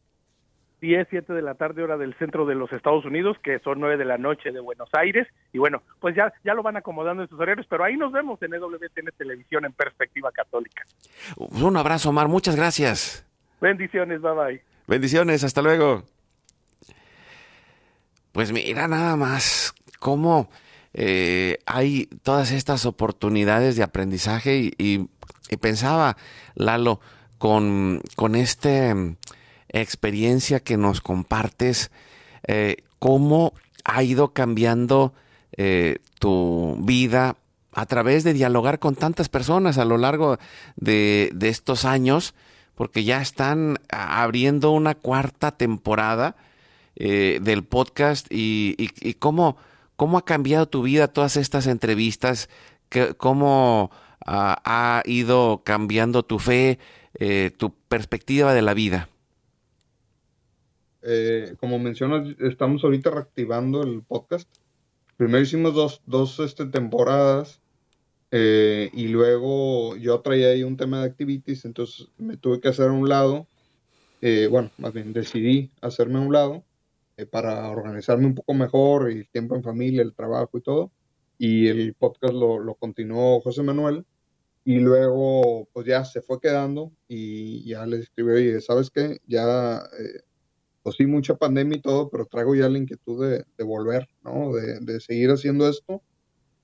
10, 0.84 1.06
7 1.08 1.32
de 1.32 1.40
la 1.40 1.54
tarde 1.54 1.82
hora 1.82 1.96
del 1.96 2.12
centro 2.18 2.44
de 2.44 2.54
los 2.54 2.70
Estados 2.70 3.06
Unidos, 3.06 3.38
que 3.42 3.58
son 3.60 3.80
9 3.80 3.96
de 3.96 4.04
la 4.04 4.18
noche 4.18 4.52
de 4.52 4.60
Buenos 4.60 4.90
Aires. 4.92 5.26
Y 5.50 5.58
bueno, 5.58 5.82
pues 5.98 6.14
ya, 6.14 6.30
ya 6.44 6.52
lo 6.52 6.62
van 6.62 6.76
acomodando 6.76 7.22
en 7.22 7.28
sus 7.30 7.40
horarios, 7.40 7.66
pero 7.70 7.84
ahí 7.84 7.96
nos 7.96 8.12
vemos 8.12 8.40
en 8.42 8.52
EWTN 8.52 9.08
Televisión 9.16 9.64
en 9.64 9.72
Perspectiva 9.72 10.30
Católica. 10.30 10.84
Un 11.36 11.74
abrazo, 11.78 12.10
Omar. 12.10 12.28
Muchas 12.28 12.54
gracias. 12.54 13.26
Bendiciones, 13.62 14.20
bye 14.20 14.32
bye. 14.32 14.62
Bendiciones, 14.86 15.42
hasta 15.42 15.62
luego. 15.62 16.04
Pues 18.32 18.52
mira 18.52 18.86
nada 18.86 19.16
más 19.16 19.74
cómo 20.00 20.50
eh, 20.92 21.60
hay 21.64 22.10
todas 22.22 22.52
estas 22.52 22.84
oportunidades 22.84 23.76
de 23.76 23.84
aprendizaje 23.84 24.58
y, 24.58 24.74
y, 24.76 25.08
y 25.48 25.56
pensaba, 25.56 26.18
Lalo, 26.54 27.00
con, 27.38 28.02
con 28.16 28.34
este 28.34 29.16
experiencia 29.80 30.60
que 30.60 30.76
nos 30.76 31.00
compartes, 31.00 31.90
eh, 32.46 32.76
cómo 32.98 33.52
ha 33.84 34.02
ido 34.02 34.32
cambiando 34.32 35.12
eh, 35.56 35.98
tu 36.18 36.76
vida 36.80 37.36
a 37.72 37.86
través 37.86 38.24
de 38.24 38.32
dialogar 38.32 38.78
con 38.78 38.94
tantas 38.94 39.28
personas 39.28 39.78
a 39.78 39.84
lo 39.84 39.98
largo 39.98 40.38
de, 40.76 41.34
estos 41.40 41.84
años, 41.84 42.34
porque 42.76 43.04
ya 43.04 43.20
están 43.20 43.78
abriendo 43.88 44.70
una 44.70 44.94
cuarta 44.94 45.50
temporada 45.50 46.36
eh, 46.96 47.40
del 47.42 47.64
podcast 47.64 48.28
y, 48.30 48.90
cómo, 49.18 49.56
cómo, 49.96 50.18
ha 50.18 50.24
cambiado 50.24 50.66
tu 50.66 50.82
vida 50.82 51.08
todas 51.08 51.36
estas 51.36 51.66
entrevistas, 51.66 52.48
cómo 53.16 53.90
ha 54.24 55.02
ido 55.04 55.62
cambiando 55.64 56.22
tu 56.22 56.38
fe, 56.38 56.78
tu 57.56 57.74
perspectiva 57.88 58.54
de 58.54 58.62
la 58.62 58.72
vida. 58.72 59.08
Eh, 61.06 61.54
como 61.60 61.78
mencionas, 61.78 62.34
estamos 62.40 62.82
ahorita 62.82 63.10
reactivando 63.10 63.82
el 63.82 64.02
podcast. 64.02 64.48
Primero 65.18 65.42
hicimos 65.42 65.74
dos, 65.74 66.02
dos 66.06 66.40
este, 66.40 66.64
temporadas 66.64 67.60
eh, 68.30 68.88
y 68.94 69.08
luego 69.08 69.96
yo 69.96 70.20
traía 70.20 70.48
ahí 70.48 70.62
un 70.62 70.78
tema 70.78 71.00
de 71.00 71.06
activities, 71.06 71.66
entonces 71.66 72.08
me 72.16 72.38
tuve 72.38 72.58
que 72.60 72.68
hacer 72.68 72.88
a 72.88 72.92
un 72.92 73.08
lado. 73.08 73.46
Eh, 74.22 74.48
bueno, 74.50 74.70
más 74.78 74.94
bien 74.94 75.12
decidí 75.12 75.70
hacerme 75.82 76.18
a 76.18 76.22
un 76.22 76.32
lado 76.32 76.64
para 77.30 77.68
organizarme 77.68 78.26
un 78.26 78.34
poco 78.34 78.54
mejor, 78.54 79.10
el 79.10 79.28
tiempo 79.28 79.54
en 79.56 79.62
familia, 79.62 80.02
el 80.02 80.14
trabajo 80.14 80.56
y 80.56 80.62
todo. 80.62 80.90
Y 81.36 81.68
el 81.68 81.94
podcast 81.94 82.32
lo, 82.32 82.58
lo 82.58 82.76
continuó 82.76 83.40
José 83.42 83.62
Manuel 83.62 84.06
y 84.64 84.78
luego 84.78 85.68
pues 85.72 85.86
ya 85.86 86.04
se 86.04 86.22
fue 86.22 86.40
quedando 86.40 86.92
y 87.06 87.68
ya 87.68 87.84
le 87.84 87.98
escribí, 87.98 88.32
oye, 88.32 88.60
¿sabes 88.62 88.90
qué? 88.90 89.20
Ya 89.26 89.82
pues 90.84 90.96
sí, 90.96 91.06
mucha 91.06 91.34
pandemia 91.34 91.78
y 91.78 91.80
todo, 91.80 92.10
pero 92.10 92.26
traigo 92.26 92.54
ya 92.54 92.68
la 92.68 92.76
inquietud 92.76 93.26
de, 93.26 93.64
volver, 93.64 94.06
¿no? 94.22 94.52
De, 94.52 95.00
seguir 95.00 95.30
haciendo 95.30 95.66
esto. 95.68 96.02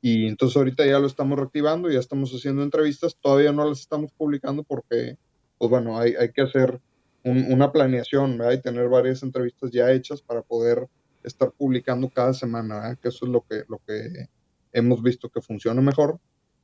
Y 0.02 0.26
entonces 0.26 0.58
ahorita 0.58 0.86
ya 0.86 0.98
lo 0.98 1.06
estamos 1.06 1.38
reactivando, 1.38 1.90
ya 1.90 1.98
estamos 1.98 2.30
haciendo 2.30 2.62
entrevistas, 2.62 3.16
todavía 3.18 3.50
no 3.50 3.66
las 3.66 3.80
estamos 3.80 4.12
publicando 4.12 4.62
porque, 4.62 5.16
pues 5.56 5.70
bueno, 5.70 5.98
hay, 5.98 6.14
hay 6.16 6.32
que 6.32 6.42
hacer 6.42 6.80
una 7.24 7.72
planeación, 7.72 8.36
¿verdad? 8.36 8.52
Y 8.52 8.62
tener 8.62 8.88
varias 8.90 9.22
entrevistas 9.22 9.70
ya 9.70 9.90
hechas 9.90 10.20
para 10.20 10.42
poder 10.42 10.86
estar 11.22 11.50
publicando 11.52 12.10
cada 12.10 12.34
semana, 12.34 12.76
¿verdad? 12.76 12.98
Que 13.00 13.08
eso 13.08 13.24
es 13.24 13.32
lo 13.32 13.40
que, 13.42 13.64
lo 13.68 13.78
que 13.86 14.28
hemos 14.72 15.02
visto 15.02 15.30
que 15.30 15.40
funciona 15.40 15.80
mejor. 15.80 16.20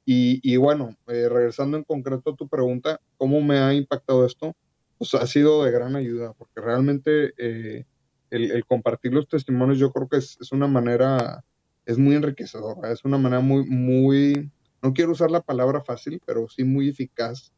Y, 0.09 0.57
bueno, 0.59 0.97
eh, 1.09 1.29
regresando 1.29 1.77
en 1.77 1.85
concreto 1.85 2.31
a 2.31 2.37
tu 2.37 2.49
pregunta, 2.49 3.01
¿cómo 3.17 3.41
me 3.41 3.59
ha 3.59 3.75
impactado 3.75 4.25
esto? 4.25 4.55
Pues 4.99 5.15
ha 5.15 5.27
sido 5.27 5.65
de 5.65 5.71
gran 5.71 5.95
ayuda, 5.97 6.33
porque 6.33 6.61
realmente 6.61 7.35
eh, 7.37 7.85
el, 8.31 8.65
compartir 8.65 9.13
los 9.13 9.29
testimonios 9.29 9.79
yo 9.79 9.93
creo 9.93 10.09
que 10.09 10.17
es, 10.19 10.39
es, 10.41 10.53
una 10.53 10.67
manera, 10.67 11.45
es 11.85 11.99
muy 11.99 12.15
enriquecedora, 12.15 12.93
es 12.93 13.05
una 13.05 13.19
manera 13.19 13.41
muy, 13.41 13.65
muy, 13.67 14.51
no 14.83 14.95
quiero 14.95 15.13
usar 15.13 15.31
la 15.31 15.43
palabra 15.43 15.83
fácil, 15.83 16.21
pero 16.25 16.49
sí 16.49 16.65
muy 16.65 16.89
eficaz 16.89 17.53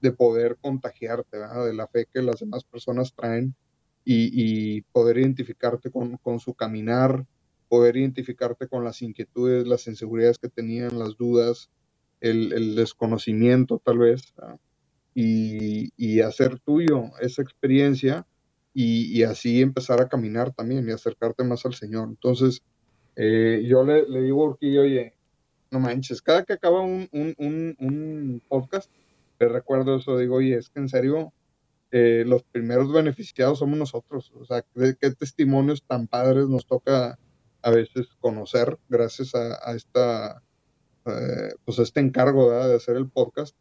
de 0.00 0.12
poder 0.12 0.56
contagiarte 0.60 1.38
de 1.38 1.74
la 1.74 1.88
fe 1.88 2.06
que 2.12 2.22
las 2.22 2.40
demás 2.40 2.64
personas 2.64 3.14
traen 3.14 3.54
y, 4.04 4.80
poder 4.92 5.18
identificarte 5.18 5.90
con, 5.90 6.16
con, 6.16 6.40
su 6.40 6.54
caminar, 6.54 7.26
poder 7.68 7.98
identificarte 7.98 8.66
con 8.66 8.82
las 8.82 9.02
inquietudes, 9.02 9.66
las 9.66 9.86
inseguridades 9.86 10.38
que 10.38 10.48
tenían, 10.48 10.98
las 10.98 11.18
dudas, 11.18 11.70
el, 12.20 12.54
el 12.54 12.74
desconocimiento 12.74 13.82
tal 13.84 13.98
vez, 13.98 14.32
y, 15.20 15.90
y, 15.96 16.20
hacer 16.20 16.60
tuyo 16.60 17.10
esa 17.20 17.42
experiencia 17.42 18.24
y, 18.72 19.24
así 19.24 19.60
empezar 19.60 20.00
a 20.00 20.08
caminar 20.08 20.52
también 20.52 20.88
y 20.88 20.92
acercarte 20.92 21.42
más 21.42 21.66
al 21.66 21.74
Señor. 21.74 22.08
Entonces, 22.08 22.62
eh, 23.16 23.64
yo 23.66 23.82
le, 23.82 24.04
digo 24.22 24.44
a 24.44 24.50
Urquillo, 24.50 24.82
oye, 24.82 25.16
no 25.72 25.80
manches, 25.80 26.22
cada 26.22 26.44
que 26.44 26.52
acaba 26.52 26.82
un, 26.82 27.08
un, 27.10 27.34
un, 27.80 28.42
podcast, 28.48 28.92
le 29.40 29.48
recuerdo 29.48 29.96
eso, 29.96 30.16
digo, 30.18 30.36
oye, 30.36 30.56
es 30.56 30.70
que 30.70 30.78
en 30.78 30.88
serio, 30.88 31.32
eh, 31.90 32.22
los 32.24 32.44
primeros 32.44 32.92
beneficiados 32.92 33.58
somos 33.58 33.76
nosotros. 33.76 34.30
O 34.40 34.44
sea, 34.44 34.64
qué, 34.72 35.10
testimonios 35.10 35.82
tan 35.82 36.06
padres 36.06 36.46
nos 36.46 36.64
toca 36.64 37.18
a 37.62 37.70
veces 37.70 38.06
conocer 38.20 38.78
gracias 38.88 39.34
a, 39.34 39.74
esta, 39.74 40.44
eh, 41.06 41.54
pues 41.64 41.80
este 41.80 41.98
encargo 41.98 42.52
de 42.52 42.76
hacer 42.76 42.96
el 42.96 43.08
podcast. 43.08 43.56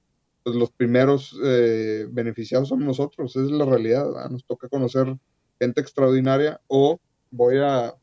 Pues 0.47 0.55
los 0.55 0.71
primeros 0.71 1.37
eh, 1.43 2.07
beneficiados 2.09 2.69
somos 2.69 2.85
nosotros, 2.85 3.35
es 3.35 3.51
la 3.51 3.65
realidad. 3.65 4.29
Nos 4.29 4.45
toca 4.45 4.69
conocer 4.69 5.13
gente 5.59 5.81
extraordinaria 5.81 6.61
o 6.67 7.01
voy 7.31 7.57
a 7.57 7.93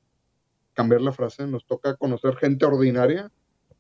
cambiar 0.75 1.01
la 1.01 1.13
frase, 1.13 1.47
nos 1.47 1.65
toca 1.65 1.97
conocer 1.97 2.37
gente 2.37 2.67
ordinaria 2.67 3.33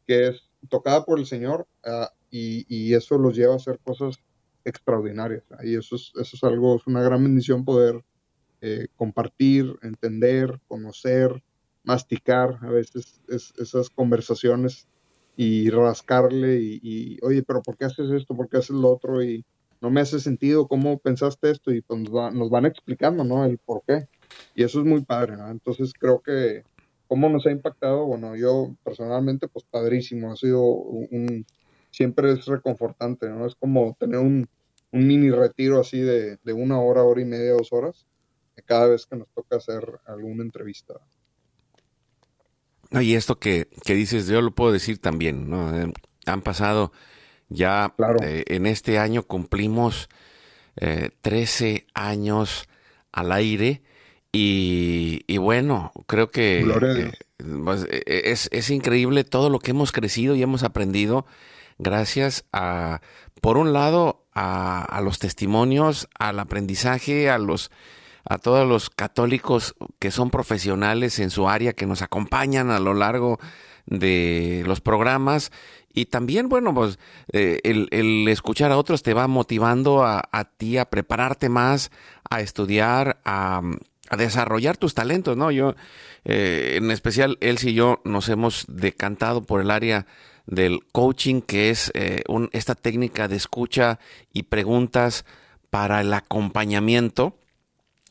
que 0.06 0.28
es 0.28 0.50
tocada 0.70 1.04
por 1.04 1.18
el 1.18 1.26
Señor 1.26 1.66
ah, 1.84 2.10
y, 2.30 2.94
eso 2.94 3.18
los 3.18 3.36
lleva 3.36 3.52
a 3.52 3.56
hacer 3.56 3.80
cosas 3.80 4.16
extraordinarias. 4.64 5.44
Y 5.62 5.76
eso 5.76 5.96
es, 5.96 6.12
es 6.14 6.42
algo, 6.42 6.76
es 6.76 6.86
una 6.86 7.02
gran 7.02 7.22
bendición 7.22 7.66
poder 7.66 8.02
eh, 8.62 8.86
compartir, 8.96 9.78
entender, 9.82 10.58
conocer, 10.68 11.44
masticar 11.82 12.60
a 12.62 12.70
veces 12.70 13.20
esas 13.28 13.90
conversaciones 13.90 14.88
y 15.36 15.70
rascarle 15.70 16.60
y, 16.60 17.18
oye, 17.22 17.42
pero 17.42 17.62
¿por 17.62 17.76
qué 17.76 17.86
haces 17.86 18.10
esto? 18.10 18.34
¿Por 18.36 18.48
qué 18.48 18.58
haces 18.58 18.70
lo 18.70 18.92
otro? 18.92 19.22
Y 19.22 19.44
no 19.80 19.90
me 19.90 20.00
hace 20.00 20.20
sentido 20.20 20.68
cómo 20.68 20.98
pensaste 20.98 21.50
esto 21.50 21.72
y 21.72 21.80
pues 21.82 22.00
nos, 22.00 22.50
van 22.50 22.66
explicando, 22.66 23.24
¿no? 23.24 23.44
El 23.44 23.58
por 23.58 23.82
qué. 23.86 24.08
Y 24.54 24.62
eso 24.62 24.80
es 24.80 24.86
muy 24.86 25.04
padre, 25.04 25.36
¿no? 25.36 25.50
Entonces 25.50 25.92
creo 25.98 26.20
que 26.20 26.62
cómo 27.06 27.28
nos 27.28 27.46
ha 27.46 27.50
impactado, 27.50 28.06
bueno, 28.06 28.36
yo 28.36 28.74
personalmente, 28.82 29.48
pues 29.48 29.64
padrísimo, 29.64 30.32
ha 30.32 30.36
sido 30.36 30.62
un, 30.62 31.44
siempre 31.90 32.32
es 32.32 32.46
reconfortante, 32.46 33.28
¿no? 33.28 33.46
Es 33.46 33.54
como 33.54 33.96
tener 33.98 34.18
un, 34.18 34.48
mini 34.90 35.30
retiro 35.30 35.80
así 35.80 36.00
de, 36.00 36.38
una 36.52 36.80
hora, 36.80 37.02
hora 37.02 37.20
y 37.20 37.24
media, 37.24 37.52
dos 37.52 37.72
horas, 37.72 38.06
cada 38.64 38.86
vez 38.86 39.06
que 39.06 39.16
nos 39.16 39.28
toca 39.34 39.56
hacer 39.56 39.82
alguna 40.06 40.44
entrevista. 40.44 40.94
Y 43.00 43.14
esto 43.14 43.38
que, 43.38 43.68
dices, 43.86 44.26
yo 44.26 44.40
lo 44.40 44.52
puedo 44.52 44.72
decir 44.72 44.98
también, 44.98 45.48
¿no? 45.48 45.76
Eh, 45.76 45.92
han 46.26 46.42
pasado 46.42 46.92
ya, 47.48 47.94
eh, 48.22 48.44
en 48.48 48.66
este 48.66 48.98
año 48.98 49.22
cumplimos 49.22 50.08
13 51.20 51.70
eh, 51.70 51.86
años 51.94 52.68
al 53.12 53.32
aire 53.32 53.82
y, 54.32 55.22
y 55.26 55.36
bueno, 55.38 55.92
creo 56.06 56.28
que 56.30 57.12
pues, 57.64 57.86
es, 58.06 58.48
es 58.52 58.70
increíble 58.70 59.24
todo 59.24 59.50
lo 59.50 59.60
que 59.60 59.70
hemos 59.70 59.92
crecido 59.92 60.34
y 60.34 60.42
hemos 60.42 60.64
aprendido 60.64 61.26
gracias 61.78 62.44
a, 62.52 63.00
por 63.40 63.58
un 63.58 63.72
lado, 63.72 64.24
a, 64.34 65.00
los 65.02 65.18
testimonios, 65.18 66.08
al 66.18 66.40
aprendizaje, 66.40 67.30
a 67.30 67.38
los 67.38 67.70
a 68.24 68.38
todos 68.38 68.66
los 68.66 68.90
católicos 68.90 69.74
que 69.98 70.10
son 70.10 70.30
profesionales 70.30 71.18
en 71.18 71.30
su 71.30 71.48
área, 71.48 71.72
que 71.72 71.86
nos 71.86 72.02
acompañan 72.02 72.70
a 72.70 72.80
lo 72.80 72.94
largo 72.94 73.38
de 73.86 74.62
los 74.66 74.80
programas. 74.80 75.52
Y 75.92 76.06
también, 76.06 76.48
bueno, 76.48 76.74
pues 76.74 76.98
eh, 77.32 77.60
el, 77.62 78.26
escuchar 78.28 78.72
a 78.72 78.78
otros 78.78 79.02
te 79.02 79.14
va 79.14 79.28
motivando 79.28 80.04
a, 80.04 80.22
ti 80.56 80.76
a 80.76 80.86
prepararte 80.86 81.48
más, 81.48 81.90
a 82.28 82.40
estudiar, 82.40 83.20
a, 83.24 83.62
desarrollar 84.16 84.76
tus 84.76 84.94
talentos, 84.94 85.36
¿no? 85.36 85.50
Yo, 85.50 85.76
eh, 86.24 86.74
en 86.78 86.90
especial, 86.90 87.38
él 87.40 87.58
y 87.62 87.74
yo 87.74 88.00
nos 88.04 88.28
hemos 88.28 88.64
decantado 88.68 89.42
por 89.42 89.60
el 89.60 89.70
área 89.70 90.06
del 90.46 90.80
coaching, 90.92 91.40
que 91.40 91.70
es 91.70 91.90
eh, 91.94 92.22
esta 92.52 92.74
técnica 92.74 93.28
de 93.28 93.36
escucha 93.36 93.98
y 94.32 94.44
preguntas 94.44 95.24
para 95.70 96.00
el 96.00 96.12
acompañamiento. 96.12 97.36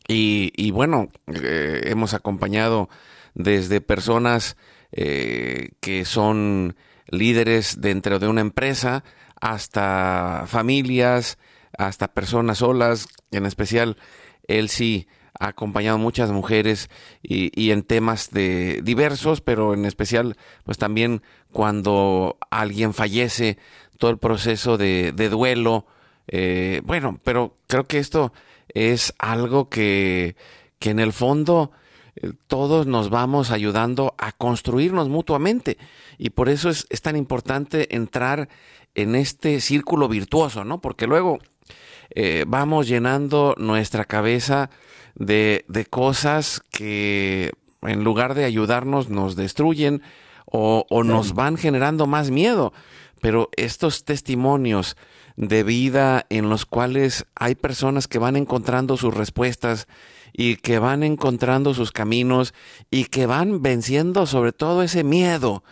Y, 0.08 0.72
bueno, 0.72 1.10
eh, 1.28 1.82
hemos 1.86 2.14
acompañado 2.14 2.89
desde 3.36 3.82
personas 3.82 4.58
eh, 4.91 5.72
que 5.80 6.06
son 6.06 6.76
líderes 7.08 7.82
dentro 7.82 8.20
de 8.20 8.28
una 8.28 8.41
empresa 8.41 9.04
hasta 9.39 10.45
familias, 10.47 11.38
hasta 11.78 12.14
personas 12.14 12.60
solas, 12.60 13.08
en 13.32 13.45
especial 13.45 13.97
él 14.47 14.70
sí 14.70 15.08
ha 15.39 15.47
acompañado 15.47 15.97
muchas 15.97 16.32
mujeres 16.32 16.89
y, 17.22 17.72
en 17.72 17.84
temas 17.84 18.32
de 18.32 18.82
diversos, 18.84 19.41
pero 19.41 19.74
en 19.74 19.86
especial, 19.86 20.38
pues 20.64 20.78
también 20.78 21.22
cuando 21.51 22.38
alguien 22.51 22.93
fallece, 22.93 23.58
todo 23.97 24.12
el 24.12 24.18
proceso 24.18 24.78
de, 24.78 25.12
duelo. 25.30 25.86
Eh, 26.28 26.82
bueno, 26.86 27.20
pero 27.24 27.58
creo 27.68 27.86
que 27.88 27.99
esto 27.99 28.32
es 28.70 29.14
algo 29.20 29.70
que, 29.70 30.36
que 30.80 30.89
en 30.89 30.99
el 30.99 31.14
fondo 31.14 31.72
eh, 32.16 32.32
todos 32.47 32.88
nos 32.88 33.09
vamos 33.09 33.51
ayudando 33.51 34.16
a 34.18 34.32
construirnos 34.32 35.09
mutuamente. 35.09 35.78
Y 36.18 36.32
por 36.32 36.49
eso 36.49 36.70
es, 36.70 36.86
es 36.89 37.01
tan 37.01 37.16
importante 37.16 37.95
entrar 37.95 38.49
en 38.95 39.16
este 39.16 39.61
círculo 39.61 40.07
virtuoso, 40.07 40.64
¿no? 40.64 40.82
Porque 40.82 41.07
luego 41.07 41.39
eh, 42.11 42.45
vamos 42.47 42.88
llenando 42.88 43.55
nuestra 43.57 44.05
cabeza 44.05 44.70
de, 45.16 45.66
de, 45.68 45.86
cosas 45.86 46.61
que 46.72 47.51
en 47.82 48.03
lugar 48.03 48.36
de 48.36 48.45
ayudarnos 48.45 49.09
nos 49.09 49.36
destruyen 49.36 50.01
o, 50.45 50.86
o 50.89 51.03
nos 51.03 51.34
van 51.34 51.57
generando 51.57 52.05
más 52.05 52.30
miedo. 52.30 52.74
Pero 53.22 53.49
estos 53.55 54.03
testimonios 54.03 54.97
de 55.36 55.64
vida 55.64 56.26
en 56.30 56.50
los 56.50 56.66
cuales 56.66 57.26
hay 57.36 57.56
personas 57.56 58.08
que 58.08 58.20
van 58.20 58.36
encontrando 58.36 58.98
sus 58.98 59.14
respuestas 59.14 59.88
y 60.32 60.56
que 60.58 60.80
van 60.80 61.04
encontrando 61.04 61.74
sus 61.74 61.92
caminos 61.92 62.54
y 62.90 63.06
que 63.06 63.26
van 63.26 63.62
venciendo 63.62 64.26
sobre 64.26 64.52
todo 64.52 64.84
ese 64.84 65.04
miedo 65.04 65.64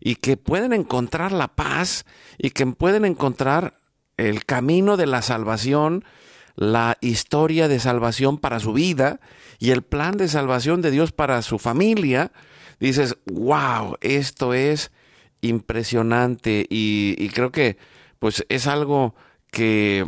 y 0.00 0.16
que 0.16 0.36
pueden 0.36 0.72
encontrar 0.72 1.32
la 1.32 1.48
paz 1.48 2.04
y 2.38 2.50
que 2.50 2.66
pueden 2.66 3.04
encontrar 3.04 3.74
el 4.16 4.44
camino 4.44 4.96
de 4.96 5.06
la 5.06 5.22
salvación, 5.22 6.04
la 6.54 6.96
historia 7.00 7.68
de 7.68 7.80
salvación 7.80 8.38
para 8.38 8.60
su 8.60 8.72
vida 8.72 9.20
y 9.58 9.70
el 9.70 9.82
plan 9.82 10.16
de 10.16 10.28
salvación 10.28 10.82
de 10.82 10.90
Dios 10.90 11.12
para 11.12 11.42
su 11.42 11.58
familia, 11.58 12.32
dices, 12.80 13.16
wow, 13.26 13.96
esto 14.00 14.54
es 14.54 14.90
impresionante 15.40 16.66
y, 16.68 17.28
creo 17.28 17.52
que 17.52 17.76
pues 18.18 18.44
es 18.48 18.66
algo 18.66 19.14
que, 19.50 20.04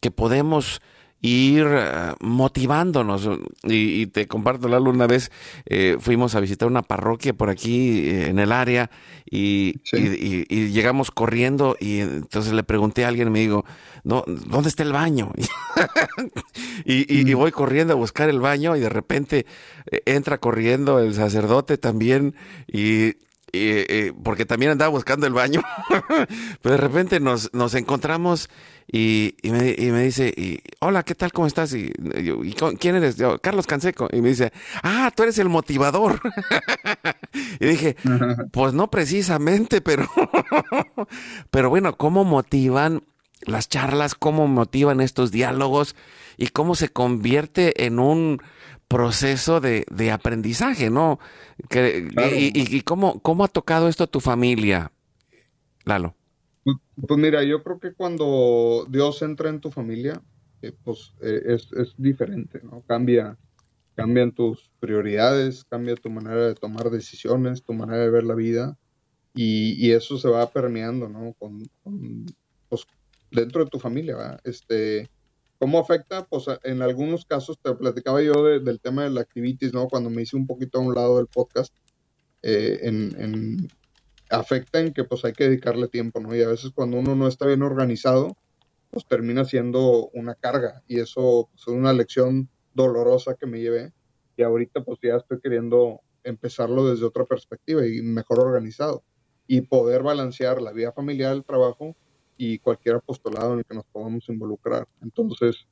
que 0.00 0.10
podemos 0.10 0.80
ir 1.22 1.66
eh, 1.68 2.14
motivándonos. 2.20 3.28
Y, 3.64 4.06
te 4.06 4.26
comparto, 4.26 4.68
Lalo, 4.68 4.90
una 4.90 5.06
vez 5.06 5.30
eh, 5.66 5.96
fuimos 6.00 6.34
a 6.34 6.40
visitar 6.40 6.68
una 6.68 6.82
parroquia 6.82 7.34
por 7.34 7.50
aquí 7.50 8.08
eh, 8.08 8.28
en 8.28 8.38
el 8.38 8.52
área 8.52 8.90
y, 9.30 9.80
llegamos 10.70 11.10
corriendo 11.10 11.76
y 11.78 12.00
entonces 12.00 12.52
le 12.52 12.62
pregunté 12.62 13.04
a 13.04 13.08
alguien, 13.08 13.30
me 13.30 13.40
digo, 13.40 13.64
no, 14.02 14.24
¿dónde 14.26 14.68
está 14.68 14.82
el 14.82 14.92
baño? 14.92 15.32
y, 16.84 17.24
mm. 17.24 17.36
voy 17.36 17.52
corriendo 17.52 17.92
a 17.92 17.96
buscar 17.96 18.28
el 18.28 18.40
baño 18.40 18.76
y 18.76 18.80
de 18.80 18.88
repente 18.88 19.46
entra 20.06 20.38
corriendo 20.38 21.00
el 21.00 21.14
sacerdote 21.14 21.76
también 21.76 22.34
y 22.66 23.14
porque 24.22 24.44
también 24.44 24.72
andaba 24.72 24.90
buscando 24.90 25.26
el 25.26 25.32
baño, 25.32 25.62
pero 26.62 26.74
de 26.74 26.80
repente 26.80 27.20
nos, 27.20 27.52
nos 27.52 27.74
encontramos 27.74 28.48
y, 28.92 29.36
me, 29.44 30.02
dice, 30.02 30.34
y, 30.36 30.60
hola, 30.80 31.04
¿qué 31.04 31.14
tal? 31.14 31.32
¿Cómo 31.32 31.46
estás? 31.46 31.72
Y, 31.74 31.92
¿quién 32.78 32.96
eres? 32.96 33.16
Yo, 33.16 33.38
Carlos 33.38 33.66
Canseco. 33.68 34.08
Y 34.12 34.20
me 34.20 34.30
dice, 34.30 34.52
ah, 34.82 35.12
tú 35.14 35.22
eres 35.22 35.38
el 35.38 35.48
motivador. 35.48 36.20
y 37.60 37.66
dije, 37.66 37.96
pues 38.52 38.74
no 38.74 38.90
precisamente, 38.90 39.80
pero, 39.80 40.08
pero 41.50 41.70
bueno, 41.70 41.96
¿cómo 41.96 42.24
motivan 42.24 43.04
las 43.46 43.68
charlas? 43.68 44.14
¿Cómo 44.14 44.46
motivan 44.46 45.00
estos 45.00 45.30
diálogos? 45.30 45.96
¿Y 46.36 46.48
cómo 46.48 46.74
se 46.74 46.88
convierte 46.88 47.86
en 47.86 47.98
un 47.98 48.40
proceso 48.88 49.60
de, 49.60 50.10
aprendizaje, 50.10 50.90
¿no? 50.90 51.20
y, 51.70 52.80
cómo, 52.80 53.20
cómo 53.20 53.44
ha 53.44 53.48
tocado 53.48 53.88
esto 53.88 54.04
a 54.04 54.08
tu 54.08 54.18
familia, 54.20 54.90
Lalo? 55.84 56.16
Pues, 56.64 56.76
pues, 57.06 57.20
mira, 57.20 57.42
yo 57.44 57.62
creo 57.62 57.78
que 57.78 57.92
cuando 57.92 58.86
Dios 58.88 59.22
entra 59.22 59.48
en 59.48 59.60
tu 59.60 59.70
familia, 59.70 60.20
eh, 60.62 60.72
pues 60.84 61.14
eh, 61.22 61.56
es, 61.56 61.94
diferente, 61.96 62.60
¿no? 62.62 62.82
Cambia, 62.86 63.38
cambian 63.94 64.32
tus 64.32 64.70
prioridades, 64.78 65.64
cambia 65.64 65.94
tu 65.94 66.10
manera 66.10 66.48
de 66.48 66.54
tomar 66.54 66.90
decisiones, 66.90 67.62
tu 67.62 67.72
manera 67.72 68.02
de 68.02 68.10
ver 68.10 68.24
la 68.24 68.34
vida, 68.34 68.76
y, 69.34 69.92
eso 69.92 70.18
se 70.18 70.28
va 70.28 70.50
permeando, 70.50 71.08
¿no? 71.08 71.34
Con, 71.38 71.62
pues, 72.68 72.86
dentro 73.30 73.64
de 73.64 73.70
tu 73.70 73.78
familia, 73.78 74.16
¿verdad? 74.16 74.40
Este, 74.44 75.10
¿Cómo 75.60 75.78
afecta? 75.78 76.24
Pues 76.24 76.46
en 76.64 76.80
algunos 76.80 77.26
casos, 77.26 77.58
te 77.62 77.74
platicaba 77.74 78.22
yo 78.22 78.44
del 78.44 78.80
tema 78.80 79.04
de 79.04 79.10
la 79.10 79.20
activities, 79.20 79.74
¿no? 79.74 79.88
Cuando 79.88 80.08
me 80.08 80.22
hice 80.22 80.36
un 80.36 80.46
poquito 80.46 80.78
a 80.78 80.80
un 80.80 80.94
lado 80.94 81.18
del 81.18 81.26
podcast, 81.26 81.74
eh, 82.42 82.80
en, 82.82 83.68
afecta 84.30 84.80
en 84.80 84.94
que 84.94 85.04
pues 85.04 85.22
hay 85.26 85.34
que 85.34 85.44
dedicarle 85.44 85.88
tiempo, 85.88 86.18
¿no? 86.20 86.34
Y 86.34 86.42
a 86.42 86.48
veces 86.48 86.70
cuando 86.74 86.98
uno 86.98 87.14
no 87.14 87.28
está 87.28 87.46
bien 87.46 87.62
organizado, 87.62 88.38
pues 88.90 89.06
termina 89.06 89.44
siendo 89.44 90.08
una 90.14 90.34
carga 90.34 90.82
y 90.88 91.00
eso 91.00 91.50
pues, 91.52 91.62
es 91.62 91.68
una 91.68 91.92
lección 91.92 92.48
dolorosa 92.72 93.34
que 93.34 93.46
me 93.46 93.60
llevé 93.60 93.92
y 94.36 94.42
ahorita 94.42 94.82
pues 94.82 94.98
ya 95.02 95.16
estoy 95.16 95.40
queriendo 95.40 96.00
empezarlo 96.24 96.88
desde 96.90 97.04
otra 97.04 97.26
perspectiva 97.26 97.86
y 97.86 98.00
mejor 98.00 98.40
organizado 98.40 99.04
y 99.46 99.60
poder 99.62 100.02
balancear 100.02 100.62
la 100.62 100.72
vida 100.72 100.92
familiar, 100.92 101.34
el 101.34 101.44
trabajo 101.44 101.96
y 102.42 102.58
cualquier 102.58 102.94
apostolado 102.94 103.52
en 103.52 103.58
el 103.58 103.64
que 103.66 103.74
nos 103.74 103.84
podamos 103.84 104.26
involucrar. 104.30 104.88
Entonces, 105.02 105.66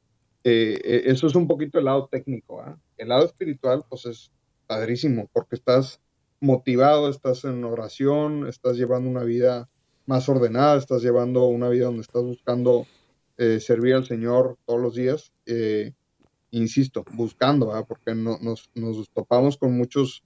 eh, 0.44 0.78
eh, 0.84 1.02
eso 1.06 1.26
es 1.26 1.34
un 1.34 1.48
poquito 1.48 1.78
el 1.78 1.86
lado 1.86 2.10
técnico. 2.12 2.60
¿ah? 2.60 2.78
El 2.98 3.08
lado 3.08 3.24
espiritual, 3.24 3.86
pues 3.88 4.04
es 4.04 4.30
padrísimo, 4.66 5.30
porque 5.32 5.56
estás 5.56 5.98
motivado, 6.40 7.08
estás 7.08 7.46
en 7.46 7.64
oración, 7.64 8.46
estás 8.46 8.76
llevando 8.76 9.08
una 9.08 9.24
vida 9.24 9.70
más 10.04 10.28
ordenada, 10.28 10.76
estás 10.76 11.00
llevando 11.00 11.46
una 11.46 11.70
vida 11.70 11.86
donde 11.86 12.02
estás 12.02 12.22
buscando 12.22 12.86
eh, 13.38 13.60
servir 13.60 13.94
al 13.94 14.04
Señor 14.04 14.58
todos 14.66 14.82
los 14.82 14.94
días. 14.94 15.32
insisto, 16.50 17.02
buscando, 17.14 17.72
¿ah? 17.72 17.86
porque 17.86 18.14
no, 18.14 18.36
nos, 18.42 18.70
nos, 18.74 19.08
topamos 19.08 19.56
con 19.56 19.74
muchos 19.74 20.22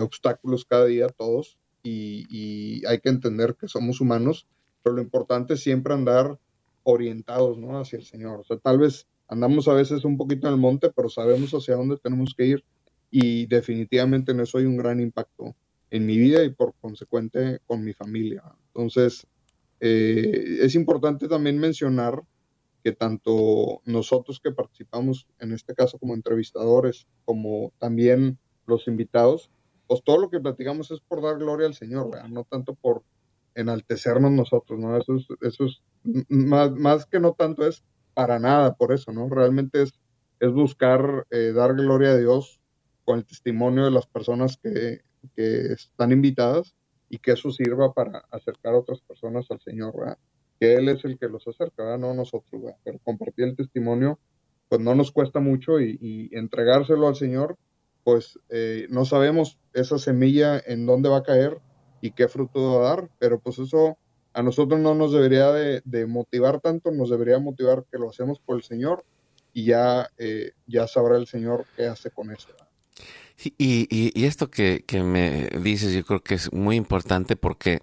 obstáculos 0.00 0.64
cada 0.64 0.84
día, 0.84 1.08
todos, 1.08 1.58
y 1.82 2.86
hay 2.86 3.00
que 3.00 3.08
entender 3.08 3.56
que 3.56 3.66
somos 3.66 4.00
humanos 4.00 4.46
pero 4.82 4.96
lo 4.96 5.02
importante 5.02 5.54
es 5.54 5.60
siempre 5.60 5.94
andar 5.94 6.38
orientados, 6.82 7.58
¿no? 7.58 7.78
Hacia 7.78 7.98
el 7.98 8.04
Señor. 8.04 8.40
O 8.40 8.44
sea, 8.44 8.58
tal 8.58 8.78
vez 8.78 9.06
andamos 9.28 9.68
a 9.68 9.74
veces 9.74 10.04
un 10.04 10.16
poquito 10.16 10.46
en 10.46 10.54
el 10.54 10.60
monte, 10.60 10.90
pero 10.94 11.08
sabemos 11.08 11.52
hacia 11.52 11.76
dónde 11.76 11.96
tenemos 11.96 12.34
que 12.36 12.46
ir 12.46 12.64
y 13.10 13.46
definitivamente 13.46 14.32
en 14.32 14.40
eso 14.40 14.58
hay 14.58 14.64
un 14.64 14.76
gran 14.76 15.00
impacto 15.00 15.54
en 15.90 16.06
mi 16.06 16.16
vida 16.18 16.42
y 16.42 16.50
por 16.50 16.74
consecuente 16.80 17.60
con 17.66 17.84
mi 17.84 17.92
familia. 17.92 18.42
Entonces, 18.68 19.26
eh, 19.80 20.58
es 20.62 20.74
importante 20.74 21.28
también 21.28 21.58
mencionar 21.58 22.22
que 22.82 22.92
tanto 22.92 23.82
nosotros 23.84 24.40
que 24.40 24.52
participamos, 24.52 25.26
en 25.38 25.52
este 25.52 25.74
caso 25.74 25.98
como 25.98 26.14
entrevistadores, 26.14 27.06
como 27.24 27.72
también 27.78 28.38
los 28.66 28.88
invitados, 28.88 29.50
pues 29.86 30.02
todo 30.02 30.18
lo 30.18 30.30
que 30.30 30.40
platicamos 30.40 30.90
es 30.90 31.00
por 31.00 31.22
dar 31.22 31.38
gloria 31.38 31.66
al 31.66 31.74
Señor, 31.74 32.10
no 32.30 32.44
tanto 32.44 32.74
por 32.74 33.02
enaltecernos 33.54 34.32
nosotros, 34.32 34.78
¿no? 34.78 34.96
Eso 34.96 35.16
es, 35.16 35.26
eso 35.40 35.64
es 35.64 35.82
más, 36.28 36.72
más 36.72 37.06
que 37.06 37.20
no 37.20 37.32
tanto 37.34 37.66
es 37.66 37.82
para 38.14 38.38
nada 38.38 38.74
por 38.74 38.92
eso, 38.92 39.12
¿no? 39.12 39.28
Realmente 39.28 39.82
es, 39.82 39.92
es 40.40 40.52
buscar 40.52 41.26
eh, 41.30 41.52
dar 41.54 41.74
gloria 41.74 42.10
a 42.10 42.16
Dios 42.16 42.60
con 43.04 43.18
el 43.18 43.24
testimonio 43.24 43.84
de 43.84 43.90
las 43.90 44.06
personas 44.06 44.56
que, 44.56 45.00
que, 45.36 45.72
están 45.72 46.12
invitadas 46.12 46.74
y 47.08 47.18
que 47.18 47.32
eso 47.32 47.50
sirva 47.50 47.92
para 47.92 48.20
acercar 48.30 48.74
a 48.74 48.78
otras 48.78 49.00
personas 49.00 49.50
al 49.50 49.60
Señor, 49.60 49.96
¿verdad? 49.98 50.18
Que 50.60 50.74
Él 50.74 50.88
es 50.88 51.04
el 51.04 51.18
que 51.18 51.28
los 51.28 51.46
acerca, 51.46 51.82
¿verdad? 51.82 51.98
No 51.98 52.14
nosotros, 52.14 52.62
¿verdad? 52.62 52.78
Pero 52.84 52.98
compartir 53.04 53.46
el 53.46 53.56
testimonio, 53.56 54.18
pues 54.68 54.80
no 54.80 54.94
nos 54.94 55.12
cuesta 55.12 55.40
mucho 55.40 55.80
y, 55.80 56.30
entregárselo 56.32 57.06
al 57.06 57.16
Señor, 57.16 57.56
pues 58.04 58.38
eh, 58.48 58.86
no 58.88 59.04
sabemos 59.04 59.58
esa 59.74 59.98
semilla 59.98 60.58
en 60.64 60.86
dónde 60.86 61.08
va 61.08 61.18
a 61.18 61.22
caer, 61.22 61.58
y 62.02 62.10
qué 62.10 62.28
fruto 62.28 62.80
va 62.80 62.80
a 62.80 62.96
dar, 62.96 63.08
pero 63.18 63.40
pues 63.40 63.58
eso 63.58 63.96
a 64.34 64.42
nosotros 64.42 64.80
no 64.80 64.94
nos 64.94 65.12
debería 65.12 65.52
de, 65.52 66.06
motivar 66.06 66.60
tanto, 66.60 66.90
nos 66.90 67.08
debería 67.08 67.38
motivar 67.38 67.84
que 67.90 67.96
lo 67.96 68.10
hacemos 68.10 68.40
por 68.40 68.56
el 68.56 68.64
Señor 68.64 69.04
y 69.54 69.66
ya, 69.66 70.10
eh, 70.18 70.52
ya 70.66 70.86
sabrá 70.88 71.16
el 71.16 71.26
Señor 71.26 71.64
qué 71.76 71.86
hace 71.86 72.10
con 72.10 72.32
eso. 72.32 72.48
y, 73.56 74.24
esto 74.26 74.50
que, 74.50 74.84
me 75.04 75.48
dices 75.60 75.94
yo 75.94 76.04
creo 76.04 76.22
que 76.22 76.34
es 76.34 76.52
muy 76.52 76.76
importante 76.76 77.36
porque 77.36 77.82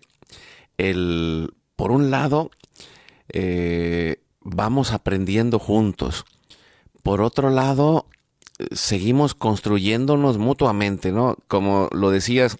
el, 0.78 1.53
por 1.78 1.91
un 1.91 2.11
lado 2.11 2.51
eh, 3.30 4.17
vamos 4.41 4.91
aprendiendo 4.91 5.59
juntos, 5.59 6.26
por 7.03 7.22
otro 7.22 7.51
lado 7.51 8.05
seguimos 8.72 9.34
construyéndonos 9.34 10.38
mutuamente, 10.38 11.13
¿no? 11.13 11.38
Como 11.47 11.88
lo 11.93 12.09
decías, 12.09 12.57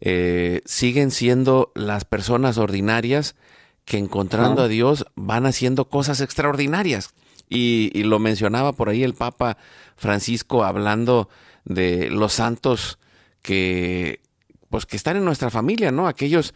eh, 0.00 0.62
siguen 0.64 1.10
siendo 1.10 1.72
las 1.74 2.04
personas 2.04 2.58
ordinarias 2.58 3.34
que 3.84 3.98
encontrando 3.98 4.62
a 4.62 4.68
Dios 4.68 5.06
van 5.16 5.46
haciendo 5.46 5.88
cosas 5.88 6.20
extraordinarias. 6.20 7.14
Y, 7.48 8.02
lo 8.02 8.18
mencionaba 8.18 8.72
por 8.72 8.90
ahí 8.90 9.02
el 9.02 9.14
Papa 9.14 9.56
Francisco 9.96 10.64
hablando 10.64 11.30
de 11.64 12.10
los 12.10 12.34
santos 12.34 12.98
que, 13.40 14.20
pues, 14.68 14.84
que 14.84 14.96
están 14.96 15.16
en 15.16 15.24
nuestra 15.24 15.48
familia, 15.48 15.90
¿no? 15.90 16.06
Aquellos 16.06 16.52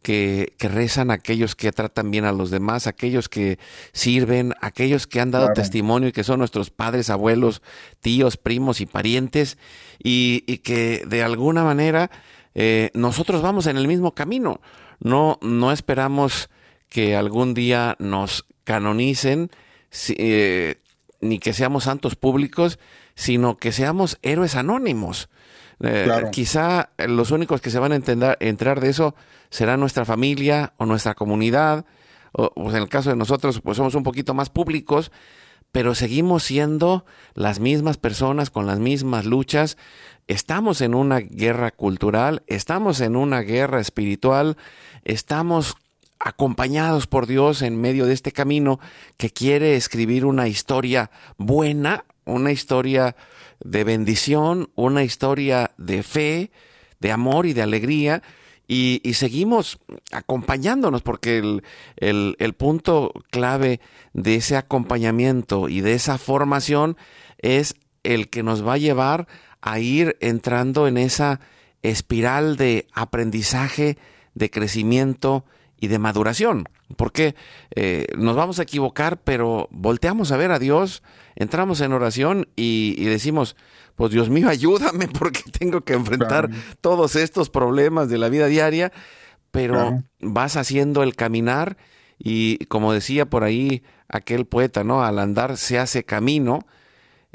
que, 0.00 0.52
rezan, 0.60 1.10
aquellos 1.10 1.56
que 1.56 1.72
tratan 1.72 2.12
bien 2.12 2.24
a 2.24 2.30
los 2.30 2.52
demás, 2.52 2.86
aquellos 2.86 3.28
que 3.28 3.58
sirven, 3.92 4.54
aquellos 4.60 5.08
que 5.08 5.20
han 5.20 5.32
dado 5.32 5.52
testimonio 5.52 6.10
y 6.10 6.12
que 6.12 6.22
son 6.22 6.38
nuestros 6.38 6.70
padres, 6.70 7.10
abuelos, 7.10 7.60
tíos, 8.00 8.36
primos 8.36 8.80
y 8.80 8.86
parientes, 8.86 9.58
y, 10.00 10.44
y 10.46 10.58
que 10.58 11.02
de 11.04 11.24
alguna 11.24 11.64
manera 11.64 12.12
eh, 12.58 12.90
nosotros 12.94 13.42
vamos 13.42 13.66
en 13.66 13.76
el 13.76 13.86
mismo 13.86 14.14
camino. 14.14 14.62
No, 14.98 15.38
no 15.42 15.72
esperamos 15.72 16.48
que 16.88 17.14
algún 17.14 17.52
día 17.52 17.96
nos 17.98 18.46
canonicen, 18.64 19.50
eh, 20.16 20.80
ni 21.20 21.38
que 21.38 21.52
seamos 21.52 21.84
santos 21.84 22.16
públicos, 22.16 22.78
sino 23.14 23.58
que 23.58 23.72
seamos 23.72 24.18
héroes 24.22 24.54
anónimos. 24.54 25.28
Eh, 25.80 26.08
quizá 26.32 26.88
los 27.06 27.30
únicos 27.30 27.60
que 27.60 27.68
se 27.68 27.78
van 27.78 27.92
a 27.92 27.96
entender, 27.96 28.38
entrar 28.40 28.80
de 28.80 28.88
eso 28.88 29.14
será 29.50 29.76
nuestra 29.76 30.06
familia 30.06 30.72
o 30.78 30.86
nuestra 30.86 31.14
comunidad, 31.14 31.84
o 32.32 32.54
pues 32.54 32.74
en 32.74 32.82
el 32.82 32.88
caso 32.88 33.10
de 33.10 33.16
nosotros, 33.16 33.60
pues 33.60 33.76
somos 33.76 33.94
un 33.94 34.02
poquito 34.02 34.32
más 34.32 34.48
públicos, 34.48 35.12
pero 35.72 35.94
seguimos 35.94 36.42
siendo 36.42 37.04
las 37.34 37.60
mismas 37.60 37.98
personas 37.98 38.48
con 38.48 38.66
las 38.66 38.78
mismas 38.78 39.26
luchas, 39.26 39.76
estamos 40.28 40.80
en 40.80 40.94
una 40.94 41.20
guerra 41.20 41.70
cultural, 41.70 42.42
estamos 42.46 43.00
en 43.00 43.16
una 43.16 43.40
guerra 43.40 43.80
espiritual, 43.80 44.56
estamos 45.04 45.76
acompañados 46.18 47.06
por 47.06 47.26
Dios 47.26 47.62
en 47.62 47.80
medio 47.80 48.06
de 48.06 48.14
este 48.14 48.32
camino 48.32 48.80
que 49.16 49.30
quiere 49.30 49.76
escribir 49.76 50.24
una 50.24 50.48
historia 50.48 51.10
buena, 51.36 52.04
una 52.24 52.50
historia 52.50 53.16
de 53.62 53.84
bendición, 53.84 54.70
una 54.74 55.04
historia 55.04 55.70
de 55.78 56.02
fe, 56.02 56.50
de 57.00 57.12
amor 57.12 57.46
y 57.46 57.52
de 57.52 57.62
alegría. 57.62 58.22
Y, 58.68 59.00
seguimos 59.14 59.78
acompañándonos 60.10 61.02
porque 61.02 61.38
el, 61.38 61.62
el 62.38 62.52
punto 62.54 63.12
clave 63.30 63.80
de 64.12 64.34
ese 64.34 64.56
acompañamiento 64.56 65.68
y 65.68 65.82
de 65.82 65.92
esa 65.92 66.18
formación 66.18 66.96
es 67.38 67.76
el 68.02 68.28
que 68.28 68.42
nos 68.42 68.66
va 68.66 68.72
a 68.72 68.78
llevar 68.78 69.28
a 69.60 69.78
ir 69.78 70.16
entrando 70.20 70.86
en 70.86 70.98
esa 70.98 71.40
espiral 71.82 72.56
de 72.56 72.86
aprendizaje, 72.92 73.98
de 74.34 74.50
crecimiento 74.50 75.44
y 75.78 75.88
de 75.88 75.98
maduración, 75.98 76.68
porque 76.96 77.34
eh, 77.74 78.06
nos 78.16 78.36
vamos 78.36 78.58
a 78.58 78.62
equivocar, 78.62 79.18
pero 79.22 79.68
volteamos 79.70 80.32
a 80.32 80.36
ver 80.36 80.50
a 80.50 80.58
Dios, 80.58 81.02
entramos 81.34 81.80
en 81.80 81.92
oración 81.92 82.48
y, 82.56 83.04
decimos, 83.04 83.56
pues 83.94 84.10
Dios 84.10 84.30
mío, 84.30 84.48
ayúdame 84.48 85.08
porque 85.08 85.42
tengo 85.58 85.82
que 85.82 85.94
enfrentar 85.94 86.50
todos 86.80 87.16
estos 87.16 87.50
problemas 87.50 88.08
de 88.08 88.18
la 88.18 88.28
vida 88.28 88.46
diaria, 88.46 88.92
pero 89.50 90.02
vas 90.20 90.56
haciendo 90.56 91.02
el 91.02 91.14
caminar 91.14 91.76
y 92.18 92.64
como 92.66 92.92
decía 92.92 93.26
por 93.26 93.44
ahí 93.44 93.82
aquel 94.08 94.46
poeta, 94.46 94.84
¿no? 94.84 95.02
Al 95.02 95.18
andar 95.18 95.56
se 95.56 95.78
hace 95.78 96.04
camino 96.04 96.66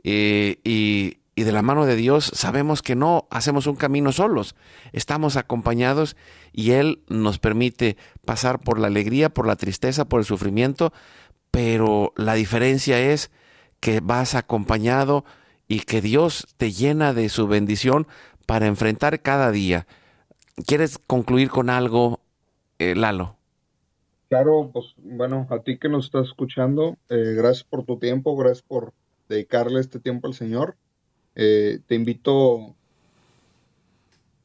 eh, 0.04 0.60
y, 0.64 1.18
y 1.36 1.44
de 1.44 1.52
la 1.52 1.62
mano 1.62 1.86
de 1.86 1.96
Dios 1.96 2.32
sabemos 2.34 2.82
que 2.82 2.96
no 2.96 3.28
hacemos 3.30 3.68
un 3.68 3.76
camino 3.76 4.12
solos, 4.12 4.56
estamos 4.92 5.38
acompañados 5.38 6.16
y 6.52 6.72
Él 6.72 7.04
nos 7.08 7.40
permite 7.40 7.98
pasar 8.26 8.60
por 8.60 8.80
la 8.80 8.88
alegría, 8.88 9.30
por 9.30 9.48
la 9.48 9.56
tristeza, 9.56 10.06
por 10.06 10.20
el 10.20 10.26
sufrimiento, 10.26 10.92
pero 11.50 12.14
la 12.16 12.34
diferencia 12.34 13.00
es 13.00 13.32
que 13.80 14.00
vas 14.00 14.36
acompañado 14.36 15.26
y 15.68 15.80
que 15.82 16.02
Dios 16.02 16.48
te 16.58 16.72
llena 16.72 17.14
de 17.14 17.30
su 17.30 17.48
bendición 17.48 18.08
para 18.46 18.68
enfrentar 18.68 19.22
cada 19.22 19.52
día. 19.52 19.88
¿Quieres 20.66 20.98
concluir 20.98 21.50
con 21.50 21.70
algo, 21.70 22.20
eh, 22.78 22.96
Lalo? 22.96 23.38
Claro, 24.30 24.70
pues 24.72 24.94
bueno, 24.98 25.48
a 25.50 25.60
ti 25.60 25.78
que 25.78 25.90
nos 25.90 26.06
estás 26.06 26.28
escuchando, 26.28 26.98
eh, 27.10 27.34
gracias 27.36 27.64
por 27.64 27.86
tu 27.86 28.00
tiempo, 28.00 28.36
gracias 28.36 28.62
por 28.62 28.94
dedicarle 29.28 29.80
este 29.80 30.00
tiempo 30.00 30.28
al 30.28 30.34
Señor. 30.34 30.78
Eh, 31.36 31.80
te 31.88 31.96
invito 31.96 32.76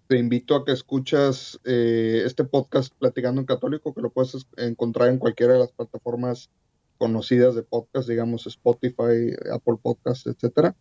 te 0.06 0.18
invito 0.18 0.54
a 0.54 0.64
que 0.64 0.72
escuchas 0.72 1.58
eh, 1.64 2.22
este 2.24 2.44
podcast 2.44 2.94
Platicando 2.96 3.40
en 3.40 3.46
Católico, 3.46 3.92
que 3.92 4.02
lo 4.02 4.10
puedes 4.10 4.46
encontrar 4.56 5.08
en 5.08 5.18
cualquiera 5.18 5.54
de 5.54 5.58
las 5.58 5.72
plataformas 5.72 6.48
conocidas 6.96 7.56
de 7.56 7.64
podcast, 7.64 8.08
digamos 8.08 8.46
Spotify, 8.46 9.34
Apple 9.52 9.76
Podcasts, 9.82 10.26
etcétera. 10.28 10.76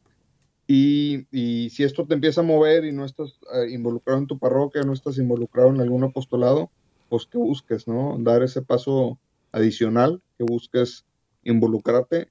Y, 0.68 1.26
si 1.70 1.84
esto 1.84 2.06
te 2.06 2.14
empieza 2.14 2.42
a 2.42 2.44
mover 2.44 2.86
y 2.86 2.92
no 2.92 3.06
estás 3.06 3.40
eh, 3.54 3.70
involucrado 3.72 4.20
en 4.20 4.28
tu 4.28 4.38
parroquia, 4.38 4.84
no 4.84 4.94
estás 4.94 5.18
involucrado 5.18 5.70
en 5.70 5.82
algún 5.82 6.04
apostolado, 6.04 6.70
pues 7.10 7.26
que 7.26 7.38
busques, 7.38 7.88
¿no? 7.88 8.18
Dar 8.20 8.44
ese 8.44 8.62
paso 8.62 9.20
adicional, 9.52 10.22
que 10.38 10.44
busques 10.44 11.06
involucrarte 11.44 12.30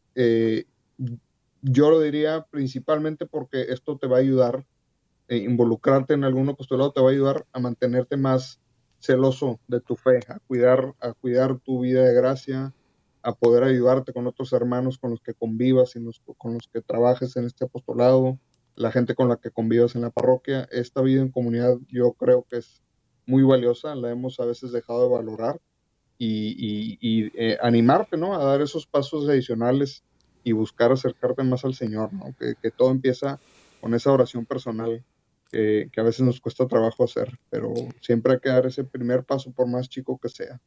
yo 1.65 1.91
lo 1.91 2.01
diría 2.01 2.47
principalmente 2.51 3.25
porque 3.25 3.63
esto 3.71 3.97
te 3.97 4.07
va 4.07 4.19
a 4.19 4.21
ayudar, 4.21 4.67
eh, 5.29 5.39
involucrarte 5.39 6.13
en 6.13 6.25
algún 6.25 6.51
apostolado 6.51 6.93
te 6.93 7.01
va 7.01 7.09
a 7.09 7.13
ayudar 7.13 7.47
a 7.53 7.59
mantenerte 7.59 8.19
más 8.19 8.61
celoso 8.99 9.59
de 9.67 9.81
tu 9.81 9.97
fe, 9.97 10.21
a 10.29 10.39
cuidar, 10.41 10.95
a 11.01 11.15
cuidar 11.15 11.59
tu 11.61 11.81
vida 11.81 12.03
de 12.03 12.15
gracia, 12.15 12.75
a 13.23 13.35
poder 13.35 13.65
ayudarte 13.65 14.13
con 14.13 14.27
otros 14.27 14.53
hermanos 14.53 14.99
con 14.99 15.11
los 15.11 15.21
que 15.23 15.33
convivas 15.33 15.97
y 15.97 16.01
con 16.37 16.55
los 16.55 16.69
que 16.69 16.83
trabajes 16.83 17.35
en 17.37 17.47
este 17.47 17.65
apostolado, 17.65 18.39
la 18.77 18.93
gente 18.93 19.15
con 19.15 19.31
la 19.31 19.37
que 19.37 19.51
convivas 19.51 19.95
en 19.95 20.03
la 20.03 20.11
parroquia. 20.11 20.69
Esta 20.71 21.01
vida 21.01 21.23
en 21.23 21.31
comunidad 21.31 21.79
yo 21.89 22.13
creo 22.13 22.45
que 22.51 22.59
es 22.59 22.83
muy 23.25 23.43
valiosa, 23.43 23.95
la 23.95 24.11
hemos 24.11 24.39
a 24.39 24.45
veces 24.45 24.71
dejado 24.71 25.05
de 25.05 25.15
valorar 25.15 25.61
y, 26.19 27.31
eh, 27.35 27.57
animarte, 27.63 28.19
¿no? 28.19 28.35
A 28.35 28.45
dar 28.45 28.61
esos 28.61 28.87
pasos 28.87 29.27
adicionales 29.29 30.05
y 30.45 30.53
buscar 30.53 30.93
acercarte 30.93 31.43
más 31.43 31.65
al 31.65 31.75
Señor, 31.75 32.13
¿no? 32.13 32.35
que, 32.39 32.71
todo 32.71 32.91
empieza 32.91 33.41
con 33.81 33.95
esa 33.95 34.13
oración 34.13 34.45
personal 34.45 35.03
que, 35.51 35.91
a 35.97 36.03
veces 36.03 36.21
nos 36.21 36.41
cuesta 36.41 36.67
trabajo 36.67 37.05
hacer, 37.05 37.39
pero 37.51 37.73
siempre 38.01 38.35
hay 38.35 38.41
que 38.41 38.49
dar 38.51 38.67
ese 38.67 38.85
primer 38.85 39.25
paso 39.25 39.53
por 39.53 39.67
más 39.67 39.89
chico 39.89 40.19
que 40.19 40.29
sea. 40.29 40.61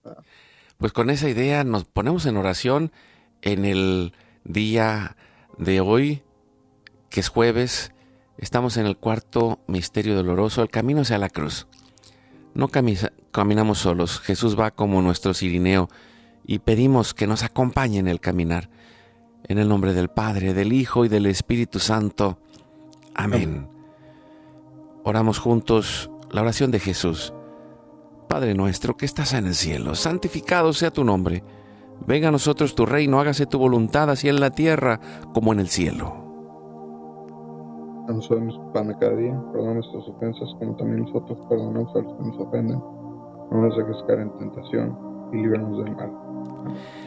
Pues 0.77 0.91
con 0.93 1.09
esa 1.09 1.29
idea 1.29 1.63
nos 1.63 1.85
ponemos 1.85 2.25
en 2.25 2.37
oración 2.37 2.91
en 3.41 3.65
el 3.65 4.13
día 4.43 5.15
de 5.57 5.81
hoy, 5.81 6.23
que 7.09 7.19
es 7.19 7.29
jueves, 7.29 7.91
estamos 8.37 8.77
en 8.77 8.85
el 8.85 8.97
cuarto 8.97 9.59
misterio 9.67 10.15
doloroso, 10.15 10.61
el 10.61 10.69
camino 10.69 11.01
hacia 11.01 11.17
la 11.17 11.29
cruz. 11.29 11.67
No 12.53 12.69
caminamos 12.69 13.79
solos, 13.79 14.19
Jesús 14.19 14.57
va 14.57 14.71
como 14.71 15.01
nuestro 15.01 15.33
sirineo 15.33 15.89
y 16.45 16.59
pedimos 16.59 17.13
que 17.13 17.27
nos 17.27 17.43
acompañe 17.43 17.99
en 17.99 18.07
el 18.07 18.19
caminar. 18.19 18.69
En 19.49 19.57
el 19.59 19.69
nombre 19.69 19.93
del 19.93 20.09
Padre, 20.09 20.53
del 20.53 20.73
Hijo 20.73 21.05
y 21.05 21.07
del 21.07 21.25
Espíritu 21.25 21.79
Santo. 21.79 22.37
Amén. 23.15 23.69
Oramos 25.05 25.39
juntos 25.39 26.11
la 26.31 26.41
oración 26.41 26.69
de 26.69 26.79
Jesús. 26.79 27.33
Padre 28.27 28.53
nuestro 28.53 28.97
que 28.97 29.05
estás 29.05 29.33
en 29.33 29.47
el 29.47 29.55
cielo, 29.55 29.95
santificado 29.95 30.73
sea 30.73 30.91
tu 30.91 31.05
nombre. 31.05 31.43
Venga 32.05 32.27
a 32.27 32.31
nosotros 32.31 32.75
tu 32.75 32.85
reino, 32.85 33.21
hágase 33.21 33.45
tu 33.45 33.57
voluntad 33.57 34.09
así 34.09 34.27
en 34.27 34.41
la 34.41 34.49
tierra 34.49 34.99
como 35.33 35.53
en 35.53 35.61
el 35.61 35.69
cielo. 35.69 36.13
Danos 38.05 38.29
hoy 38.29 38.41
nuestro 38.41 38.73
pan 38.73 38.89
de 38.89 38.97
cada 38.97 39.15
día, 39.15 39.41
perdona 39.53 39.75
nuestras 39.75 40.07
ofensas 40.09 40.49
como 40.59 40.75
también 40.75 41.03
nosotros 41.03 41.39
perdonamos 41.47 41.95
a 41.95 41.99
los 41.99 42.13
que 42.13 42.23
nos 42.23 42.39
ofenden. 42.39 42.79
No 43.49 43.61
nos 43.61 43.77
dejes 43.77 44.03
caer 44.07 44.19
en 44.19 44.37
tentación 44.39 44.97
y 45.31 45.37
líbranos 45.37 45.85
del 45.85 45.95
mal. 45.95 46.11
Amén. 46.59 47.06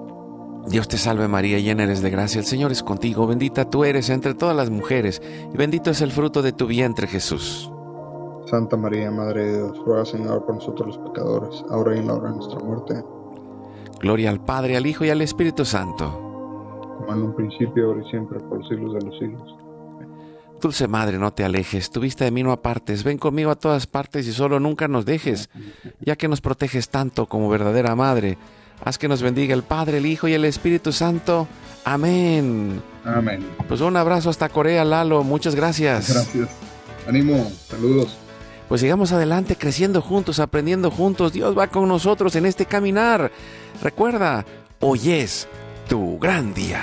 Dios 0.67 0.87
te 0.87 0.97
salve 0.97 1.27
María, 1.27 1.59
llena 1.59 1.83
eres 1.83 2.01
de 2.01 2.09
gracia, 2.09 2.39
el 2.39 2.45
Señor 2.45 2.71
es 2.71 2.83
contigo, 2.83 3.27
bendita 3.27 3.69
tú 3.69 3.83
eres 3.83 4.09
entre 4.09 4.33
todas 4.35 4.55
las 4.55 4.69
mujeres, 4.69 5.21
y 5.53 5.57
bendito 5.57 5.89
es 5.89 6.01
el 6.01 6.11
fruto 6.11 6.41
de 6.41 6.53
tu 6.53 6.67
vientre 6.67 7.07
Jesús. 7.07 7.71
Santa 8.45 8.77
María, 8.77 9.11
Madre 9.11 9.45
de 9.45 9.57
Dios, 9.57 9.77
ruega 9.85 10.05
Señor 10.05 10.45
por 10.45 10.55
nosotros 10.55 10.95
los 10.95 11.09
pecadores, 11.09 11.63
ahora 11.69 11.95
y 11.95 11.99
en 11.99 12.07
la 12.07 12.13
hora 12.13 12.29
de 12.29 12.35
nuestra 12.35 12.59
muerte. 12.59 13.03
Gloria 13.99 14.29
al 14.29 14.43
Padre, 14.43 14.77
al 14.77 14.85
Hijo 14.85 15.05
y 15.05 15.09
al 15.09 15.21
Espíritu 15.21 15.65
Santo. 15.65 16.09
como 16.97 17.13
en 17.13 17.23
un 17.23 17.35
principio, 17.35 17.87
ahora 17.87 18.03
y 18.05 18.09
siempre, 18.11 18.39
por 18.39 18.59
los 18.59 18.67
siglos 18.67 18.93
de 18.93 19.01
los 19.01 19.17
siglos. 19.17 19.55
Dulce 20.61 20.87
Madre, 20.87 21.17
no 21.17 21.31
te 21.31 21.43
alejes, 21.43 21.89
tu 21.89 21.99
vista 21.99 22.23
de 22.23 22.31
mí 22.31 22.43
no 22.43 22.51
apartes, 22.51 23.03
ven 23.03 23.17
conmigo 23.17 23.49
a 23.49 23.55
todas 23.55 23.87
partes 23.87 24.27
y 24.27 24.31
solo 24.31 24.59
nunca 24.59 24.87
nos 24.87 25.05
dejes, 25.05 25.49
ya 25.99 26.15
que 26.15 26.27
nos 26.27 26.39
proteges 26.39 26.89
tanto 26.89 27.25
como 27.25 27.49
verdadera 27.49 27.95
Madre. 27.95 28.37
Haz 28.83 28.97
que 28.97 29.07
nos 29.07 29.21
bendiga 29.21 29.53
el 29.53 29.63
Padre, 29.63 29.97
el 29.97 30.05
Hijo 30.05 30.27
y 30.27 30.33
el 30.33 30.45
Espíritu 30.45 30.91
Santo. 30.91 31.47
Amén. 31.83 32.81
Amén. 33.05 33.45
Pues 33.67 33.81
un 33.81 33.95
abrazo 33.95 34.29
hasta 34.29 34.49
Corea, 34.49 34.83
Lalo. 34.85 35.23
Muchas 35.23 35.55
gracias. 35.55 36.13
Gracias. 36.13 36.49
Ánimo. 37.07 37.51
Saludos. 37.67 38.17
Pues 38.67 38.81
sigamos 38.81 39.11
adelante, 39.11 39.57
creciendo 39.57 40.01
juntos, 40.01 40.39
aprendiendo 40.39 40.89
juntos. 40.89 41.33
Dios 41.33 41.57
va 41.57 41.67
con 41.67 41.87
nosotros 41.87 42.35
en 42.35 42.45
este 42.45 42.65
caminar. 42.65 43.31
Recuerda, 43.83 44.45
hoy 44.79 45.11
es 45.11 45.47
tu 45.89 46.17
gran 46.19 46.53
día. 46.53 46.81